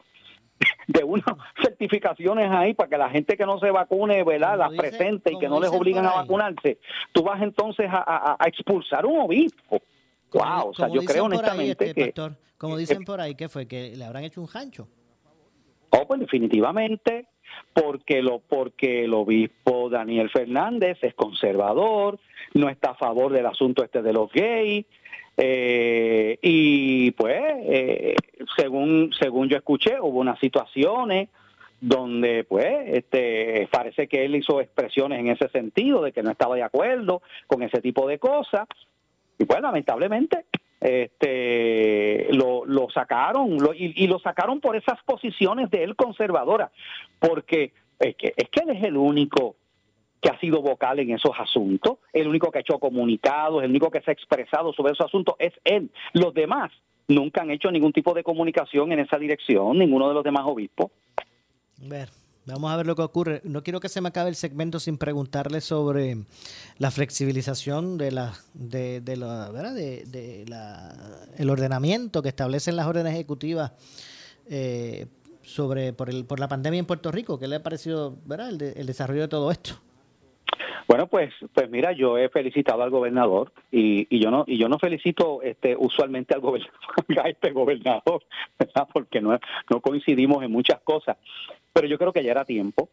de 0.88 1.04
unas 1.04 1.24
certificaciones 1.62 2.50
ahí 2.50 2.74
para 2.74 2.88
que 2.88 2.98
la 2.98 3.10
gente 3.10 3.36
que 3.36 3.46
no 3.46 3.58
se 3.58 3.70
vacune, 3.70 4.22
¿verdad?, 4.24 4.58
las 4.58 4.72
presente 4.72 5.32
y 5.32 5.38
que 5.38 5.48
no 5.48 5.60
les 5.60 5.70
obligan 5.70 6.06
a 6.06 6.14
vacunarse. 6.16 6.78
Tú 7.12 7.22
vas 7.22 7.40
entonces 7.42 7.86
a, 7.90 7.98
a- 7.98 8.36
a 8.38 8.48
expulsar 8.48 9.04
un 9.06 9.18
obispo. 9.20 9.80
Wow, 10.32 10.70
o 10.70 10.74
sea, 10.74 10.88
Como 10.88 11.00
yo 11.00 11.06
creo 11.06 11.24
ahí, 11.24 11.26
honestamente 11.32 11.84
este, 11.86 11.94
que... 11.94 12.04
pastor, 12.06 12.36
como 12.58 12.76
dicen 12.76 13.04
por 13.04 13.20
ahí, 13.20 13.34
que 13.34 13.48
fue? 13.48 13.66
Que 13.66 13.94
le 13.96 14.04
habrán 14.04 14.24
hecho 14.24 14.40
un 14.40 14.46
jancho. 14.46 14.88
Oh, 15.90 16.06
pues 16.08 16.18
definitivamente, 16.20 17.28
porque 17.72 18.22
lo 18.22 18.40
porque 18.40 19.04
el 19.04 19.14
obispo 19.14 19.90
Daniel 19.90 20.30
Fernández 20.30 20.98
es 21.02 21.14
conservador, 21.14 22.18
no 22.54 22.68
está 22.68 22.90
a 22.90 22.94
favor 22.94 23.32
del 23.32 23.46
asunto 23.46 23.82
este 23.84 24.02
de 24.02 24.12
los 24.12 24.30
gays, 24.32 24.86
eh, 25.36 26.38
y 26.42 27.10
pues, 27.12 27.42
eh, 27.64 28.16
según 28.56 29.10
según 29.18 29.48
yo 29.48 29.56
escuché, 29.56 30.00
hubo 30.00 30.20
unas 30.20 30.38
situaciones 30.38 31.28
donde 31.80 32.44
pues 32.44 32.66
este 32.86 33.68
parece 33.70 34.06
que 34.06 34.24
él 34.24 34.36
hizo 34.36 34.60
expresiones 34.60 35.18
en 35.20 35.28
ese 35.28 35.48
sentido 35.48 36.02
de 36.02 36.12
que 36.12 36.22
no 36.22 36.30
estaba 36.30 36.54
de 36.54 36.62
acuerdo 36.62 37.20
con 37.46 37.62
ese 37.62 37.82
tipo 37.82 38.08
de 38.08 38.18
cosas 38.18 38.66
y 39.38 39.44
pues 39.44 39.60
lamentablemente 39.60 40.46
este 40.84 42.28
lo, 42.32 42.64
lo 42.66 42.88
sacaron 42.90 43.58
lo- 43.58 43.74
y, 43.74 43.92
y 43.96 44.06
lo 44.06 44.18
sacaron 44.18 44.60
por 44.60 44.76
esas 44.76 45.02
posiciones 45.04 45.70
de 45.70 45.82
él 45.84 45.96
conservadora 45.96 46.70
porque 47.18 47.72
es 47.98 48.14
que 48.16 48.34
es 48.36 48.48
que 48.50 48.60
él 48.60 48.70
es 48.76 48.84
el 48.84 48.96
único 48.96 49.56
que 50.20 50.28
ha 50.30 50.38
sido 50.40 50.60
vocal 50.62 50.98
en 51.00 51.10
esos 51.10 51.32
asuntos 51.38 51.98
el 52.12 52.28
único 52.28 52.50
que 52.50 52.58
ha 52.58 52.60
hecho 52.60 52.78
comunicados 52.78 53.62
el 53.62 53.70
único 53.70 53.90
que 53.90 54.00
se 54.02 54.10
ha 54.10 54.14
expresado 54.14 54.72
sobre 54.72 54.92
esos 54.92 55.06
asuntos 55.06 55.34
es 55.38 55.52
él. 55.64 55.90
Los 56.12 56.32
demás 56.34 56.70
nunca 57.08 57.42
han 57.42 57.50
hecho 57.50 57.70
ningún 57.70 57.92
tipo 57.92 58.14
de 58.14 58.22
comunicación 58.22 58.92
en 58.92 59.00
esa 59.00 59.18
dirección 59.18 59.78
ninguno 59.78 60.08
de 60.08 60.14
los 60.14 60.24
demás 60.24 60.44
obispos. 60.46 60.90
Ver, 61.78 62.08
vamos 62.46 62.70
a 62.70 62.76
ver 62.76 62.86
lo 62.86 62.94
que 62.94 63.02
ocurre. 63.02 63.40
No 63.44 63.62
quiero 63.62 63.80
que 63.80 63.88
se 63.88 64.00
me 64.00 64.08
acabe 64.08 64.28
el 64.28 64.36
segmento 64.36 64.78
sin 64.80 64.98
preguntarle 64.98 65.60
sobre 65.60 66.24
la 66.78 66.90
flexibilización 66.90 67.96
de 67.96 68.10
la, 68.10 68.34
de, 68.52 69.00
de 69.00 69.16
la, 69.16 69.50
¿verdad? 69.50 69.74
De, 69.74 70.04
de 70.06 70.44
la, 70.48 70.94
el 71.36 71.50
ordenamiento 71.50 72.22
que 72.22 72.28
establecen 72.28 72.76
las 72.76 72.86
órdenes 72.86 73.14
ejecutivas 73.14 73.72
eh, 74.46 75.06
sobre 75.42 75.92
por, 75.92 76.10
el, 76.10 76.24
por 76.24 76.40
la 76.40 76.48
pandemia 76.48 76.80
en 76.80 76.86
Puerto 76.86 77.10
Rico. 77.10 77.38
¿Qué 77.38 77.48
le 77.48 77.56
ha 77.56 77.62
parecido, 77.62 78.16
verdad, 78.26 78.50
el, 78.50 78.62
el 78.62 78.86
desarrollo 78.86 79.22
de 79.22 79.28
todo 79.28 79.50
esto? 79.50 79.80
Bueno, 80.86 81.06
pues, 81.06 81.32
pues 81.52 81.70
mira, 81.70 81.92
yo 81.92 82.18
he 82.18 82.28
felicitado 82.28 82.82
al 82.82 82.90
gobernador 82.90 83.52
y, 83.70 84.06
y 84.14 84.20
yo 84.20 84.30
no 84.30 84.44
y 84.46 84.58
yo 84.58 84.68
no 84.68 84.78
felicito 84.78 85.40
este 85.42 85.74
usualmente 85.76 86.34
al 86.34 86.40
gobernador, 86.40 86.74
este 87.26 87.50
gobernador. 87.52 88.22
Porque 88.92 89.20
no, 89.20 89.38
no 89.70 89.80
coincidimos 89.80 90.44
en 90.44 90.52
muchas 90.52 90.80
cosas, 90.80 91.16
pero 91.72 91.86
yo 91.86 91.98
creo 91.98 92.12
que 92.12 92.22
ya 92.22 92.32
era 92.32 92.44
tiempo. 92.44 92.88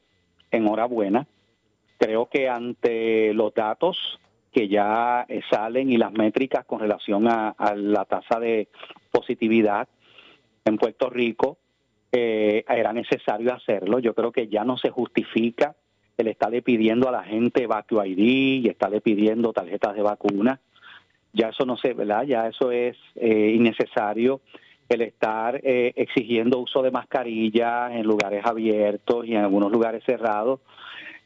Enhorabuena. 0.51 1.27
Creo 1.97 2.27
que 2.27 2.49
ante 2.49 3.33
los 3.33 3.53
datos 3.53 4.19
que 4.51 4.67
ya 4.67 5.25
eh, 5.29 5.41
salen 5.49 5.91
y 5.91 5.97
las 5.97 6.11
métricas 6.11 6.65
con 6.65 6.79
relación 6.79 7.27
a, 7.27 7.49
a 7.49 7.75
la 7.75 8.05
tasa 8.05 8.39
de 8.39 8.67
positividad 9.11 9.87
en 10.65 10.77
Puerto 10.77 11.09
Rico, 11.09 11.57
eh, 12.11 12.65
era 12.67 12.91
necesario 12.91 13.53
hacerlo. 13.53 13.99
Yo 13.99 14.13
creo 14.13 14.31
que 14.31 14.47
ya 14.47 14.63
no 14.65 14.77
se 14.77 14.89
justifica 14.89 15.75
el 16.22 16.28
estarle 16.30 16.61
pidiendo 16.61 17.09
a 17.09 17.11
la 17.11 17.24
gente 17.24 17.67
Vacue 17.67 18.07
ID 18.07 18.63
y 18.63 18.67
estarle 18.69 19.01
pidiendo 19.01 19.53
tarjetas 19.53 19.95
de 19.95 20.01
vacuna. 20.01 20.59
Ya 21.34 21.49
eso 21.49 21.65
no 21.65 21.78
sé, 21.78 21.93
¿verdad? 21.93 22.24
Ya 22.24 22.47
eso 22.47 22.72
es 22.72 22.97
eh, 23.15 23.53
innecesario 23.55 24.41
el 24.89 25.01
estar 25.01 25.61
eh, 25.63 25.93
exigiendo 25.95 26.59
uso 26.59 26.82
de 26.82 26.91
mascarillas 26.91 27.93
en 27.93 28.03
lugares 28.03 28.45
abiertos 28.45 29.26
y 29.26 29.36
en 29.36 29.41
algunos 29.41 29.72
lugares 29.72 30.03
cerrados. 30.05 30.59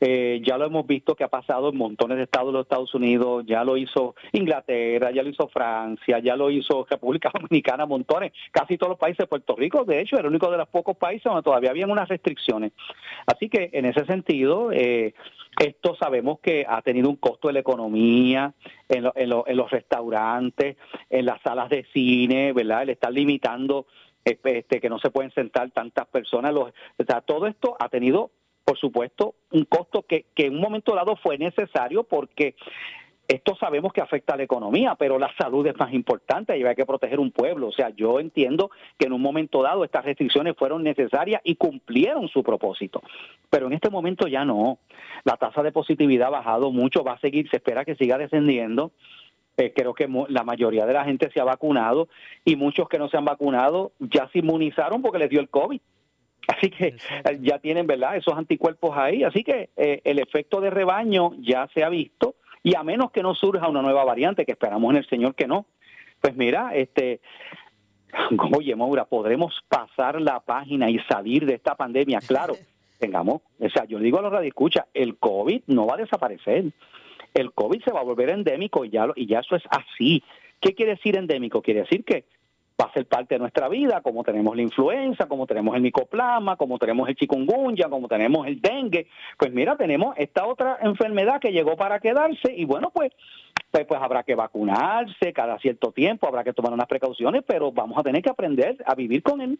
Eh, 0.01 0.41
ya 0.45 0.57
lo 0.57 0.65
hemos 0.65 0.85
visto 0.85 1.15
que 1.15 1.23
ha 1.23 1.29
pasado 1.29 1.69
en 1.69 1.77
montones 1.77 2.17
de 2.17 2.23
estados 2.23 2.47
de 2.49 2.53
los 2.53 2.63
Estados 2.63 2.93
Unidos, 2.93 3.45
ya 3.47 3.63
lo 3.63 3.77
hizo 3.77 4.13
Inglaterra, 4.33 5.11
ya 5.11 5.23
lo 5.23 5.29
hizo 5.29 5.47
Francia, 5.47 6.19
ya 6.19 6.35
lo 6.35 6.49
hizo 6.51 6.85
República 6.89 7.31
Dominicana, 7.33 7.85
montones, 7.85 8.33
casi 8.51 8.77
todos 8.77 8.89
los 8.91 8.99
países, 8.99 9.25
Puerto 9.27 9.55
Rico, 9.55 9.85
de 9.85 10.01
hecho, 10.01 10.17
era 10.17 10.27
único 10.27 10.51
de 10.51 10.57
los 10.57 10.67
pocos 10.67 10.97
países 10.97 11.23
donde 11.23 11.43
todavía 11.43 11.69
habían 11.69 11.89
unas 11.91 12.09
restricciones. 12.09 12.73
Así 13.25 13.47
que 13.49 13.69
en 13.73 13.85
ese 13.85 14.05
sentido, 14.05 14.71
eh, 14.71 15.13
esto 15.59 15.95
sabemos 15.95 16.39
que 16.41 16.65
ha 16.67 16.81
tenido 16.81 17.09
un 17.09 17.15
costo 17.15 17.49
en 17.49 17.53
la 17.53 17.61
economía, 17.61 18.53
en, 18.89 19.03
lo- 19.03 19.13
en 19.15 19.29
lo- 19.29 19.47
en 19.47 19.55
los 19.57 19.71
restaurantes, 19.71 20.75
en 21.09 21.25
las 21.25 21.41
salas 21.41 21.69
de 21.69 21.85
cine, 21.93 22.51
¿verdad? 22.53 22.83
El 22.83 22.89
estar 22.89 23.11
limitando 23.13 23.87
eh, 24.25 24.37
este, 24.43 24.81
que 24.81 24.89
no 24.89 24.99
se 24.99 25.09
pueden 25.11 25.31
sentar 25.31 25.71
tantas 25.71 26.07
personas. 26.07 26.53
Los, 26.53 26.73
todo 27.25 27.47
esto 27.47 27.77
ha 27.79 27.87
tenido, 27.89 28.31
por 28.65 28.77
supuesto, 28.77 29.35
un 29.51 29.63
costo 29.65 30.01
que, 30.01 30.25
que 30.35 30.47
en 30.47 30.55
un 30.55 30.61
momento 30.61 30.95
dado 30.95 31.15
fue 31.15 31.37
necesario 31.37 32.03
porque 32.03 32.55
esto 33.27 33.55
sabemos 33.59 33.91
que 33.91 34.01
afecta 34.01 34.33
a 34.33 34.37
la 34.37 34.43
economía, 34.43 34.95
pero 34.95 35.17
la 35.17 35.33
salud 35.37 35.65
es 35.65 35.77
más 35.77 35.93
importante 35.93 36.57
y 36.57 36.63
hay 36.63 36.75
que 36.75 36.85
proteger 36.85 37.19
un 37.19 37.31
pueblo. 37.31 37.67
O 37.67 37.71
sea, 37.71 37.89
yo 37.89 38.19
entiendo 38.19 38.69
que 38.97 39.07
en 39.07 39.13
un 39.13 39.21
momento 39.21 39.63
dado 39.63 39.83
estas 39.83 40.05
restricciones 40.05 40.55
fueron 40.57 40.83
necesarias 40.83 41.41
y 41.43 41.55
cumplieron 41.55 42.27
su 42.27 42.43
propósito, 42.43 43.01
pero 43.49 43.67
en 43.67 43.73
este 43.73 43.89
momento 43.89 44.27
ya 44.27 44.45
no. 44.45 44.79
La 45.23 45.37
tasa 45.37 45.63
de 45.63 45.71
positividad 45.71 46.27
ha 46.27 46.31
bajado 46.31 46.71
mucho, 46.71 47.03
va 47.03 47.13
a 47.13 47.19
seguir, 47.19 47.49
se 47.49 47.57
espera 47.57 47.85
que 47.85 47.95
siga 47.95 48.17
descendiendo. 48.17 48.91
Eh, 49.57 49.71
creo 49.73 49.93
que 49.93 50.09
la 50.27 50.43
mayoría 50.43 50.85
de 50.85 50.93
la 50.93 51.05
gente 51.05 51.31
se 51.31 51.39
ha 51.39 51.45
vacunado 51.45 52.09
y 52.43 52.57
muchos 52.57 52.89
que 52.89 52.99
no 52.99 53.07
se 53.07 53.17
han 53.17 53.23
vacunado 53.23 53.93
ya 53.99 54.27
se 54.33 54.39
inmunizaron 54.39 55.01
porque 55.01 55.19
les 55.19 55.29
dio 55.29 55.39
el 55.39 55.49
COVID. 55.49 55.79
Así 56.47 56.69
que 56.69 56.87
eh, 56.87 57.39
ya 57.41 57.59
tienen, 57.59 57.87
¿verdad?, 57.87 58.15
esos 58.17 58.35
anticuerpos 58.37 58.95
ahí. 58.97 59.23
Así 59.23 59.43
que 59.43 59.69
eh, 59.77 60.01
el 60.03 60.19
efecto 60.19 60.61
de 60.61 60.69
rebaño 60.69 61.31
ya 61.39 61.67
se 61.73 61.83
ha 61.83 61.89
visto 61.89 62.35
y 62.63 62.75
a 62.75 62.83
menos 62.83 63.11
que 63.11 63.21
no 63.23 63.33
surja 63.35 63.67
una 63.67 63.81
nueva 63.81 64.03
variante, 64.03 64.45
que 64.45 64.51
esperamos 64.53 64.91
en 64.91 64.97
el 64.97 65.07
Señor 65.07 65.35
que 65.35 65.47
no, 65.47 65.65
pues 66.21 66.35
mira, 66.35 66.75
este, 66.75 67.19
oye, 68.57 68.75
Maura, 68.75 69.05
podremos 69.05 69.53
pasar 69.67 70.19
la 70.21 70.39
página 70.39 70.89
y 70.89 70.99
salir 71.09 71.45
de 71.45 71.55
esta 71.55 71.75
pandemia. 71.75 72.19
Claro, 72.19 72.55
tengamos, 72.99 73.41
o 73.59 73.69
sea, 73.69 73.85
yo 73.85 73.97
le 73.99 74.05
digo 74.05 74.19
a 74.19 74.21
los 74.21 74.31
radioescuchas, 74.31 74.85
el 74.93 75.17
COVID 75.17 75.63
no 75.67 75.85
va 75.85 75.95
a 75.95 75.97
desaparecer. 75.97 76.65
El 77.33 77.51
COVID 77.51 77.81
se 77.83 77.91
va 77.91 77.99
a 77.99 78.03
volver 78.03 78.29
endémico 78.29 78.85
y 78.85 78.89
ya, 78.91 79.07
lo- 79.07 79.13
y 79.15 79.25
ya 79.27 79.39
eso 79.39 79.55
es 79.57 79.63
así. 79.69 80.23
¿Qué 80.61 80.73
quiere 80.73 80.93
decir 80.93 81.17
endémico? 81.17 81.61
Quiere 81.61 81.81
decir 81.81 82.05
que 82.05 82.23
va 82.81 82.85
a 82.89 82.93
ser 82.93 83.05
parte 83.07 83.35
de 83.35 83.39
nuestra 83.39 83.69
vida, 83.69 84.01
como 84.01 84.23
tenemos 84.23 84.55
la 84.55 84.61
influenza, 84.61 85.27
como 85.27 85.47
tenemos 85.47 85.75
el 85.75 85.81
micoplasma, 85.81 86.57
como 86.57 86.77
tenemos 86.77 87.07
el 87.07 87.15
chikungunya, 87.15 87.87
como 87.89 88.07
tenemos 88.07 88.45
el 88.47 88.59
dengue. 88.59 89.07
Pues 89.37 89.53
mira, 89.53 89.77
tenemos 89.77 90.13
esta 90.17 90.45
otra 90.45 90.77
enfermedad 90.81 91.39
que 91.39 91.51
llegó 91.51 91.77
para 91.77 91.99
quedarse 91.99 92.53
y 92.53 92.65
bueno, 92.65 92.91
pues, 92.93 93.13
pues, 93.71 93.85
pues 93.87 94.01
habrá 94.01 94.23
que 94.23 94.35
vacunarse 94.35 95.31
cada 95.33 95.57
cierto 95.59 95.91
tiempo, 95.93 96.27
habrá 96.27 96.43
que 96.43 96.51
tomar 96.53 96.73
unas 96.73 96.87
precauciones, 96.87 97.43
pero 97.47 97.71
vamos 97.71 97.97
a 97.97 98.03
tener 98.03 98.21
que 98.21 98.29
aprender 98.29 98.77
a 98.85 98.93
vivir 98.93 99.23
con 99.23 99.39
él. 99.41 99.57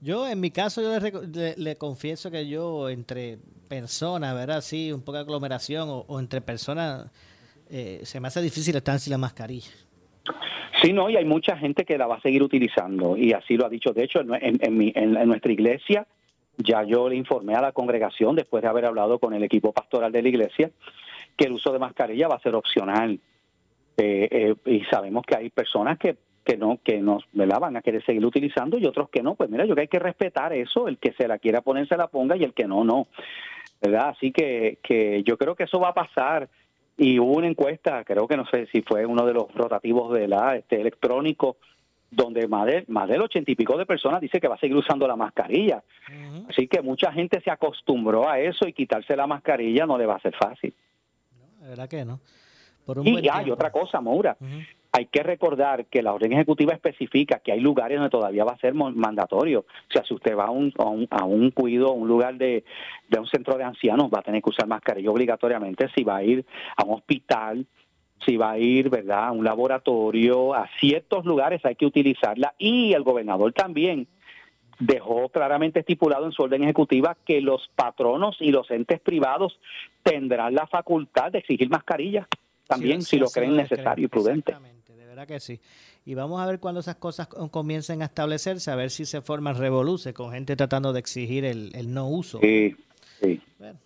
Yo, 0.00 0.28
en 0.28 0.40
mi 0.40 0.50
caso, 0.50 0.80
yo 0.80 0.98
le, 0.98 1.10
le- 1.26 1.56
le 1.56 1.76
confieso 1.76 2.30
que 2.30 2.48
yo, 2.48 2.88
entre 2.88 3.38
personas, 3.68 4.34
¿verdad? 4.34 4.60
Sí, 4.60 4.92
un 4.92 5.00
poco 5.02 5.14
de 5.14 5.20
aglomeración 5.20 5.88
o, 5.88 6.04
o 6.06 6.20
entre 6.20 6.40
personas, 6.40 7.10
eh, 7.70 8.00
se 8.04 8.20
me 8.20 8.28
hace 8.28 8.40
difícil 8.40 8.74
estar 8.76 8.98
sin 9.00 9.10
la 9.12 9.18
mascarilla. 9.18 9.70
Sí, 10.82 10.92
no, 10.92 11.10
y 11.10 11.16
hay 11.16 11.24
mucha 11.24 11.56
gente 11.56 11.84
que 11.84 11.98
la 11.98 12.06
va 12.06 12.16
a 12.16 12.20
seguir 12.20 12.42
utilizando 12.42 13.16
y 13.16 13.32
así 13.32 13.56
lo 13.56 13.66
ha 13.66 13.68
dicho. 13.68 13.92
De 13.92 14.04
hecho, 14.04 14.20
en, 14.20 14.58
en- 14.62 14.76
mi- 14.76 14.92
en- 14.94 15.12
nuestra 15.28 15.52
iglesia, 15.52 16.06
ya 16.56 16.82
yo 16.84 17.08
le 17.08 17.16
informé 17.16 17.54
a 17.54 17.60
la 17.60 17.72
congregación, 17.72 18.36
después 18.36 18.62
de 18.62 18.68
haber 18.68 18.84
hablado 18.84 19.18
con 19.18 19.34
el 19.34 19.42
equipo 19.42 19.72
pastoral 19.72 20.12
de 20.12 20.22
la 20.22 20.28
iglesia, 20.28 20.70
que 21.36 21.44
el 21.46 21.52
uso 21.52 21.72
de 21.72 21.78
mascarilla 21.78 22.28
va 22.28 22.36
a 22.36 22.40
ser 22.40 22.54
opcional. 22.54 23.18
Eh, 23.96 24.28
eh, 24.30 24.54
y 24.66 24.84
sabemos 24.84 25.24
que 25.26 25.36
hay 25.36 25.50
personas 25.50 25.98
que, 25.98 26.16
que 26.44 26.56
no 26.56 26.78
que 26.84 26.98
no 27.00 27.18
¿verdad? 27.32 27.58
van 27.60 27.76
a 27.76 27.82
querer 27.82 28.04
seguir 28.04 28.24
utilizando 28.24 28.78
y 28.78 28.86
otros 28.86 29.08
que 29.10 29.22
no. 29.22 29.34
Pues 29.34 29.50
mira, 29.50 29.64
yo 29.64 29.74
creo 29.74 29.76
que 29.76 29.80
hay 29.82 29.88
que 29.88 29.98
respetar 29.98 30.52
eso, 30.52 30.86
el 30.88 30.98
que 30.98 31.12
se 31.12 31.26
la 31.28 31.38
quiera 31.38 31.60
poner 31.62 31.88
se 31.88 31.96
la 31.96 32.06
ponga 32.06 32.36
y 32.36 32.44
el 32.44 32.54
que 32.54 32.66
no, 32.68 32.84
no. 32.84 33.08
¿Verdad? 33.80 34.10
Así 34.10 34.32
que, 34.32 34.78
que 34.82 35.22
yo 35.24 35.36
creo 35.36 35.54
que 35.56 35.64
eso 35.64 35.78
va 35.80 35.88
a 35.90 35.94
pasar. 35.94 36.48
Y 37.00 37.18
hubo 37.20 37.34
una 37.34 37.46
encuesta, 37.46 38.02
creo 38.04 38.26
que 38.26 38.36
no 38.36 38.44
sé 38.46 38.66
si 38.72 38.82
fue 38.82 39.06
uno 39.06 39.24
de 39.24 39.32
los 39.32 39.54
rotativos 39.54 40.12
de 40.12 40.26
la 40.26 40.56
este 40.56 40.80
electrónico, 40.80 41.56
donde 42.10 42.48
más, 42.48 42.66
de, 42.66 42.84
más 42.88 43.08
del 43.08 43.22
ochenta 43.22 43.50
y 43.50 43.54
pico 43.54 43.78
de 43.78 43.86
personas 43.86 44.20
dice 44.20 44.40
que 44.40 44.48
va 44.48 44.56
a 44.56 44.58
seguir 44.58 44.76
usando 44.76 45.06
la 45.06 45.14
mascarilla. 45.14 45.82
Así 46.48 46.66
que 46.66 46.82
mucha 46.82 47.12
gente 47.12 47.40
se 47.40 47.50
acostumbró 47.50 48.28
a 48.28 48.40
eso 48.40 48.66
y 48.66 48.72
quitarse 48.72 49.14
la 49.14 49.26
mascarilla 49.28 49.86
no 49.86 49.96
le 49.96 50.06
va 50.06 50.16
a 50.16 50.20
ser 50.20 50.34
fácil. 50.34 50.74
La 51.60 51.68
verdad 51.68 51.88
que 51.88 52.04
no. 52.04 52.18
Por 52.84 52.98
un 52.98 53.06
Y 53.06 53.12
buen 53.12 53.24
hay 53.30 53.44
tiempo. 53.44 53.52
otra 53.54 53.70
cosa, 53.70 54.00
Maura. 54.00 54.36
Hay 54.92 55.06
que 55.06 55.22
recordar 55.22 55.86
que 55.86 56.02
la 56.02 56.12
orden 56.12 56.32
ejecutiva 56.32 56.72
especifica 56.72 57.40
que 57.40 57.52
hay 57.52 57.60
lugares 57.60 57.98
donde 57.98 58.10
todavía 58.10 58.44
va 58.44 58.52
a 58.52 58.58
ser 58.58 58.74
mandatorio. 58.74 59.60
O 59.60 59.92
sea, 59.92 60.02
si 60.04 60.14
usted 60.14 60.36
va 60.36 60.46
a 60.46 60.50
un, 60.50 60.72
a 60.78 60.84
un, 60.84 61.06
a 61.10 61.24
un 61.24 61.50
cuido, 61.50 61.88
a 61.88 61.92
un 61.92 62.08
lugar 62.08 62.36
de, 62.36 62.64
de 63.08 63.18
un 63.18 63.26
centro 63.26 63.56
de 63.56 63.64
ancianos, 63.64 64.10
va 64.12 64.20
a 64.20 64.22
tener 64.22 64.42
que 64.42 64.50
usar 64.50 64.66
mascarilla 64.66 65.10
obligatoriamente. 65.10 65.88
Si 65.94 66.04
va 66.04 66.16
a 66.16 66.24
ir 66.24 66.44
a 66.76 66.84
un 66.84 66.94
hospital, 66.94 67.66
si 68.24 68.36
va 68.36 68.52
a 68.52 68.58
ir, 68.58 68.88
¿verdad?, 68.88 69.26
a 69.26 69.32
un 69.32 69.44
laboratorio, 69.44 70.54
a 70.54 70.68
ciertos 70.80 71.24
lugares 71.24 71.64
hay 71.64 71.76
que 71.76 71.86
utilizarla. 71.86 72.54
Y 72.58 72.92
el 72.94 73.02
gobernador 73.02 73.52
también 73.52 74.08
dejó 74.80 75.28
claramente 75.28 75.80
estipulado 75.80 76.24
en 76.24 76.32
su 76.32 76.42
orden 76.42 76.62
ejecutiva 76.62 77.16
que 77.26 77.40
los 77.40 77.68
patronos 77.74 78.36
y 78.40 78.52
los 78.52 78.70
entes 78.70 79.00
privados 79.00 79.58
tendrán 80.02 80.54
la 80.54 80.66
facultad 80.66 81.32
de 81.32 81.38
exigir 81.38 81.68
mascarillas 81.68 82.26
también 82.66 83.02
si 83.02 83.18
lo 83.18 83.26
creen 83.28 83.56
necesario 83.56 84.04
y 84.04 84.08
prudente. 84.08 84.54
Verdad 85.18 85.34
que 85.34 85.40
sí. 85.40 85.60
Y 86.04 86.14
vamos 86.14 86.40
a 86.40 86.46
ver 86.46 86.60
cuando 86.60 86.78
esas 86.78 86.94
cosas 86.94 87.26
comiencen 87.26 88.02
a 88.02 88.04
establecerse, 88.04 88.70
a 88.70 88.76
ver 88.76 88.90
si 88.90 89.04
se 89.04 89.20
forman 89.20 89.56
revoluciones 89.56 90.14
con 90.14 90.30
gente 90.30 90.54
tratando 90.54 90.92
de 90.92 91.00
exigir 91.00 91.44
el, 91.44 91.72
el 91.74 91.92
no 91.92 92.08
uso. 92.08 92.38
Sí, 92.40 92.76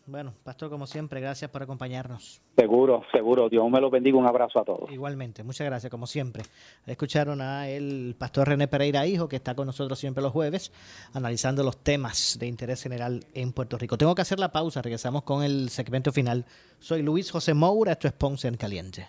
bueno, 0.04 0.34
Pastor, 0.44 0.68
como 0.68 0.86
siempre, 0.86 1.22
gracias 1.22 1.50
por 1.50 1.62
acompañarnos. 1.62 2.42
Seguro, 2.54 3.02
seguro. 3.12 3.48
Dios 3.48 3.66
me 3.70 3.80
lo 3.80 3.88
bendiga. 3.88 4.18
Un 4.18 4.26
abrazo 4.26 4.58
a 4.58 4.64
todos. 4.64 4.92
Igualmente, 4.92 5.42
muchas 5.42 5.66
gracias, 5.66 5.90
como 5.90 6.06
siempre. 6.06 6.42
Escucharon 6.86 7.40
a 7.40 7.66
el 7.66 8.14
Pastor 8.18 8.48
René 8.48 8.68
Pereira 8.68 9.06
Hijo, 9.06 9.30
que 9.30 9.36
está 9.36 9.54
con 9.54 9.66
nosotros 9.66 9.98
siempre 9.98 10.22
los 10.22 10.32
jueves, 10.32 10.70
analizando 11.14 11.62
los 11.62 11.78
temas 11.78 12.36
de 12.38 12.46
interés 12.46 12.82
general 12.82 13.24
en 13.32 13.54
Puerto 13.54 13.78
Rico. 13.78 13.96
Tengo 13.96 14.14
que 14.14 14.20
hacer 14.20 14.38
la 14.38 14.52
pausa, 14.52 14.82
regresamos 14.82 15.22
con 15.22 15.42
el 15.42 15.70
segmento 15.70 16.12
final. 16.12 16.44
Soy 16.78 17.00
Luis 17.00 17.30
José 17.30 17.54
Moura, 17.54 17.92
esto 17.92 18.06
es 18.06 18.12
Ponce 18.12 18.48
en 18.48 18.58
Caliente. 18.58 19.08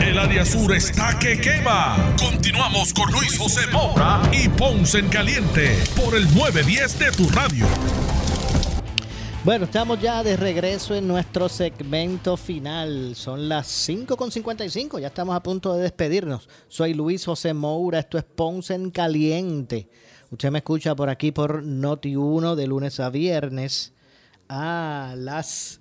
El 0.00 0.18
área 0.18 0.44
sur 0.44 0.72
está 0.74 1.18
que 1.18 1.40
quema. 1.40 1.96
Continuamos 2.18 2.94
con 2.94 3.10
Luis 3.10 3.36
José 3.36 3.66
Moura 3.72 4.22
y 4.32 4.48
Ponce 4.48 5.00
en 5.00 5.08
Caliente 5.08 5.76
por 5.96 6.14
el 6.14 6.24
910 6.34 6.98
de 6.98 7.10
tu 7.12 7.28
radio. 7.30 7.66
Bueno, 9.44 9.64
estamos 9.64 10.00
ya 10.00 10.22
de 10.22 10.36
regreso 10.36 10.94
en 10.94 11.08
nuestro 11.08 11.48
segmento 11.48 12.36
final. 12.36 13.16
Son 13.16 13.48
las 13.48 13.88
5.55, 13.88 15.00
ya 15.00 15.08
estamos 15.08 15.34
a 15.34 15.42
punto 15.42 15.74
de 15.74 15.82
despedirnos. 15.82 16.48
Soy 16.68 16.94
Luis 16.94 17.24
José 17.24 17.52
Moura, 17.52 17.98
esto 17.98 18.18
es 18.18 18.24
Ponce 18.24 18.74
en 18.74 18.90
Caliente. 18.90 19.88
Usted 20.30 20.50
me 20.50 20.58
escucha 20.58 20.94
por 20.94 21.10
aquí 21.10 21.32
por 21.32 21.64
Noti1 21.64 22.54
de 22.54 22.66
lunes 22.66 23.00
a 23.00 23.10
viernes 23.10 23.94
a 24.48 25.14
las 25.16 25.80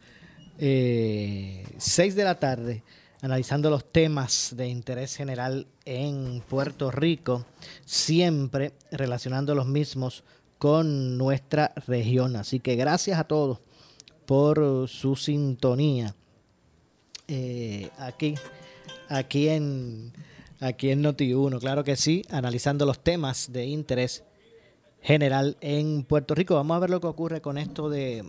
6 0.58 0.60
eh, 0.60 2.14
de 2.16 2.24
la 2.24 2.40
tarde 2.40 2.84
analizando 3.22 3.70
los 3.70 3.92
temas 3.92 4.54
de 4.56 4.68
interés 4.68 5.16
general 5.16 5.68
en 5.86 6.44
Puerto 6.48 6.92
Rico, 6.92 7.46
siempre 7.86 8.74
relacionando 8.92 9.56
los 9.56 9.68
mismos 9.68 10.24
con 10.58 11.18
nuestra 11.18 11.74
región. 11.88 12.36
Así 12.36 12.60
que 12.60 12.76
gracias 12.76 13.20
a 13.20 13.26
todos 13.26 13.60
por 14.26 14.88
su 14.88 15.16
sintonía 15.16 16.14
eh, 17.28 17.90
aquí, 17.98 18.36
aquí 19.10 19.50
en, 19.50 20.14
aquí 20.60 20.92
en 20.92 21.04
Noti1. 21.04 21.60
Claro 21.60 21.84
que 21.84 21.96
sí, 21.96 22.24
analizando 22.30 22.86
los 22.86 23.00
temas 23.00 23.52
de 23.52 23.66
interés 23.66 24.24
general 25.02 25.58
en 25.62 26.04
Puerto 26.04 26.36
Rico. 26.36 26.56
Vamos 26.56 26.76
a 26.76 26.80
ver 26.80 26.90
lo 26.90 27.02
que 27.02 27.08
ocurre 27.08 27.42
con 27.42 27.58
esto 27.58 27.90
de 27.90 28.24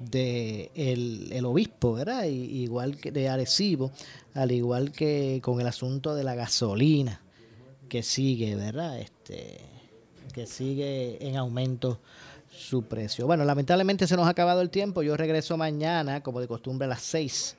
de 0.00 0.70
el, 0.74 1.44
obispo, 1.44 1.94
¿verdad? 1.94 2.24
igual 2.24 2.96
que 2.96 3.10
de 3.10 3.28
Arecibo, 3.28 3.92
al 4.34 4.52
igual 4.52 4.92
que 4.92 5.40
con 5.42 5.60
el 5.60 5.66
asunto 5.66 6.14
de 6.14 6.24
la 6.24 6.34
gasolina 6.34 7.20
que 7.88 8.02
sigue, 8.02 8.54
¿verdad? 8.54 9.00
Este 9.00 9.58
que 10.32 10.46
sigue 10.46 11.26
en 11.26 11.36
aumento 11.36 12.00
su 12.50 12.82
precio. 12.82 13.26
Bueno, 13.26 13.44
lamentablemente 13.44 14.06
se 14.06 14.16
nos 14.16 14.26
ha 14.26 14.30
acabado 14.30 14.60
el 14.60 14.70
tiempo. 14.70 15.02
Yo 15.02 15.16
regreso 15.16 15.56
mañana, 15.56 16.22
como 16.22 16.40
de 16.40 16.48
costumbre, 16.48 16.86
a 16.86 16.88
las 16.88 17.02
6 17.02 17.56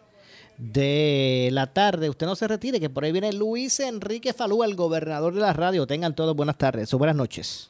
de 0.57 1.49
la 1.51 1.73
tarde. 1.73 2.09
Usted 2.09 2.25
no 2.25 2.35
se 2.35 2.47
retire, 2.47 2.79
que 2.79 2.89
por 2.89 3.03
ahí 3.03 3.11
viene 3.11 3.33
Luis 3.33 3.79
Enrique 3.79 4.33
Falú, 4.33 4.63
el 4.63 4.75
gobernador 4.75 5.33
de 5.33 5.41
la 5.41 5.53
radio. 5.53 5.87
Tengan 5.87 6.15
todos 6.15 6.35
buenas 6.35 6.57
tardes 6.57 6.93
o 6.93 6.97
buenas 6.97 7.15
noches. 7.15 7.69